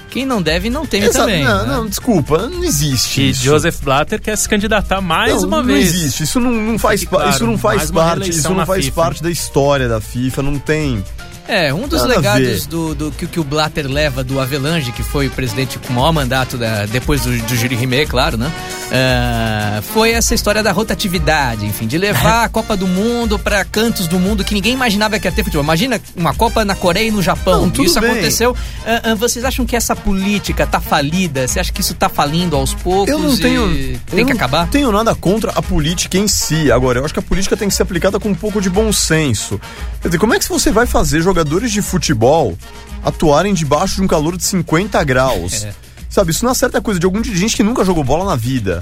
Quem 0.10 0.26
não 0.26 0.42
deve, 0.42 0.70
não 0.70 0.86
teme 0.86 1.06
Essa- 1.08 1.20
também. 1.20 1.44
não, 1.44 1.66
né? 1.66 1.74
não, 1.74 1.88
desculpa, 1.88 2.48
não 2.50 2.64
existe. 2.64 3.22
E 3.22 3.30
isso. 3.30 3.44
Joseph 3.44 3.78
Blatter 3.82 4.20
quer 4.22 4.36
se 4.38 4.50
candidatar 4.50 5.00
mais 5.02 5.34
não, 5.42 5.48
uma 5.48 5.58
não 5.58 5.66
vez. 5.66 5.94
existe. 5.94 6.24
Isso 6.24 6.40
não, 6.40 6.52
não 6.52 6.80
faz, 6.80 7.04
claro, 7.04 7.30
isso 7.30 7.46
não 7.46 7.58
faz 7.58 7.92
parte. 7.92 8.30
Isso 8.30 8.50
não 8.50 8.66
faz 8.66 8.86
FIFA. 8.86 9.02
parte 9.02 9.24
da 9.24 9.30
história 9.30 9.88
da 9.88 10.02
FIFA. 10.02 10.42
Não 10.42 10.58
tem. 10.58 11.04
É, 11.48 11.74
um 11.74 11.88
dos 11.88 12.02
Nada 12.02 12.16
legados 12.16 12.66
do, 12.68 12.94
do 12.94 13.12
que, 13.12 13.26
que 13.26 13.40
o 13.40 13.44
Blatter 13.44 13.88
leva 13.88 14.24
do 14.24 14.40
Avelange, 14.40 14.92
que 14.92 15.02
foi 15.02 15.28
o 15.28 15.32
presidente 15.32 15.80
com 15.80 15.92
o 15.92 15.96
maior 15.96 16.12
mandato 16.12 16.58
da- 16.58 16.86
depois 16.86 17.22
do, 17.22 17.36
do 17.42 17.56
Júlio 17.56 17.78
Rimet, 17.78 18.06
claro, 18.08 18.38
né? 18.38 18.52
Ah, 18.92 19.82
foi 19.84 20.12
essa 20.12 20.34
história 20.34 20.64
da 20.64 20.72
rotatividade, 20.72 21.66
enfim, 21.66 21.86
de 21.86 21.98
levar 21.98 22.46
a 22.46 22.50
Copa 22.50 22.76
do 22.76 22.88
Mundo 22.88 23.38
para 23.38 23.64
cantos 23.64 24.08
do 24.08 24.20
mundo 24.20 24.44
que 24.44 24.54
ninguém 24.54 24.74
imaginava 24.74 25.20
que 25.20 25.28
ia 25.28 25.32
ter 25.32 25.44
futebol. 25.44 25.64
Imagina 25.64 26.02
uma 26.16 26.34
Copa 26.34 26.66
na 26.66 26.76
Coreia 26.76 27.08
e 27.08 27.12
no 27.12 27.22
Japão. 27.22 27.72
Não, 27.74 27.84
isso 27.84 28.00
bem. 28.00 28.12
aconteceu. 28.12 28.56
Ah, 28.86 29.12
ah, 29.12 29.16
vocês 29.16 29.46
acham 29.46 29.66
que 29.66 29.76
essa 29.76 29.96
política 29.96 30.66
tá 30.66 30.80
falida? 30.80 31.48
Você 31.48 31.60
acha 31.60 31.72
que 31.72 31.82
isso 31.82 31.94
tá 31.94 32.10
falindo 32.10 32.56
aos 32.56 32.74
poucos? 32.74 33.10
Eu 33.10 33.20
não 33.20 33.38
tenho. 33.38 34.00
Tem 34.08 34.26
que 34.26 34.34
não 34.34 34.38
acabar? 34.38 34.68
tenho 34.70 34.92
nada 34.92 35.14
contra 35.14 35.52
a 35.52 35.62
política 35.62 36.18
em 36.18 36.28
si. 36.28 36.72
Agora, 36.72 37.00
eu 37.00 37.06
acho 37.06 37.14
que 37.14 37.20
a 37.20 37.24
política 37.24 37.56
tem 37.56 37.68
que 37.68 37.76
ser 37.76 37.84
aplicada 37.84 38.20
com 38.20 38.30
um 38.30 38.36
pouco 38.36 38.60
de 38.60 38.70
bom 38.70 38.92
senso. 38.92 39.60
Quer 40.02 40.08
dizer, 40.08 40.18
como 40.18 40.34
é 40.34 40.40
que 40.40 40.50
você 40.50 40.72
vai 40.72 40.86
fazer 40.86 41.22
jogadores 41.22 41.72
de 41.72 41.82
futebol 41.82 42.58
atuarem 43.04 43.54
debaixo 43.54 43.96
de 43.96 44.02
um 44.02 44.08
calor 44.08 44.36
de 44.36 44.44
50 44.44 45.04
graus? 45.04 45.66
É. 45.70 45.89
Sabe, 46.10 46.32
isso 46.32 46.44
não 46.44 46.52
é 46.52 46.56
certa 46.56 46.82
coisa 46.82 47.00
de 47.00 47.06
algum 47.06 47.22
dirigente 47.22 47.56
que 47.56 47.64
nunca 47.64 47.86
jogou 47.86 48.04
bola 48.04 48.26
na 48.26 48.36
vida. 48.36 48.82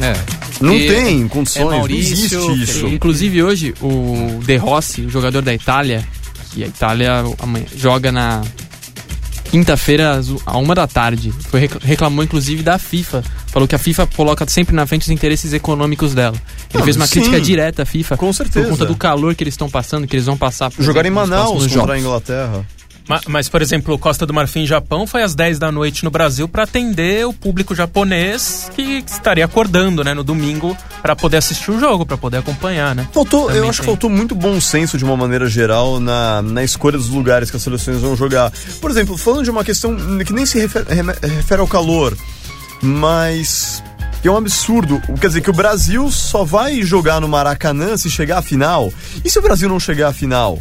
É. 0.00 0.14
Não 0.60 0.74
E- 0.74 0.86
tem 0.86 1.28
condições, 1.28 1.64
não 1.64 1.78
Maurício, 1.78 2.12
existe 2.14 2.62
isso. 2.62 2.86
Inclusive 2.86 3.42
hoje, 3.42 3.74
o 3.80 4.40
De 4.44 4.56
Rossi, 4.56 5.02
o 5.02 5.10
jogador 5.10 5.42
da 5.42 5.52
Itália, 5.52 6.06
que 6.52 6.62
a 6.62 6.66
Itália 6.66 7.12
amanhã, 7.40 7.66
joga 7.76 8.10
na 8.12 8.42
quinta-feira 9.50 10.20
a 10.46 10.58
uma 10.58 10.74
da 10.74 10.86
tarde, 10.86 11.32
foi 11.50 11.60
rec- 11.60 11.82
reclamou 11.82 12.24
inclusive 12.24 12.62
da 12.62 12.78
FIFA. 12.78 13.22
Falou 13.48 13.68
que 13.68 13.74
a 13.74 13.78
FIFA 13.78 14.06
coloca 14.08 14.44
sempre 14.48 14.74
na 14.74 14.84
frente 14.86 15.02
os 15.02 15.10
interesses 15.10 15.52
econômicos 15.52 16.12
dela. 16.12 16.36
Ele 16.70 16.78
Não, 16.78 16.84
fez 16.84 16.96
uma 16.96 17.06
sim. 17.06 17.20
crítica 17.20 17.40
direta 17.40 17.82
à 17.82 17.86
FIFA 17.86 18.16
Com 18.16 18.32
certeza. 18.32 18.66
por 18.66 18.72
conta 18.72 18.86
do 18.86 18.96
calor 18.96 19.34
que 19.36 19.44
eles 19.44 19.54
estão 19.54 19.70
passando, 19.70 20.06
que 20.08 20.16
eles 20.16 20.26
vão 20.26 20.36
passar. 20.36 20.70
por 20.72 20.82
Jogar 20.84 21.06
em 21.06 21.10
Manaus 21.10 21.50
contra 21.62 21.66
a 21.66 21.68
jogos. 21.68 21.98
Inglaterra. 21.98 22.66
Ma- 23.08 23.20
Mas, 23.28 23.48
por 23.48 23.60
exemplo, 23.60 23.98
Costa 23.98 24.24
do 24.24 24.32
Marfim 24.32 24.64
Japão 24.66 25.06
foi 25.06 25.22
às 25.22 25.34
10 25.34 25.58
da 25.58 25.70
noite 25.70 26.04
no 26.04 26.10
Brasil 26.10 26.48
para 26.48 26.62
atender 26.62 27.26
o 27.26 27.32
público 27.32 27.74
japonês 27.74 28.70
que 28.74 29.04
estaria 29.06 29.44
acordando, 29.44 30.02
né, 30.02 30.14
no 30.14 30.24
domingo 30.24 30.76
para 31.02 31.14
poder 31.14 31.36
assistir 31.36 31.70
o 31.70 31.78
jogo, 31.78 32.06
para 32.06 32.16
poder 32.16 32.38
acompanhar, 32.38 32.94
né? 32.94 33.06
Faltou, 33.12 33.50
eu 33.50 33.68
acho 33.68 33.80
que 33.80 33.86
tem. 33.86 33.94
faltou 33.94 34.08
muito 34.08 34.34
bom 34.34 34.58
senso 34.60 34.96
de 34.96 35.04
uma 35.04 35.16
maneira 35.16 35.46
geral 35.48 36.00
na, 36.00 36.40
na 36.40 36.64
escolha 36.64 36.96
dos 36.96 37.08
lugares 37.10 37.50
que 37.50 37.56
as 37.56 37.62
seleções 37.62 38.00
vão 38.00 38.16
jogar. 38.16 38.50
Por 38.80 38.90
exemplo, 38.90 39.18
falando 39.18 39.44
de 39.44 39.50
uma 39.50 39.64
questão 39.64 39.94
que 40.24 40.32
nem 40.32 40.46
se 40.46 40.58
refere, 40.58 40.86
refere 41.36 41.60
ao 41.60 41.66
calor, 41.68 42.16
mas 42.82 43.82
que 44.22 44.28
é 44.28 44.30
um 44.30 44.36
absurdo. 44.38 45.00
Quer 45.20 45.26
dizer, 45.26 45.40
que 45.42 45.50
o 45.50 45.54
Brasil 45.54 46.10
só 46.10 46.44
vai 46.44 46.80
jogar 46.82 47.20
no 47.20 47.28
Maracanã 47.28 47.96
se 47.98 48.08
chegar 48.08 48.38
à 48.38 48.42
final. 48.42 48.90
E 49.22 49.28
se 49.28 49.38
o 49.38 49.42
Brasil 49.42 49.68
não 49.68 49.78
chegar 49.78 50.08
à 50.08 50.12
final? 50.14 50.58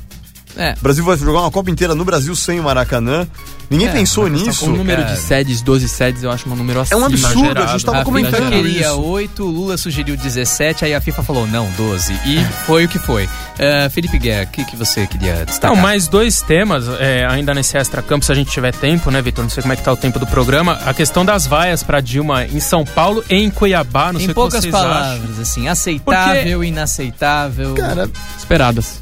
É. 0.56 0.74
O 0.80 0.84
Brasil 0.84 1.04
vai 1.04 1.18
jogar 1.18 1.42
uma 1.42 1.52
Copa 1.52 1.70
inteira 1.72 1.96
no 1.96 2.06
Brasil 2.06 2.36
sem 2.36 2.60
o 2.60 2.64
Maracanã. 2.64 3.28
Ninguém 3.70 3.88
É, 3.88 3.92
pensou 3.92 4.30
questão 4.30 4.46
nisso. 4.48 4.66
O 4.66 4.70
número 4.78 5.02
cara. 5.02 5.16
de 5.16 5.20
sedes, 5.22 5.62
12 5.64 5.90
sedes, 5.90 6.22
eu 6.22 6.30
acho 6.30 6.48
um 6.48 6.56
número 6.56 6.80
É 6.80 6.82
acima. 6.84 7.00
um 7.02 7.06
absurdo, 7.06 7.62
a 7.64 7.66
gente 7.68 7.84
tava 7.86 7.98
A 7.98 8.02
FIFA 8.02 8.06
comentando 8.06 8.50
queria 8.52 8.82
isso. 8.82 9.02
8, 9.02 9.44
Lula 9.46 9.78
sugeriu 9.78 10.16
17, 10.16 10.86
aí 10.86 10.94
a 10.94 11.02
FIFA 11.02 11.24
falou 11.24 11.48
não, 11.48 11.68
12. 11.76 12.14
E 12.26 12.44
foi 12.68 12.86
o 12.86 12.88
que 12.88 13.00
foi. 13.00 13.28
Eh, 13.58 13.90
Felipe 13.90 14.20
Guerra, 14.20 14.44
o 14.44 14.48
que, 14.48 14.66
que 14.66 14.76
você 14.76 15.08
queria 15.08 15.44
destacar? 15.46 15.76
Não, 15.76 15.82
mais 15.82 16.08
dois 16.08 16.42
temas, 16.42 16.86
é, 17.00 17.26
ainda 17.28 17.54
nesse 17.54 17.76
extra-campo, 17.78 18.24
se 18.26 18.32
a 18.32 18.36
gente 18.36 18.52
tiver 18.52 18.74
tempo, 18.76 19.10
né, 19.10 19.22
Vitor? 19.24 19.44
Não 19.44 19.50
sei 19.50 19.62
como 19.64 19.74
é 19.74 19.76
que 19.76 19.82
tá 19.84 19.92
o 19.92 19.98
tempo 19.98 20.20
do 20.20 20.28
programa. 20.28 20.80
A 20.86 20.94
questão 20.94 21.26
das 21.26 21.48
vaias 21.48 21.82
pra 21.82 22.00
Dilma 22.00 22.46
em 22.46 22.60
São 22.60 22.86
Paulo 22.86 23.24
e 23.28 23.36
em 23.36 23.50
Cuiabá, 23.50 24.12
não 24.14 24.20
sei 24.20 24.28
Em 24.28 24.30
o 24.30 24.30
que 24.30 24.36
poucas 24.36 24.62
vocês 24.62 24.74
acham. 24.74 24.88
palavras, 24.90 25.40
assim, 25.40 25.68
aceitável, 25.68 26.64
inaceitável. 26.64 27.74
Cara, 27.76 28.10
Esperadas. 28.38 29.02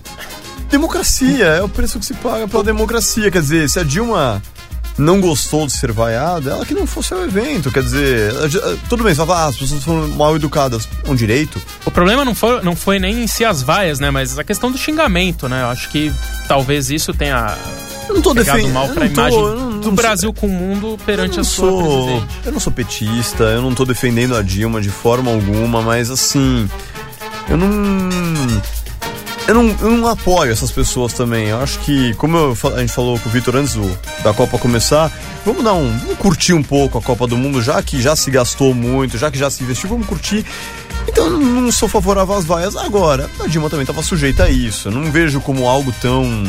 Democracia 0.72 1.46
é 1.46 1.62
o 1.62 1.70
preço 1.70 2.00
que 2.00 2.06
se 2.06 2.14
paga 2.16 2.48
pela 2.48 2.64
democracia. 2.64 3.30
Quer 3.30 3.42
dizer, 3.42 3.70
se 3.70 3.80
a 3.80 3.84
Dilma 3.84 4.42
não 4.98 5.22
gostou 5.22 5.66
de 5.66 5.72
ser 5.74 5.92
vaiada, 5.92 6.52
ela 6.52 6.66
que 6.66 6.74
não 6.74 6.86
fosse 6.86 7.14
ao 7.14 7.24
evento. 7.24 7.72
Quer 7.72 7.82
dizer, 7.84 8.36
a 8.44 8.48
Di- 8.48 8.60
tudo 8.90 9.04
bem, 9.04 9.14
vai 9.14 9.26
falar, 9.26 9.44
ah, 9.44 9.48
as 9.48 9.56
pessoas 9.58 9.84
foram 9.84 10.08
mal 10.10 10.36
educadas. 10.36 10.88
Um 11.08 11.16
direito. 11.16 11.62
O 11.86 11.92
problema 11.92 12.24
não 12.26 12.36
foi, 12.36 12.62
não 12.62 12.76
foi 12.76 13.00
nem 13.00 13.24
em 13.24 13.28
si 13.28 13.44
as 13.46 13.62
vaias, 13.62 14.00
né? 14.00 14.10
Mas 14.12 14.38
a 14.40 14.44
questão 14.44 14.72
do 14.72 14.78
xingamento, 14.78 15.48
né? 15.50 15.62
Eu 15.64 15.68
acho 15.68 15.90
que 15.90 16.12
talvez 16.48 16.90
isso 16.92 17.14
tenha 17.14 17.56
Eu 18.10 18.16
não 18.16 18.22
tô 18.22 18.34
defendendo. 18.34 18.74
mal 18.74 18.90
pra 18.90 19.06
não 19.06 19.14
tô- 19.14 19.22
imagem 19.22 19.40
eu 19.40 19.56
não- 19.56 19.80
do 19.80 19.88
não 19.88 19.96
Brasil 19.96 20.34
com 20.34 20.48
o 20.48 20.50
mundo 20.50 20.98
perante 21.06 21.40
a 21.40 21.44
sua 21.44 21.70
sou, 21.70 21.84
presidente. 22.06 22.28
eu 22.46 22.52
não 22.52 22.60
sou 22.60 22.72
petista, 22.74 23.44
eu 23.46 23.62
não 23.62 23.74
tô 23.74 23.86
defendendo 23.86 24.36
a 24.36 24.42
Dilma 24.44 24.80
de 24.82 24.90
forma 24.90 25.32
alguma, 25.32 25.82
mas 25.82 26.12
assim, 26.12 26.70
eu 27.50 27.58
não 27.58 27.70
eu 29.52 29.56
não, 29.64 29.76
eu 29.82 29.98
não 29.98 30.08
apoio 30.08 30.52
essas 30.52 30.72
pessoas 30.72 31.14
também. 31.14 31.48
Eu 31.50 31.62
acho 31.62 31.80
que, 31.80 32.14
como 32.16 32.38
eu 32.38 32.58
a 32.76 32.80
gente 32.80 32.94
falou 32.94 33.20
com 33.20 33.30
o 33.30 33.32
Vitor 33.32 33.56
antes 33.56 33.74
do- 33.74 33.98
da 34.24 34.34
Copa 34.34 34.58
começar, 34.58 35.12
vamos 35.46 35.64
dar 35.64 35.74
um. 35.74 35.98
Vamos 36.00 36.18
curtir 36.18 36.54
um 36.54 36.64
pouco 36.64 36.98
a 36.98 37.02
Copa 37.02 37.28
do 37.28 37.38
Mundo, 37.38 37.62
já 37.62 37.82
que 37.84 38.02
já 38.02 38.16
se 38.16 38.32
gastou 38.32 38.74
muito, 38.74 39.18
já 39.18 39.30
que 39.30 39.38
já 39.38 39.50
se 39.50 39.64
investiu, 39.64 39.90
vamos 39.90 40.08
curtir. 40.08 40.46
Então 41.08 41.30
não 41.30 41.72
sou 41.72 41.90
favorável 41.90 42.36
às 42.36 42.46
vaias. 42.46 42.76
Agora, 42.76 43.30
a 43.44 43.48
Dilma 43.48 43.70
também 43.70 43.84
estava 43.84 44.02
sujeita 44.04 44.44
a 44.46 44.50
isso. 44.50 44.88
Eu 44.88 44.92
não 44.94 45.12
vejo 45.12 45.42
como 45.42 45.68
algo 45.68 45.94
tão. 46.02 46.44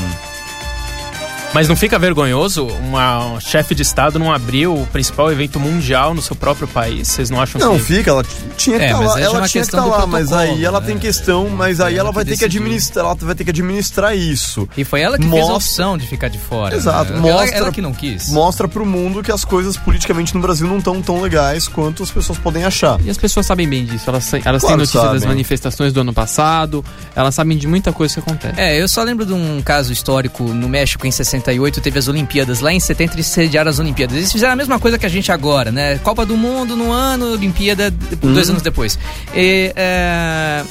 Mas 1.55 1.69
não 1.69 1.77
fica 1.77 1.99
vergonhoso 1.99 2.67
uma 2.67 3.27
um 3.35 3.41
chefe 3.41 3.75
de 3.75 3.83
Estado 3.83 4.19
não 4.19 4.33
abrir 4.33 4.67
o 4.69 4.87
principal 4.91 5.31
evento 5.31 5.61
mundial 5.61 6.15
no 6.15 6.23
seu 6.23 6.35
próprio 6.35 6.67
país? 6.67 7.09
Vocês 7.09 7.29
não 7.29 7.41
acham 7.41 7.61
Não, 7.61 7.77
que... 7.77 7.85
fica, 7.85 8.11
ela 8.11 8.25
tinha 8.57 8.79
que 8.79 8.85
É, 8.85 8.89
estar 8.89 8.99
mas 8.99 9.09
lá, 9.11 9.21
é 9.21 9.23
ela 9.25 9.33
uma 9.39 9.49
tinha 9.49 9.63
que 9.63 9.67
questão 9.71 9.85
estar 9.85 9.95
do 9.97 10.01
lá, 10.01 10.07
mas 10.07 10.33
aí 10.33 10.65
ela 10.65 10.81
né? 10.81 10.87
tem 10.87 10.99
questão, 10.99 11.51
mas 11.51 11.79
aí 11.79 11.95
Ela 11.95 12.03
ela 12.09 12.13
vai 12.13 12.25
ter 12.25 12.39
que 12.39 12.45
administrar, 12.47 13.05
ela 13.05 13.15
vai 13.15 13.35
ter 13.35 13.45
que 13.45 13.51
administrar 13.51 14.17
isso. 14.17 14.67
E 14.77 14.83
foi 14.85 15.03
ela 15.03 15.19
que 15.19 15.25
fez 15.25 15.35
a 15.35 15.37
Mostra- 15.37 15.57
opção 15.57 15.99
de 15.99 16.07
ficar 16.07 16.29
de 16.29 16.39
fora. 16.39 16.75
Exato, 16.75 17.13
né? 17.13 17.19
mostra- 17.21 17.49
ela, 17.49 17.57
ela 17.67 17.73
que 17.73 17.83
não 17.83 17.93
quis. 17.93 18.31
Mostra 18.31 18.67
pro 18.67 18.87
mundo 18.87 19.23
que 19.23 19.31
as 19.31 19.45
coisas 19.45 19.77
politicamente 19.77 20.35
no 20.35 20.41
Brasil 20.41 20.67
não 20.67 20.79
estão 20.79 21.03
tão 21.03 21.21
legais 21.21 21.69
quanto 21.69 22.03
as 22.03 22.11
pessoas 22.11 22.39
podem 22.39 22.65
achar. 22.65 22.99
E 23.03 23.11
as 23.11 23.19
pessoas 23.19 23.45
sabem 23.45 23.69
bem 23.69 23.85
disso. 23.85 24.09
Elas, 24.09 24.33
elas 24.33 24.43
Claro 24.43 24.61
têm 24.69 24.77
notícia 24.79 25.01
das 25.03 25.11
sabem. 25.21 25.29
manifestações 25.29 25.93
do 25.93 26.01
ano 26.01 26.15
passado, 26.15 26.83
elas 27.15 27.35
sabem 27.35 27.59
de 27.59 27.67
muita 27.67 27.93
coisa 27.93 28.15
que 28.15 28.21
acontece. 28.21 28.59
É, 28.59 28.81
eu 28.81 28.89
só 28.89 29.03
lembro 29.03 29.27
de 29.27 29.33
um 29.35 29.61
caso 29.63 29.93
histórico 29.93 30.43
no 30.45 30.69
México 30.69 31.07
em 31.07 31.11
68, 31.43 31.81
teve 31.81 31.99
as 31.99 32.09
Olimpíadas. 32.09 32.61
Lá 32.61 32.73
em 32.73 32.81
70 32.81 33.15
eles 33.15 33.27
sediaram 33.27 33.69
as 33.71 33.79
Olimpíadas. 33.79 34.17
Eles 34.17 34.33
fizeram 34.33 34.53
a 34.53 34.57
mesma 34.57 34.79
coisa 34.79 34.99
que 34.99 35.05
a 35.07 35.09
gente 35.09 35.31
agora, 35.31 35.71
né? 35.71 35.99
Copa 35.99 36.25
do 36.25 36.37
Mundo 36.37 36.77
no 36.77 36.91
ano, 36.93 37.33
Olimpíada 37.33 37.91
dois 37.91 38.49
anos 38.49 38.63
depois. 38.63 38.99
E, 39.35 39.73
é, 39.77 40.63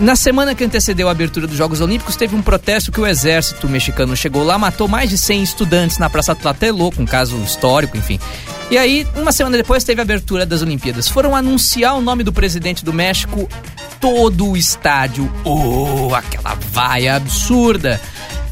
Na 0.00 0.16
semana 0.16 0.56
que 0.56 0.64
antecedeu 0.64 1.06
a 1.08 1.12
abertura 1.12 1.46
dos 1.46 1.56
Jogos 1.56 1.80
Olímpicos, 1.80 2.16
teve 2.16 2.34
um 2.34 2.42
protesto 2.42 2.90
que 2.90 3.00
o 3.00 3.06
exército 3.06 3.68
mexicano 3.68 4.16
chegou 4.16 4.42
lá, 4.42 4.58
matou 4.58 4.88
mais 4.88 5.08
de 5.08 5.16
100 5.16 5.42
estudantes 5.44 5.98
na 5.98 6.10
Praça 6.10 6.34
Tlatelolco, 6.34 7.00
um 7.00 7.06
caso 7.06 7.36
histórico, 7.44 7.96
enfim. 7.96 8.18
E 8.72 8.76
aí, 8.78 9.06
uma 9.14 9.30
semana 9.30 9.56
depois, 9.56 9.84
teve 9.84 10.00
a 10.00 10.02
abertura 10.02 10.44
das 10.44 10.62
Olimpíadas. 10.62 11.06
Foram 11.08 11.36
anunciar 11.36 11.94
o 11.94 12.00
nome 12.00 12.24
do 12.24 12.32
presidente 12.32 12.84
do 12.84 12.92
México, 12.92 13.48
todo 14.00 14.48
o 14.48 14.56
estádio, 14.56 15.30
oh, 15.44 16.12
aquela 16.12 16.56
vaia 16.72 17.14
absurda. 17.14 18.00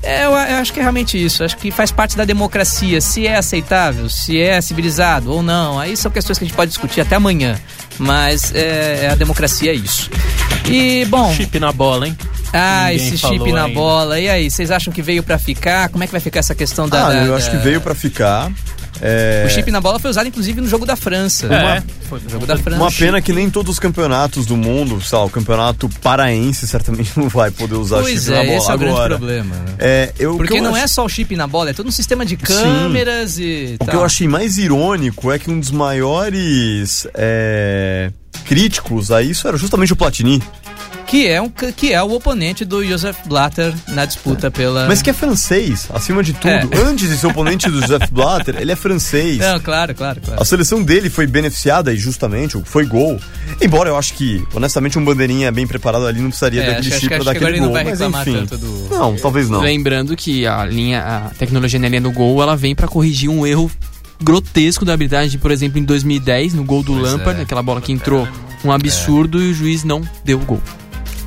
É, 0.03 0.25
eu, 0.25 0.31
eu 0.31 0.57
acho 0.57 0.73
que 0.73 0.81
é 0.81 0.83
realmente 0.83 1.23
isso. 1.23 1.45
Acho 1.45 1.57
que 1.57 1.71
faz 1.71 1.93
parte 1.93 2.17
da 2.17 2.25
democracia. 2.25 3.01
Se 3.01 3.27
é 3.27 3.37
aceitável, 3.37 4.09
se 4.11 4.41
é 4.41 4.61
civilizado 4.61 5.31
ou 5.33 5.43
não. 5.43 5.79
Aí 5.79 5.97
são 5.97 6.11
questões 6.11 6.39
que 6.39 6.45
a 6.45 6.49
gente 6.49 6.57
pode 6.57 6.71
discutir 6.71 7.01
até 7.01 7.15
amanhã. 7.17 7.59
Mas 7.99 8.53
é, 8.55 9.09
a 9.13 9.15
democracia 9.15 9.71
é 9.71 9.75
isso. 9.75 10.11
E, 10.69 11.05
bom. 11.05 11.33
Chip 11.35 11.59
na 11.61 11.71
bola, 11.73 12.09
hein? 12.09 12.19
Ah, 12.53 12.89
Ninguém 12.91 13.07
esse 13.09 13.19
chip 13.19 13.53
na 13.53 13.65
ainda. 13.65 13.75
bola. 13.75 14.19
E 14.21 14.29
aí, 14.29 14.51
vocês 14.51 14.71
acham 14.71 14.93
que 14.93 15.01
veio 15.03 15.23
pra 15.23 15.39
ficar? 15.39 15.89
Como 15.89 16.03
é 16.03 16.07
que 16.07 16.13
vai 16.13 16.21
ficar 16.21 16.41
essa 16.41 16.55
questão 16.55 16.89
da. 16.89 17.07
ah, 17.07 17.13
da- 17.13 17.25
eu 17.25 17.37
acho 17.37 17.51
que 17.51 17.57
veio 17.59 17.81
pra 17.81 17.95
ficar. 17.95 18.51
É, 19.05 19.45
O 19.47 19.51
chip 19.51 19.69
na 19.73 19.81
bola 19.81 19.99
foi 19.99 20.11
usado, 20.11 20.29
inclusive, 20.29 20.61
no 20.61 20.69
jogo 20.69 20.87
da 20.87 20.95
França. 20.95 21.47
É, 21.53 21.83
Foi 22.09 22.21
no 22.21 22.31
jogo 22.31 22.47
da 22.47 22.57
França. 22.57 22.81
Uma 22.81 22.93
pena 22.93 23.21
que 23.21 23.33
nem 23.33 23.51
todos 23.51 23.73
os 23.73 23.79
campeonatos 23.81 24.47
do 24.47 24.57
mundo, 24.57 25.01
sei 25.03 25.19
lá, 25.19 25.25
o 25.25 25.31
campeonato 25.31 25.89
paraense 26.01 26.69
certamente 26.69 27.11
não 27.19 27.29
vai 27.29 27.51
poder 27.51 27.75
usar 27.75 28.01
Pois 28.01 28.21
chip 28.21 28.31
na 28.31 28.37
é, 28.43 28.47
bola. 28.47 28.59
esse 28.59 28.71
é 28.71 28.75
o 28.75 28.79
grande 28.79 28.95
Agora, 28.95 29.17
problema. 29.19 29.55
né? 29.57 29.75
é, 29.81 30.13
eu, 30.19 30.37
Porque 30.37 30.61
não 30.61 30.77
é 30.77 30.85
acho- 30.85 30.95
só 30.95 31.05
o 31.05 31.09
chip 31.09 31.35
na 31.35 31.47
bola, 31.49 31.71
é 31.71 31.73
todo 31.73 31.89
um 31.89 31.93
sistema 31.93 32.25
de 32.25 32.37
câmeras 32.37 33.39
e. 33.39 33.77
O 33.81 33.87
que 33.87 33.97
eu 33.97 34.05
achei 34.05 34.29
mais 34.29 34.57
irônico 34.57 35.33
é 35.33 35.39
que 35.39 35.51
um 35.51 35.59
dos 35.59 35.71
maiores 35.73 37.07
é, 37.15 38.11
críticos 38.45 39.11
a 39.11 39.21
isso 39.23 39.47
era 39.49 39.57
justamente 39.57 39.93
o 39.93 39.97
Platini. 39.97 40.43
Que 41.13 41.27
é, 41.29 41.43
um, 41.43 41.51
que 41.51 41.93
é 41.93 42.03
o 42.03 42.11
oponente 42.15 42.65
do 42.65 42.83
Joseph 42.83 43.19
Blatter 43.27 43.75
na 43.89 44.07
disputa 44.07 44.51
pela. 44.51 44.89
Mas 44.89 45.03
que 45.03 45.11
é 45.11 45.13
francês, 45.13 45.87
acima 45.93 46.23
de 46.23 46.33
tudo. 46.33 46.49
É. 46.49 46.63
Antes 46.89 47.07
de 47.11 47.19
ser 47.19 47.27
oponente 47.27 47.69
do 47.69 47.83
Joseph 47.83 48.09
Blatter, 48.11 48.57
ele 48.59 48.73
é 48.73 48.77
francês. 48.77 49.37
Não, 49.37 49.61
claro, 49.61 49.95
claro, 49.95 50.23
claro. 50.25 50.41
A 50.41 50.45
seleção 50.47 50.83
dele 50.83 51.11
foi 51.11 51.27
beneficiada 51.27 51.93
e 51.93 51.99
justamente 51.99 52.59
foi 52.65 52.87
gol. 52.87 53.21
Embora 53.61 53.91
eu 53.91 53.99
acho 53.99 54.15
que, 54.15 54.43
honestamente, 54.55 54.99
um 54.99 55.05
bandeirinha 55.05 55.53
bem 55.53 55.67
preparado 55.67 56.07
ali 56.07 56.19
não 56.19 56.31
precisaria 56.31 56.63
É, 56.63 56.67
daquele 56.77 56.89
acho- 56.89 57.01
chip 57.01 57.15
acho 57.15 57.25
pra 57.25 57.35
que 57.35 57.41
dar 57.41 57.47
aquele 57.47 57.61
gol. 57.63 57.73
vai 57.73 57.85
Mas 57.85 57.93
reclamar 57.93 58.29
enfim. 58.29 58.47
tanto 58.47 58.57
do- 58.57 58.89
Não, 58.91 59.15
talvez 59.17 59.51
não. 59.51 59.61
Lembrando 59.61 60.17
que 60.17 60.47
a 60.47 60.65
linha, 60.65 61.03
a 61.03 61.21
tecnologia 61.39 61.79
na 61.79 61.89
linha 61.91 62.01
do 62.01 62.11
gol, 62.11 62.43
ela 62.43 62.57
vem 62.57 62.75
pra 62.75 62.89
corrigir 62.89 63.29
um 63.29 63.47
erro 63.47 63.71
grotesco 64.23 64.85
da 64.87 64.95
habilidade, 64.95 65.37
por 65.37 65.51
exemplo, 65.51 65.79
em 65.79 65.85
2010, 65.85 66.55
no 66.55 66.65
gol 66.65 66.83
do 66.83 66.93
Pois 66.95 67.03
Lampard, 67.13 67.39
é. 67.41 67.43
aquela 67.43 67.63
bola 67.63 67.83
que 67.83 67.93
entrou 67.93 68.27
um 68.65 68.73
absurdo 68.73 69.43
e 69.43 69.51
o 69.51 69.55
juiz 69.55 69.85
não 69.85 70.01
deu 70.25 70.39
o 70.39 70.45
gol. 70.45 70.63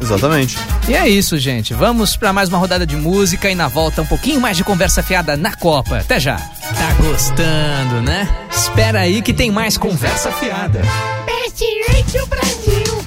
Exatamente. 0.02 0.58
E 0.88 0.94
é 0.96 1.08
isso, 1.08 1.38
gente. 1.38 1.74
Vamos 1.74 2.16
pra 2.16 2.34
mais 2.34 2.50
uma 2.50 2.58
rodada 2.58 2.86
de 2.86 2.96
música 2.96 3.50
e 3.50 3.56
na 3.56 3.68
volta 3.68 4.02
um 4.02 4.06
pouquinho 4.06 4.40
mais 4.40 4.58
de 4.58 4.64
conversa 4.64 5.02
fiada 5.02 5.36
na 5.36 5.56
Copa. 5.56 5.98
Até 5.98 6.20
já. 6.20 6.36
Tá 6.38 6.94
gostando, 7.02 8.02
né? 8.02 8.28
Espera 8.52 9.02
aí 9.02 9.22
que 9.22 9.34
tem 9.34 9.52
mais 9.52 9.78
conversa 9.78 10.32
fiada. 10.32 10.82
Presidente 11.26 12.26
Brasil. 12.28 13.06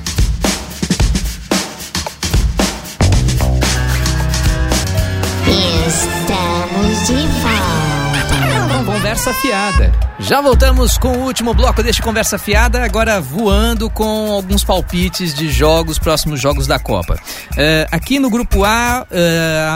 Estamos 5.87 7.07
de 7.07 7.27
volta. 7.43 8.85
Conversa 8.85 9.33
fiada. 9.35 10.08
Já 10.21 10.41
voltamos 10.41 10.99
com 10.99 11.09
o 11.09 11.21
último 11.27 11.55
bloco 11.55 11.81
deste 11.83 12.03
Conversa 12.03 12.39
Fiada, 12.39 12.85
agora 12.85 13.21
voando 13.21 13.89
com 13.89 14.33
alguns 14.33 14.65
palpites 14.65 15.33
de 15.33 15.49
jogos, 15.49 15.99
próximos 15.99 16.41
jogos 16.41 16.67
da 16.67 16.79
Copa. 16.79 17.17
É, 17.57 17.87
aqui 17.91 18.19
no 18.19 18.29
Grupo 18.29 18.65
A, 18.65 19.07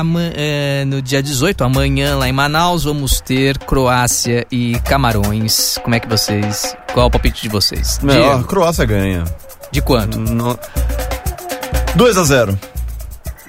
ama- 0.00 0.20
é, 0.34 0.84
no 0.84 1.00
dia 1.00 1.22
18, 1.22 1.62
amanhã 1.62 2.16
lá 2.16 2.28
em 2.28 2.32
Manaus, 2.32 2.84
vamos 2.84 3.20
ter 3.20 3.56
Croácia 3.58 4.44
e 4.50 4.78
Camarões. 4.80 5.78
Como 5.82 5.94
é 5.94 6.00
que 6.00 6.08
vocês. 6.08 6.76
Qual 6.92 7.04
é 7.04 7.06
o 7.06 7.10
palpite 7.10 7.42
de 7.42 7.48
vocês? 7.48 7.98
A 8.02 8.06
Diego, 8.06 8.44
Croácia 8.44 8.84
ganha. 8.84 9.24
de 9.70 9.80
quanto? 9.80 10.18
No... 10.18 10.58
2 11.94 12.18
a 12.18 12.24
0 12.24 12.58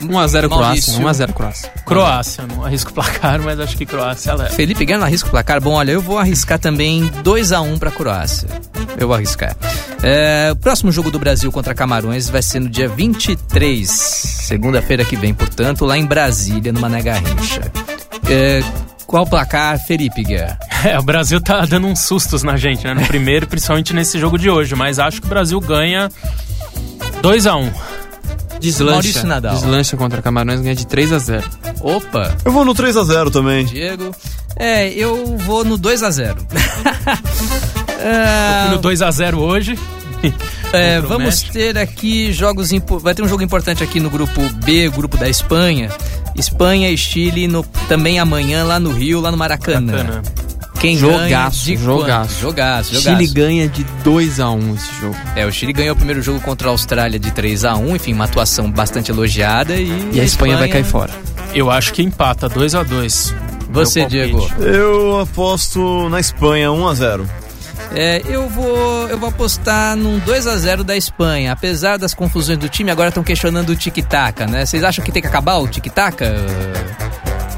1x0 0.01 0.49
Maurício. 0.49 0.93
Croácia, 0.93 1.27
1x0 1.27 1.34
Croácia. 1.34 1.71
Croácia, 1.86 2.47
não 2.47 2.65
arrisco 2.65 2.91
o 2.91 2.93
placar, 2.93 3.41
mas 3.41 3.60
acho 3.60 3.77
que 3.77 3.86
Croácia 3.86 4.34
leva. 4.34 4.49
Felipe 4.51 4.86
Guerra 4.86 5.06
arrisca 5.06 5.27
o 5.27 5.32
placar. 5.32 5.62
Bom, 5.62 5.73
olha, 5.73 5.91
eu 5.91 6.01
vou 6.01 6.17
arriscar 6.17 6.60
também 6.60 7.10
2 7.23 7.51
a 7.51 7.62
1 7.62 7.79
para 7.79 7.89
a 7.89 7.91
Croácia. 7.91 8.47
Eu 8.97 9.08
vou 9.08 9.15
arriscar. 9.15 9.56
É, 10.01 10.49
o 10.51 10.56
próximo 10.56 10.91
jogo 10.91 11.10
do 11.10 11.19
Brasil 11.19 11.51
contra 11.51 11.73
Camarões 11.73 12.29
vai 12.29 12.41
ser 12.41 12.60
no 12.60 12.69
dia 12.69 12.89
23, 12.89 13.89
segunda-feira 13.89 15.06
que 15.06 15.15
vem, 15.15 15.34
portanto, 15.34 15.86
lá 15.86 15.97
em 15.97 16.06
Brasília, 16.06 16.71
no 16.73 16.79
Mané 16.79 17.01
Garrincha. 17.01 17.71
É, 18.29 18.62
qual 19.08 19.23
o 19.23 19.27
placar, 19.27 19.79
Felipe 19.86 20.23
Guerra? 20.23 20.60
É, 20.84 20.99
o 20.99 21.01
Brasil 21.01 21.39
tá 21.39 21.65
dando 21.65 21.88
uns 21.88 22.01
sustos 22.01 22.43
na 22.43 22.58
gente, 22.58 22.84
né? 22.84 22.93
No 22.93 23.06
primeiro, 23.08 23.47
principalmente 23.47 23.93
nesse 23.93 24.19
jogo 24.19 24.38
de 24.38 24.49
hoje. 24.49 24.75
Mas 24.75 24.99
acho 24.99 25.21
que 25.21 25.27
o 25.27 25.29
Brasil 25.29 25.58
ganha 25.62 26.12
2 27.21 27.47
a 27.47 27.56
1 27.56 27.71
Deslancha, 28.71 28.91
Maurício 28.93 29.28
Nadal. 29.28 29.56
deslancha 29.56 29.97
contra 29.97 30.21
Camarões, 30.21 30.62
ganha 30.62 30.76
de 30.76 30.86
3x0. 30.86 31.43
Opa, 31.82 32.36
Eu 32.45 32.52
vou 32.52 32.63
no 32.65 32.73
3 32.73 32.95
a 32.97 33.04
0 33.04 33.32
também. 33.32 33.65
Diego. 33.65 34.13
É, 34.56 34.89
eu 34.89 35.38
vou 35.38 35.63
no 35.65 35.78
2 35.78 36.04
a 36.04 36.12
0 36.12 36.38
Fui 38.63 38.76
no 38.76 38.82
2 38.82 39.02
a 39.02 39.12
0 39.12 39.39
hoje. 39.39 39.78
É, 40.73 40.99
vamos 41.02 41.43
ter 41.43 41.78
aqui 41.78 42.34
jogos. 42.34 42.71
Vai 43.02 43.13
ter 43.13 43.21
um 43.21 43.28
jogo 43.28 43.43
importante 43.43 43.84
aqui 43.84 43.99
no 43.99 44.10
grupo 44.10 44.41
B, 44.65 44.89
grupo 44.89 45.17
da 45.17 45.30
Espanha. 45.30 45.91
Espanha 46.36 46.89
e 46.89 46.97
Chile 46.97 47.47
no, 47.47 47.62
também 47.88 48.17
amanhã 48.17 48.63
lá 48.63 48.80
no 48.80 48.91
Rio, 48.91 49.21
lá 49.21 49.30
no 49.30 49.38
Maracanã. 49.38 49.91
Bacana. 49.91 50.23
Quem 50.84 50.98
Jogaço, 50.98 51.17
ganha 51.30 51.50
de 51.50 51.78
jogaço. 51.78 52.41
Jogaço, 52.41 52.93
jogaço. 52.93 53.02
Chile 53.02 53.28
ganha 53.28 53.69
de 53.69 53.86
2 54.04 54.41
a 54.41 54.50
1 54.50 54.76
esse 54.76 55.00
jogo. 55.00 55.15
É, 55.34 55.46
o 55.46 55.52
Chile 55.52 55.72
ganhou 55.72 55.93
o 55.93 55.96
primeiro 55.96 56.22
jogo 56.22 56.41
contra 56.41 56.67
a 56.67 56.72
Austrália 56.72 57.17
de 57.17 57.32
3 57.32 57.63
a 57.63 57.78
1 57.78 57.96
enfim, 57.96 58.12
uma 58.12 58.26
atuação 58.26 58.69
bastante 58.69 59.10
elogiada 59.10 59.78
e, 59.78 60.10
E 60.12 60.19
a 60.19 60.26
Espanha 60.26 60.58
vai 60.58 60.67
cair 60.67 60.84
fora. 60.84 61.13
Eu 61.56 61.72
acho 61.72 61.93
que 61.93 62.04
empata 62.04 62.50
2 62.50 62.76
a 62.76 62.84
2 62.84 63.34
Você, 63.69 64.06
Diego. 64.06 64.46
Eu 64.60 65.22
aposto 65.22 66.10
na 66.10 66.19
Espanha 66.19 66.67
1x0. 66.67 67.26
É, 67.96 68.22
eu 68.26 68.50
vou 68.50 69.08
eu 69.08 69.17
vou 69.17 69.30
apostar 69.30 69.96
num 69.96 70.19
2 70.19 70.48
a 70.48 70.58
0 70.58 70.84
da 70.84 70.98
Espanha. 70.98 71.54
Apesar 71.54 71.96
das 71.96 72.13
confusões 72.13 72.60
do 72.60 72.67
time, 72.67 72.92
agora 72.92 73.08
estão 73.08 73.23
questionando 73.23 73.69
o 73.69 73.75
tic-tac, 73.77 74.46
né? 74.48 74.65
Vocês 74.65 74.84
acham 74.84 75.02
que 75.02 75.13
tem 75.13 75.21
que 75.21 75.29
acabar 75.29 75.60
o 75.60 75.67
tic-tac? 75.67 76.17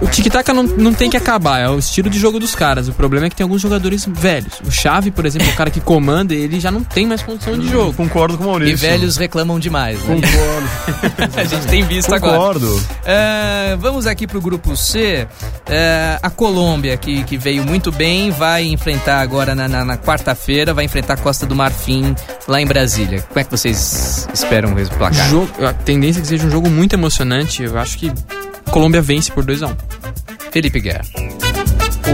O 0.06 0.08
tic-tac 0.08 0.48
não, 0.54 0.64
não 0.64 0.94
tem 0.94 1.10
que 1.10 1.18
acabar, 1.18 1.60
é 1.60 1.70
o 1.70 1.80
estilo 1.80 2.10
de 2.10 2.20
jogo 2.20 2.40
dos 2.40 2.54
caras. 2.56 2.88
O 2.88 2.94
problema 2.94 3.26
é 3.26 3.30
que 3.30 3.36
tem 3.36 3.44
alguns 3.44 3.62
jogadores 3.62 4.06
velhos. 4.08 4.54
O 4.66 4.72
Chave, 4.72 5.10
por 5.12 5.26
exemplo, 5.26 5.48
é 5.50 5.52
o 5.52 5.56
cara 5.56 5.70
que 5.72 5.82
comanda, 5.82 6.34
ele 6.34 6.60
já 6.60 6.70
não 6.72 6.84
tem 6.84 7.06
mais 7.08 7.22
condição 7.24 7.58
de 7.58 7.68
jogo. 7.70 7.94
Concordo 7.94 8.38
com 8.38 8.44
o 8.46 8.48
Maurício. 8.48 8.74
E 8.74 8.76
velhos 8.76 9.18
reclamam 9.18 9.60
demais, 9.60 10.00
né? 10.04 10.16
Concordo. 10.22 11.36
A 11.40 11.44
gente 11.44 11.66
tem 11.68 11.84
visto 11.84 12.14
agora. 12.14 12.34
Concordo. 12.38 12.84
É, 13.04 13.76
vamos 13.80 14.06
aqui 14.08 14.28
pro 14.28 14.40
grupo 14.40 14.76
C. 14.78 15.28
É, 15.68 16.20
a 16.22 16.30
Colômbia, 16.30 16.96
que, 16.98 17.24
que 17.24 17.38
veio 17.38 17.64
muito 17.64 17.92
bem, 17.92 18.30
vai 18.32 18.64
enfrentar 18.66 19.20
agora 19.22 19.56
na, 19.56 19.68
na- 19.68 19.84
na 19.86 19.98
quarta-feira, 19.98 20.74
vai 20.74 20.86
enfrentar 20.86 21.14
a 21.14 21.18
Costa 21.18 21.46
do 21.46 21.56
Marfim 21.56 22.16
lá 22.48 22.62
em 22.62 22.66
Brasília. 22.66 23.22
Como 23.22 23.40
é 23.40 23.44
que 23.44 23.52
vocês 23.52 24.28
esperam 24.34 24.72
o 24.74 24.90
placar? 24.98 25.30
Jogo, 25.30 25.66
a 25.66 25.74
tendência 25.74 26.20
é 26.20 26.22
que 26.22 26.28
seja 26.28 26.46
um 26.46 26.52
jogo 26.52 26.70
muito 26.70 26.94
emocionante. 26.94 27.64
Eu 27.64 27.78
acho 27.80 27.98
que 27.98 28.12
Colômbia 28.76 29.02
vence 29.02 29.32
por 29.32 29.46
2 29.46 29.64
a 29.64 29.68
1 29.68 29.76
Felipe 30.52 30.82
Guerra. 30.82 31.06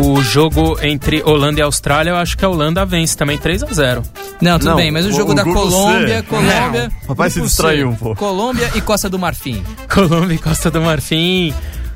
O 0.05 0.21
jogo 0.21 0.77
entre 0.83 1.23
Holanda 1.23 1.59
e 1.59 1.63
Austrália, 1.63 2.11
eu 2.11 2.15
acho 2.15 2.37
que 2.37 2.45
a 2.45 2.49
Holanda 2.49 2.85
vence 2.85 3.17
também 3.17 3.35
3 3.35 3.63
a 3.63 3.65
0 3.65 4.03
Não, 4.39 4.59
tudo 4.59 4.69
Não, 4.69 4.75
bem, 4.75 4.91
mas 4.91 5.07
o 5.07 5.11
jogo 5.11 5.31
o 5.31 5.35
da 5.35 5.41
grupo 5.41 5.59
C. 5.59 5.69
Colômbia, 5.71 6.21
Colômbia. 6.21 6.91
Rapaz, 7.09 7.33
se 7.33 7.41
distraiu 7.41 7.89
um 7.89 7.95
pouco. 7.95 8.15
Colômbia 8.15 8.69
e 8.75 8.81
Costa 8.81 9.09
do 9.09 9.17
Marfim. 9.17 9.63
Colômbia 9.91 10.35
e 10.35 10.37
Costa 10.37 10.69
do 10.69 10.81
Marfim. 10.81 11.51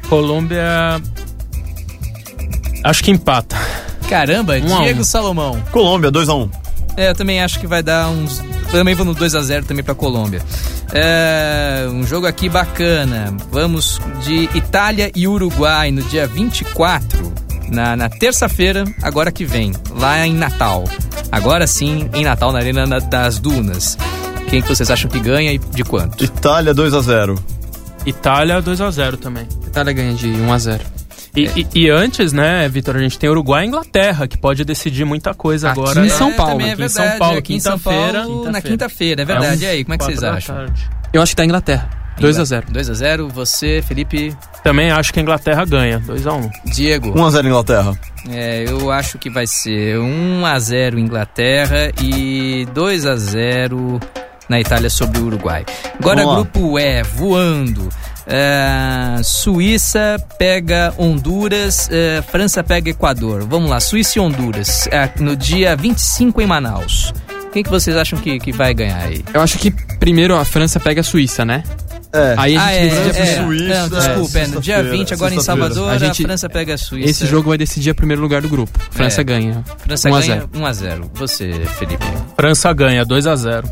Colômbia. 0.10 1.00
Acho 2.84 3.04
que 3.04 3.12
empata. 3.12 3.56
Caramba, 4.10 4.56
Um 4.58 4.82
Diego 4.82 5.02
um. 5.02 5.04
Salomão. 5.04 5.62
Colômbia 5.72 6.12
2x1. 6.12 6.50
É, 6.98 7.12
eu 7.12 7.14
também 7.14 7.40
acho 7.40 7.60
que 7.60 7.68
vai 7.68 7.84
dar 7.84 8.10
uns. 8.10 8.42
Também 8.72 8.94
vou 8.96 9.06
no 9.06 9.14
2 9.14 9.36
a 9.36 9.42
0 9.42 9.66
também 9.66 9.84
pra 9.84 9.96
Colômbia. 9.96 10.42
É, 10.94 11.88
um 11.90 12.06
jogo 12.06 12.28
aqui 12.28 12.50
bacana. 12.50 13.36
Vamos 13.52 14.00
de 14.24 14.50
Itália 14.56 15.12
e 15.16 15.28
Uruguai 15.28 15.92
no 15.92 16.02
dia 16.04 16.28
24, 16.28 17.34
na, 17.70 17.96
na 17.96 18.10
terça-feira, 18.10 18.84
agora 19.02 19.32
que 19.32 19.46
vem, 19.46 19.74
lá 19.98 20.26
em 20.26 20.34
Natal. 20.34 20.84
Agora 21.32 21.66
sim, 21.68 22.10
em 22.14 22.24
Natal, 22.24 22.52
na 22.52 22.60
Arena 22.60 22.86
na- 22.86 23.00
das 23.00 23.40
Dunas. 23.40 23.98
Quem 24.50 24.62
que 24.62 24.68
vocês 24.68 24.92
acham 24.92 25.10
que 25.10 25.20
ganha 25.20 25.52
e 25.54 25.58
de 25.58 25.84
quanto? 25.84 26.24
Itália 26.24 26.74
2x0. 26.74 27.38
Itália 28.06 28.62
2 28.62 28.80
a 28.82 28.92
0 28.92 29.18
também. 29.18 29.48
Itália 29.66 29.92
ganha 29.92 30.14
de 30.14 30.28
1 30.28 30.54
a 30.54 30.58
0 30.60 30.84
E, 31.36 31.50
e- 31.56 31.68
e 31.86 31.90
antes, 31.90 32.32
né, 32.32 32.68
Vitor, 32.70 32.96
a 32.96 33.00
gente 33.00 33.20
tem 33.20 33.30
Uruguai 33.30 33.66
e 33.66 33.68
Inglaterra, 33.68 34.28
que 34.28 34.38
pode 34.38 34.64
decidir 34.64 35.04
muita 35.06 35.34
coisa 35.34 35.72
Aqui 35.72 35.80
agora. 35.80 36.06
em 36.06 36.10
São 36.10 36.32
Paulo, 36.34 36.52
também 36.54 36.70
é 36.70 36.74
aqui 36.74 36.82
em 36.84 36.88
verdade, 36.88 37.10
São 37.10 37.18
Paulo, 37.20 37.38
aqui 37.38 37.54
em 37.56 37.60
São 37.60 37.78
quinta-feira. 37.78 38.20
Paulo, 38.22 38.36
na 38.36 38.44
Quinta-feira. 38.46 38.62
quinta-feira, 38.70 39.22
é 39.22 39.26
verdade. 39.26 39.64
e 39.64 39.68
aí, 39.68 39.84
como 39.84 39.94
é 39.96 39.98
que 39.98 40.04
vocês 40.06 40.24
acham? 40.24 40.56
tarde. 40.56 40.90
Eu 41.12 41.22
acho 41.22 41.32
que 41.32 41.36
tá 41.36 41.46
Inglaterra. 41.46 41.90
2 42.18 42.40
a 42.40 42.46
0 42.46 42.68
2 42.72 42.90
a 42.90 42.94
0 42.94 43.28
você, 43.28 43.84
Felipe, 43.86 44.34
Também 44.64 44.90
acho 44.90 45.12
que 45.12 45.20
a 45.20 45.22
Inglaterra 45.22 45.66
ganha, 45.66 46.00
2 46.00 46.26
a 46.26 46.32
1 46.34 46.50
Diego. 46.74 47.12
1x0 47.14 47.46
Inglaterra. 47.46 47.92
É, 48.30 48.64
eu 48.70 48.90
acho 48.90 49.18
que 49.20 49.30
vai 49.30 49.46
ser 49.46 50.00
1 50.00 50.46
a 50.46 50.58
0 50.58 50.98
Inglaterra 50.98 51.92
e 52.02 52.66
2 52.74 53.06
a 53.06 53.18
0 53.18 54.00
na 54.48 54.62
Itália 54.62 54.90
sobre 54.90 55.20
o 55.20 55.26
Uruguai. 55.26 55.66
Agora 56.00 56.24
grupo 56.24 56.80
E, 56.80 57.04
voando. 57.04 57.90
É, 58.28 59.22
Suíça 59.24 60.18
pega 60.38 60.94
Honduras, 60.98 61.88
é, 61.92 62.22
França 62.32 62.64
pega 62.64 62.90
Equador. 62.90 63.46
Vamos 63.48 63.70
lá, 63.70 63.80
Suíça 63.80 64.18
e 64.18 64.22
Honduras, 64.22 64.88
é, 64.88 65.10
no 65.20 65.36
dia 65.36 65.76
25 65.76 66.42
em 66.42 66.46
Manaus. 66.48 67.14
Quem 67.54 67.64
que 67.64 67.70
vocês 67.70 67.96
acham 67.96 68.20
que, 68.20 68.38
que 68.40 68.52
vai 68.52 68.74
ganhar 68.74 68.98
aí? 69.02 69.24
Eu 69.34 69.42
acho 69.42 69.58
que 69.58 69.72
primeiro 69.98 70.36
a 70.36 70.44
França 70.44 70.80
pega 70.80 71.02
a 71.02 71.04
Suíça, 71.04 71.46
né? 71.46 71.64
É. 72.12 72.34
Aí 72.38 72.56
a 72.58 72.64
Ah, 72.66 72.74
gente 72.74 72.78
é, 72.96 73.04
decide- 73.04 73.18
é, 73.20 73.44
Suíça, 73.44 73.80
não, 73.82 73.90
desculpa, 73.90 74.40
é, 74.40 74.48
no 74.48 74.62
dia 74.62 74.76
sexta-feira, 74.76 74.90
20 74.98 75.14
agora 75.14 75.36
em. 75.36 75.42
Salvador, 75.42 75.90
A 75.90 75.94
a, 75.94 75.98
gente- 75.98 76.24
França 76.24 76.50
pega 76.50 76.74
a 76.74 76.78
Suíça. 76.78 77.10
Esse 77.10 77.26
jogo 77.26 77.50
vai 77.50 77.58
decidir 77.58 77.92
o 77.92 77.96
primeiro 77.96 78.22
lugar 78.22 78.42
do 78.42 78.50
grupo. 78.50 78.78
França 78.92 79.22
É. 79.22 79.24
ganha. 79.24 79.64
França 79.80 80.10
1 80.10 80.16
a 80.16 80.20
ganha 80.22 80.36
0. 80.40 80.50
1 80.54 80.66
a 80.66 80.74
0 80.74 81.12
Você, 81.14 81.52
Felipe. 81.78 82.06
França 82.36 82.72
ganha, 82.74 83.06
2 83.06 83.28
a 83.28 83.36
0 83.36 83.68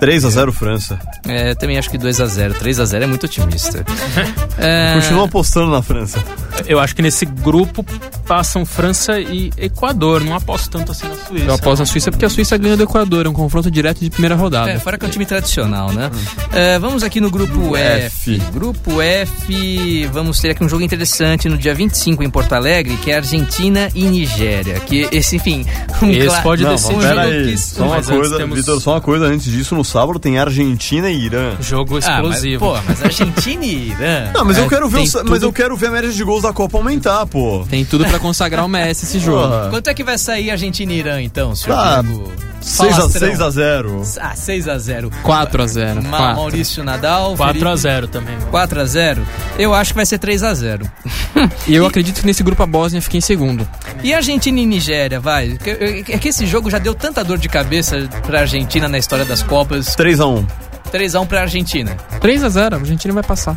3x0 0.00 0.52
França. 0.52 0.98
É, 1.26 1.54
também 1.54 1.76
acho 1.78 1.90
que 1.90 1.98
2 1.98 2.20
a 2.20 2.26
0 2.26 2.54
3 2.54 2.80
a 2.80 2.84
0 2.84 3.04
é 3.04 3.06
muito 3.06 3.24
otimista. 3.24 3.84
É, 4.60 4.94
Continua 4.94 5.26
apostando 5.26 5.70
na 5.70 5.80
França. 5.80 6.20
Eu 6.66 6.80
acho 6.80 6.96
que 6.96 7.00
nesse 7.00 7.24
grupo 7.24 7.86
passam 8.28 8.64
França 8.66 9.18
e 9.18 9.50
Equador. 9.56 10.22
Não 10.22 10.34
aposto 10.36 10.68
tanto 10.70 10.92
assim 10.92 11.08
na 11.08 11.16
Suíça. 11.16 11.44
Eu 11.46 11.54
aposto 11.54 11.80
na 11.80 11.86
Suíça 11.86 12.10
porque 12.10 12.26
a 12.26 12.30
Suíça 12.30 12.56
ganha 12.58 12.76
do 12.76 12.82
Equador. 12.82 13.24
É 13.26 13.28
um 13.28 13.32
confronto 13.32 13.70
direto 13.70 14.00
de 14.00 14.10
primeira 14.10 14.34
rodada. 14.36 14.70
É, 14.70 14.78
fora 14.78 14.98
que 14.98 15.04
é 15.04 15.08
um 15.08 15.10
time 15.10 15.24
tradicional, 15.24 15.90
né? 15.92 16.10
É, 16.52 16.78
vamos 16.78 17.02
aqui 17.02 17.20
no 17.20 17.30
grupo 17.30 17.74
F. 17.76 18.34
F. 18.36 18.42
Grupo 18.52 19.00
F, 19.00 20.06
vamos 20.12 20.38
ter 20.40 20.50
aqui 20.50 20.62
um 20.62 20.68
jogo 20.68 20.82
interessante 20.82 21.48
no 21.48 21.56
dia 21.56 21.74
25 21.74 22.22
em 22.22 22.30
Porto 22.30 22.52
Alegre, 22.52 22.96
que 22.98 23.10
é 23.10 23.16
Argentina 23.16 23.88
e 23.94 24.04
Nigéria. 24.04 24.80
Que 24.80 25.08
esse, 25.10 25.36
enfim, 25.36 25.64
um 26.02 26.10
Esse 26.10 26.42
pode 26.42 26.62
Não, 26.62 26.72
decidir. 26.72 26.96
um 26.96 27.02
jogo 27.02 27.18
aí. 27.20 27.44
que- 27.52 27.58
Só 27.58 27.84
uma 27.86 28.02
coisa, 28.02 28.36
temos- 28.36 28.58
Vitor, 28.58 28.80
só 28.80 28.90
uma 28.92 29.00
coisa. 29.00 29.24
Antes 29.26 29.50
disso, 29.50 29.74
no 29.74 29.84
sábado 29.84 30.18
tem 30.18 30.38
Argentina 30.38 31.10
e 31.10 31.18
Irã. 31.24 31.56
Jogo 31.60 31.96
Ah, 31.98 32.00
mas, 32.22 32.36
explosivo. 32.36 32.58
pô, 32.66 32.78
mas 32.86 33.02
Argentina 33.02 33.64
e 33.64 33.88
Irã. 33.90 34.30
Não, 34.34 34.44
mas 34.44 34.58
É, 34.58 34.60
eu 34.60 34.68
quero 34.68 34.88
ver, 34.88 34.98
o, 35.00 35.10
tudo- 35.10 35.30
mas 35.30 35.42
eu 35.42 35.52
quero 35.52 35.76
ver 35.76 35.86
a 35.86 35.90
média 35.90 36.10
de 36.12 36.24
gols 36.24 36.42
da 36.42 36.52
Copa 36.52 36.76
aumentar, 36.78 37.24
pô. 37.26 37.64
Tem 37.70 37.84
tudo 37.84 38.04
pra 38.06 38.17
consagrar 38.18 38.64
o 38.64 38.68
Messi 38.68 39.04
esse 39.04 39.18
jogo. 39.18 39.48
Porra. 39.48 39.68
Quanto 39.70 39.88
é 39.88 39.94
que 39.94 40.04
vai 40.04 40.18
sair 40.18 40.50
Argentina 40.50 40.92
e 40.92 40.98
Irã, 40.98 41.20
então, 41.22 41.54
senhor 41.54 41.76
Ah, 41.78 42.02
Diego? 42.02 42.32
6 42.60 42.92
a, 42.92 42.96
Falastrão. 42.96 43.28
6 43.28 43.40
a 43.40 43.50
0. 43.50 44.02
Ah, 44.20 44.34
6 44.34 44.68
a 44.68 44.78
0 44.78 45.10
4 45.22 45.62
a 45.62 45.66
0. 45.66 46.02
Ma 46.02 46.16
4. 46.18 46.36
Maurício 46.36 46.84
Nadal. 46.84 47.36
4 47.36 47.44
a 47.44 47.70
Felipe, 47.70 47.76
0 47.82 48.08
também. 48.08 48.36
4 48.50 48.80
a 48.80 48.84
0 48.84 49.22
Eu 49.58 49.72
acho 49.72 49.92
que 49.92 49.96
vai 49.96 50.04
ser 50.06 50.18
3 50.18 50.42
a 50.42 50.52
0 50.54 50.90
E 51.68 51.74
eu 51.74 51.86
acredito 51.86 52.20
que 52.20 52.26
nesse 52.26 52.42
grupo 52.42 52.62
a 52.62 52.66
Bósnia 52.66 53.00
fica 53.00 53.16
em 53.16 53.20
segundo. 53.20 53.66
E 54.02 54.12
Argentina 54.12 54.58
e 54.58 54.66
Nigéria, 54.66 55.20
vai? 55.20 55.56
Que- 55.56 56.04
É 56.12 56.18
que 56.18 56.28
esse 56.28 56.46
jogo 56.46 56.68
já 56.68 56.78
deu 56.78 56.94
tanta 56.94 57.22
dor 57.22 57.38
de 57.38 57.48
cabeça 57.48 58.08
pra 58.26 58.40
Argentina 58.40 58.88
na 58.88 58.98
história 58.98 59.24
das 59.24 59.42
Copas. 59.42 59.94
3 59.94 60.18
a 60.20 60.26
1. 60.26 60.44
3x1 60.92 61.26
pra 61.26 61.42
Argentina. 61.42 61.96
3 62.20 62.42
a 62.42 62.48
0. 62.48 62.74
A 62.76 62.78
Argentina 62.80 63.14
vai 63.14 63.22
passar. 63.22 63.56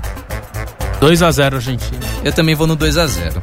2 1.02 1.24
a 1.24 1.32
0 1.32 1.56
Argentina. 1.56 1.99
Eu 2.24 2.32
também 2.32 2.54
vou 2.54 2.68
no 2.68 2.78
2x0. 2.78 3.41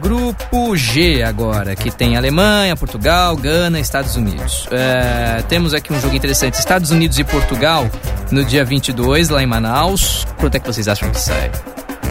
grupo 0.00 0.74
G 0.74 1.22
agora, 1.22 1.76
que 1.76 1.90
tem 1.90 2.16
Alemanha, 2.16 2.74
Portugal, 2.74 3.36
Gana, 3.36 3.78
Estados 3.78 4.16
Unidos. 4.16 4.66
É, 4.70 5.44
temos 5.50 5.74
aqui 5.74 5.92
um 5.92 6.00
jogo 6.00 6.16
interessante: 6.16 6.54
Estados 6.54 6.90
Unidos 6.90 7.18
e 7.18 7.24
Portugal 7.24 7.86
no 8.30 8.42
dia 8.42 8.64
22, 8.64 9.28
lá 9.28 9.42
em 9.42 9.46
Manaus. 9.46 10.26
Quanto 10.38 10.54
é 10.54 10.58
que 10.58 10.66
vocês 10.66 10.88
acham 10.88 11.10
que 11.10 11.20
sai? 11.20 11.50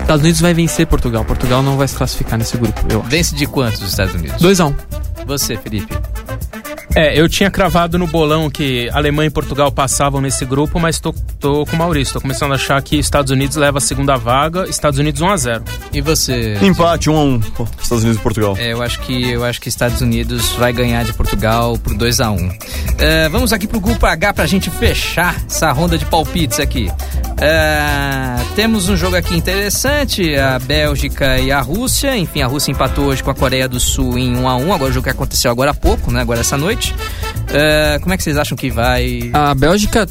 Estados 0.01 0.21
Unidos 0.21 0.41
vai 0.41 0.53
vencer 0.53 0.85
Portugal. 0.85 1.25
Portugal 1.25 1.63
não 1.63 1.75
vai 1.75 1.87
se 1.87 1.95
classificar 1.95 2.37
nesse 2.37 2.55
grupo, 2.55 2.85
eu 2.91 2.99
acho. 2.99 3.09
Vence 3.09 3.33
de 3.33 3.47
quantos 3.47 3.81
os 3.81 3.89
Estados 3.89 4.13
Unidos? 4.13 4.39
2 4.39 4.59
a 4.59 4.67
1. 4.67 4.75
Você, 5.25 5.57
Felipe. 5.57 5.91
É, 6.95 7.19
eu 7.19 7.27
tinha 7.27 7.49
cravado 7.49 7.97
no 7.97 8.05
bolão 8.05 8.51
que 8.51 8.87
Alemanha 8.93 9.27
e 9.27 9.31
Portugal 9.31 9.71
passavam 9.71 10.21
nesse 10.21 10.45
grupo, 10.45 10.79
mas 10.79 10.99
tô, 10.99 11.11
tô 11.39 11.65
com 11.65 11.75
o 11.75 11.79
Maurício. 11.79 12.13
Tô 12.13 12.21
começando 12.21 12.51
a 12.51 12.55
achar 12.55 12.79
que 12.83 12.97
Estados 12.97 13.31
Unidos 13.31 13.55
leva 13.55 13.79
a 13.79 13.81
segunda 13.81 14.15
vaga, 14.15 14.69
Estados 14.69 14.99
Unidos 14.99 15.19
1 15.19 15.27
a 15.29 15.37
0 15.37 15.63
E 15.91 16.01
você? 16.01 16.55
Empate, 16.61 17.09
1 17.09 17.15
a 17.17 17.23
1. 17.23 17.39
Pô, 17.39 17.67
Estados 17.81 18.03
Unidos 18.03 18.19
e 18.19 18.23
Portugal. 18.23 18.55
É, 18.59 18.73
eu 18.73 18.81
acho 18.83 18.99
que 18.99 19.31
eu 19.31 19.43
acho 19.43 19.59
que 19.59 19.69
Estados 19.69 20.01
Unidos 20.01 20.51
vai 20.51 20.71
ganhar 20.71 21.03
de 21.03 21.13
Portugal 21.13 21.77
por 21.79 21.95
2 21.95 22.21
a 22.21 22.29
1 22.29 22.51
É, 22.99 23.29
Vamos 23.29 23.51
aqui 23.51 23.67
pro 23.67 23.79
grupo 23.79 24.05
H 24.05 24.33
pra 24.33 24.45
gente 24.45 24.69
fechar 24.69 25.35
essa 25.49 25.71
ronda 25.71 25.97
de 25.97 26.05
palpites 26.05 26.59
aqui. 26.59 26.91
É, 27.37 28.35
temos 28.55 28.87
um 28.87 28.95
jogo 28.95 29.15
aqui 29.15 29.35
interessante, 29.35 30.35
a 30.35 30.59
Bélgica 30.59 31.39
e 31.39 31.51
a 31.51 31.59
Rússia. 31.61 32.15
Enfim, 32.15 32.41
a 32.41 32.47
Rússia 32.47 32.71
empatou 32.71 33.05
hoje 33.05 33.23
com 33.23 33.31
a 33.31 33.35
Coreia 33.35 33.67
do 33.67 33.79
Sul 33.79 34.17
em 34.17 34.35
1 34.35 34.47
a 34.47 34.55
1 34.55 34.73
Agora 34.73 34.91
o 34.91 34.93
jogo 34.93 35.03
que 35.03 35.09
aconteceu 35.09 35.51
agora 35.51 35.71
há 35.71 35.73
pouco, 35.73 36.11
né? 36.11 36.21
Agora 36.21 36.39
essa 36.39 36.57
noite. 36.57 36.95
É, 37.49 37.99
como 37.99 38.13
é 38.13 38.17
que 38.17 38.23
vocês 38.23 38.37
acham 38.37 38.57
que 38.57 38.69
vai? 38.69 39.29
A 39.33 39.53
Bélgica, 39.53 40.07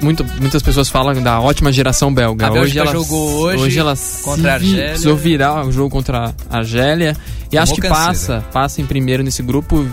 muito, 0.00 0.24
muitas 0.40 0.62
pessoas 0.62 0.88
falam 0.88 1.20
da 1.22 1.40
ótima 1.40 1.72
geração 1.72 2.12
belga. 2.12 2.46
A 2.46 2.50
Bélgica 2.50 2.80
ela, 2.80 2.92
jogou 2.92 3.42
hoje 3.42 3.78
ela 3.78 3.94
contra 4.22 4.52
a 4.52 4.54
Argélia. 4.54 4.88
precisou 4.88 5.16
virar 5.16 5.66
o 5.66 5.72
jogo 5.72 5.90
contra 5.90 6.34
a 6.50 6.58
Argélia. 6.58 7.16
E 7.50 7.58
acho 7.58 7.74
que 7.74 7.80
canseira. 7.80 8.06
passa, 8.06 8.44
passa 8.52 8.80
em 8.80 8.86
primeiro 8.86 9.22
nesse 9.22 9.42
grupo, 9.42 9.86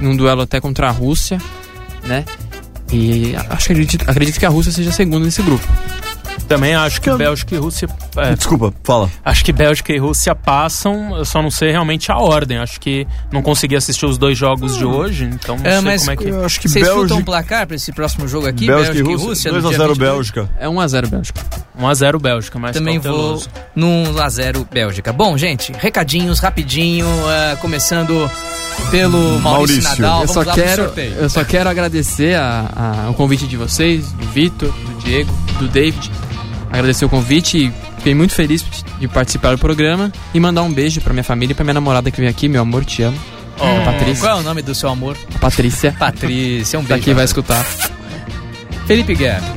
num 0.00 0.16
duelo 0.16 0.42
até 0.42 0.60
contra 0.60 0.88
a 0.88 0.90
Rússia, 0.90 1.38
né? 2.04 2.24
E 2.92 3.34
acho 3.48 3.66
que 3.66 3.72
acredito, 3.72 4.10
acredito 4.10 4.38
que 4.38 4.46
a 4.46 4.48
Rússia 4.48 4.72
seja 4.72 4.90
segunda 4.90 5.24
nesse 5.24 5.42
grupo. 5.42 5.66
Também 6.48 6.74
acho 6.74 7.00
que 7.00 7.10
Bélgica 7.14 7.54
e 7.54 7.58
Rússia. 7.58 7.88
é, 8.16 8.34
Desculpa, 8.34 8.72
fala. 8.82 9.08
acho 9.24 9.44
que 9.44 9.52
Bélgica 9.52 9.92
e 9.92 9.98
Rússia 9.98 10.34
passam, 10.34 11.16
eu 11.16 11.24
só 11.24 11.40
não 11.40 11.50
sei 11.50 11.70
realmente 11.70 12.10
a 12.10 12.18
ordem. 12.18 12.58
Acho 12.58 12.80
que 12.80 13.06
não 13.32 13.40
consegui 13.42 13.76
assistir 13.76 14.04
os 14.06 14.18
dois 14.18 14.36
jogos 14.36 14.76
de 14.76 14.84
hoje, 14.84 15.24
então 15.24 15.56
não 15.56 15.64
É, 15.66 15.72
sei 15.72 15.80
mas 15.82 16.00
como 16.00 16.10
é 16.12 16.16
que. 16.16 16.28
Eu 16.28 16.44
acho 16.44 16.60
que 16.60 16.68
Vocês 16.68 16.84
chutam 16.86 17.00
um 17.02 17.06
Bélgica, 17.06 17.24
placar 17.24 17.66
pra 17.66 17.76
esse 17.76 17.92
próximo 17.92 18.26
jogo 18.26 18.46
aqui? 18.48 18.66
Bélgica 18.66 18.98
e 18.98 19.14
Rússia, 19.14 19.52
no 19.52 19.60
dia 19.60 19.70
2x0 19.78 19.88
22? 19.88 19.98
Bélgica. 19.98 20.50
É 20.58 20.66
1x0 20.66 21.08
Bélgica. 21.08 21.40
1x0 21.80 22.20
Bélgica, 22.20 22.58
mas 22.58 22.72
Também 22.76 22.98
vou 22.98 23.12
cauteloso. 23.12 23.48
no 23.76 23.86
1x0 24.12 24.66
Bélgica. 24.70 25.12
Bom, 25.12 25.38
gente, 25.38 25.72
recadinhos 25.78 26.40
rapidinho, 26.40 27.06
ah, 27.28 27.56
começando 27.60 28.30
pelo 28.90 29.38
Maurício, 29.40 29.82
Maurício. 29.82 29.82
Nadal. 30.02 30.22
eu, 30.22 30.26
Vamos 30.26 30.44
só 30.46 30.52
quero, 30.54 30.84
sorteio. 30.84 31.12
eu 31.14 31.30
só 31.30 31.44
quero 31.44 31.68
agradecer 31.70 32.34
a, 32.34 33.04
a- 33.06 33.10
o 33.10 33.14
convite 33.14 33.46
de 33.46 33.56
vocês, 33.56 34.10
do 34.12 34.26
Vitor, 34.28 34.70
do 34.72 34.94
Diego, 35.04 35.32
do 35.58 35.68
David. 35.68 36.10
Agradecer 36.70 37.04
o 37.04 37.08
convite 37.08 37.66
e 37.66 37.72
fiquei 37.96 38.14
muito 38.14 38.32
feliz 38.34 38.64
de 38.98 39.08
participar 39.08 39.52
do 39.52 39.58
programa. 39.58 40.12
E 40.32 40.40
mandar 40.40 40.62
um 40.62 40.72
beijo 40.72 41.00
pra 41.00 41.12
minha 41.12 41.24
família 41.24 41.52
e 41.52 41.54
pra 41.54 41.64
minha 41.64 41.74
namorada 41.74 42.10
que 42.10 42.20
vem 42.20 42.28
aqui. 42.28 42.48
Meu 42.48 42.62
amor, 42.62 42.84
te 42.84 43.02
amo. 43.02 43.18
Oh, 43.58 43.84
Patrícia. 43.84 44.24
Qual 44.24 44.38
é 44.38 44.40
o 44.40 44.42
nome 44.42 44.62
do 44.62 44.74
seu 44.74 44.88
amor? 44.88 45.16
A 45.34 45.38
Patrícia. 45.38 45.94
Patrícia, 45.98 46.78
um 46.78 46.82
beijo. 46.82 47.00
Daqui 47.00 47.12
vai 47.12 47.24
escutar. 47.24 47.64
Felipe 48.86 49.14
Guerra. 49.14 49.54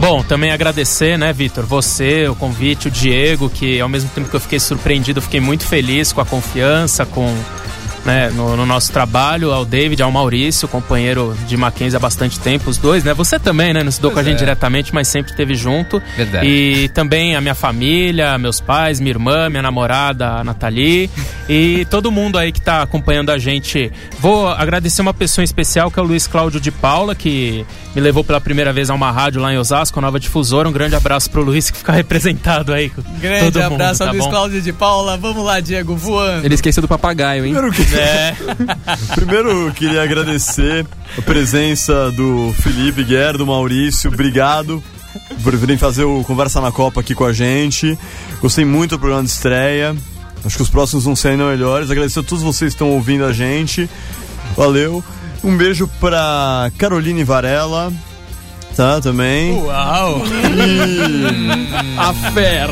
Bom, 0.00 0.22
também 0.22 0.52
agradecer, 0.52 1.18
né, 1.18 1.32
Vitor, 1.32 1.66
você, 1.66 2.28
o 2.28 2.34
convite, 2.34 2.86
o 2.86 2.90
Diego, 2.90 3.50
que 3.50 3.80
ao 3.80 3.88
mesmo 3.88 4.08
tempo 4.10 4.28
que 4.28 4.36
eu 4.36 4.40
fiquei 4.40 4.60
surpreendido, 4.60 5.18
eu 5.18 5.22
fiquei 5.22 5.40
muito 5.40 5.66
feliz 5.66 6.12
com 6.12 6.20
a 6.20 6.24
confiança, 6.24 7.04
com 7.04 7.34
né, 8.08 8.30
no, 8.30 8.56
no 8.56 8.64
nosso 8.64 8.90
trabalho, 8.90 9.52
ao 9.52 9.66
David, 9.66 10.02
ao 10.02 10.10
Maurício, 10.10 10.66
companheiro 10.66 11.36
de 11.46 11.58
Mackenzie 11.58 11.94
há 11.94 12.00
bastante 12.00 12.40
tempo, 12.40 12.70
os 12.70 12.78
dois, 12.78 13.04
né? 13.04 13.12
Você 13.12 13.38
também, 13.38 13.74
né? 13.74 13.82
Não 13.82 13.90
estudou 13.90 14.10
com 14.10 14.18
a 14.18 14.22
Pois 14.22 14.26
gente 14.26 14.36
é. 14.36 14.46
diretamente, 14.46 14.94
mas 14.94 15.08
sempre 15.08 15.30
esteve 15.30 15.54
junto. 15.54 16.02
Verdade. 16.16 16.46
E 16.46 16.88
também 16.88 17.36
a 17.36 17.40
minha 17.42 17.54
família, 17.54 18.38
meus 18.38 18.60
pais, 18.60 18.98
minha 18.98 19.10
irmã, 19.10 19.50
minha 19.50 19.62
namorada, 19.62 20.26
a 20.26 20.44
Nathalie 20.44 21.10
e 21.50 21.84
todo 21.90 22.10
mundo 22.10 22.38
aí 22.38 22.50
que 22.50 22.62
tá 22.62 22.80
acompanhando 22.80 23.30
a 23.30 23.36
gente. 23.36 23.92
Vou 24.20 24.48
agradecer 24.48 25.02
uma 25.02 25.12
pessoa 25.12 25.42
em 25.42 25.44
especial, 25.44 25.90
que 25.90 26.00
é 26.00 26.02
o 26.02 26.06
Luiz 26.06 26.26
Cláudio 26.26 26.58
de 26.58 26.70
Paula, 26.70 27.14
que 27.14 27.66
me 27.94 28.00
levou 28.00 28.24
pela 28.24 28.40
primeira 28.40 28.72
vez 28.72 28.88
a 28.88 28.94
uma 28.94 29.10
rádio 29.12 29.42
lá 29.42 29.52
em 29.52 29.58
Osasco, 29.58 29.98
a 29.98 30.02
Nova 30.02 30.18
Difusora. 30.18 30.66
Um 30.66 30.72
grande 30.72 30.94
abraço 30.94 31.30
pro 31.30 31.42
Luiz, 31.42 31.70
que 31.70 31.76
fica 31.76 31.92
representado 31.92 32.72
aí. 32.72 32.90
Grande 33.20 33.52
todo 33.52 33.62
mundo, 33.64 33.74
abraço 33.74 33.98
tá 33.98 34.06
ao 34.06 34.12
Luiz 34.12 34.24
bom? 34.24 34.30
Cláudio 34.30 34.62
de 34.62 34.72
Paula. 34.72 35.18
Vamos 35.18 35.44
lá, 35.44 35.60
Diego, 35.60 35.94
voando. 35.94 36.46
Ele 36.46 36.54
esqueceu 36.54 36.80
do 36.80 36.88
papagaio, 36.88 37.44
hein? 37.44 37.52
Primeiro, 37.52 37.76
que... 37.76 37.82
É, 37.98 38.34
Primeiro 39.14 39.72
queria 39.72 40.02
agradecer 40.02 40.86
a 41.16 41.22
presença 41.22 42.10
do 42.12 42.52
Felipe 42.62 43.04
Guerra, 43.04 43.38
do 43.38 43.46
Maurício. 43.46 44.10
Obrigado 44.10 44.82
por 45.42 45.56
virem 45.56 45.76
fazer 45.76 46.04
o 46.04 46.22
Conversa 46.24 46.60
na 46.60 46.70
Copa 46.70 47.00
aqui 47.00 47.14
com 47.14 47.24
a 47.24 47.32
gente. 47.32 47.98
Gostei 48.40 48.64
muito 48.64 48.90
do 48.96 48.98
programa 48.98 49.24
de 49.24 49.30
estreia. 49.30 49.96
Acho 50.44 50.56
que 50.56 50.62
os 50.62 50.70
próximos 50.70 51.04
vão 51.04 51.16
ser 51.16 51.28
ainda 51.28 51.44
melhores. 51.44 51.90
Agradecer 51.90 52.20
a 52.20 52.22
todos 52.22 52.42
vocês 52.44 52.72
que 52.72 52.76
estão 52.76 52.90
ouvindo 52.90 53.24
a 53.24 53.32
gente. 53.32 53.88
Valeu. 54.56 55.02
Um 55.42 55.56
beijo 55.56 55.88
pra 56.00 56.70
Caroline 56.78 57.24
Varela. 57.24 57.92
Tá, 58.78 59.00
também. 59.00 59.60
Uau! 59.60 60.22
E 60.24 61.98
A 61.98 62.14
fer. 62.32 62.68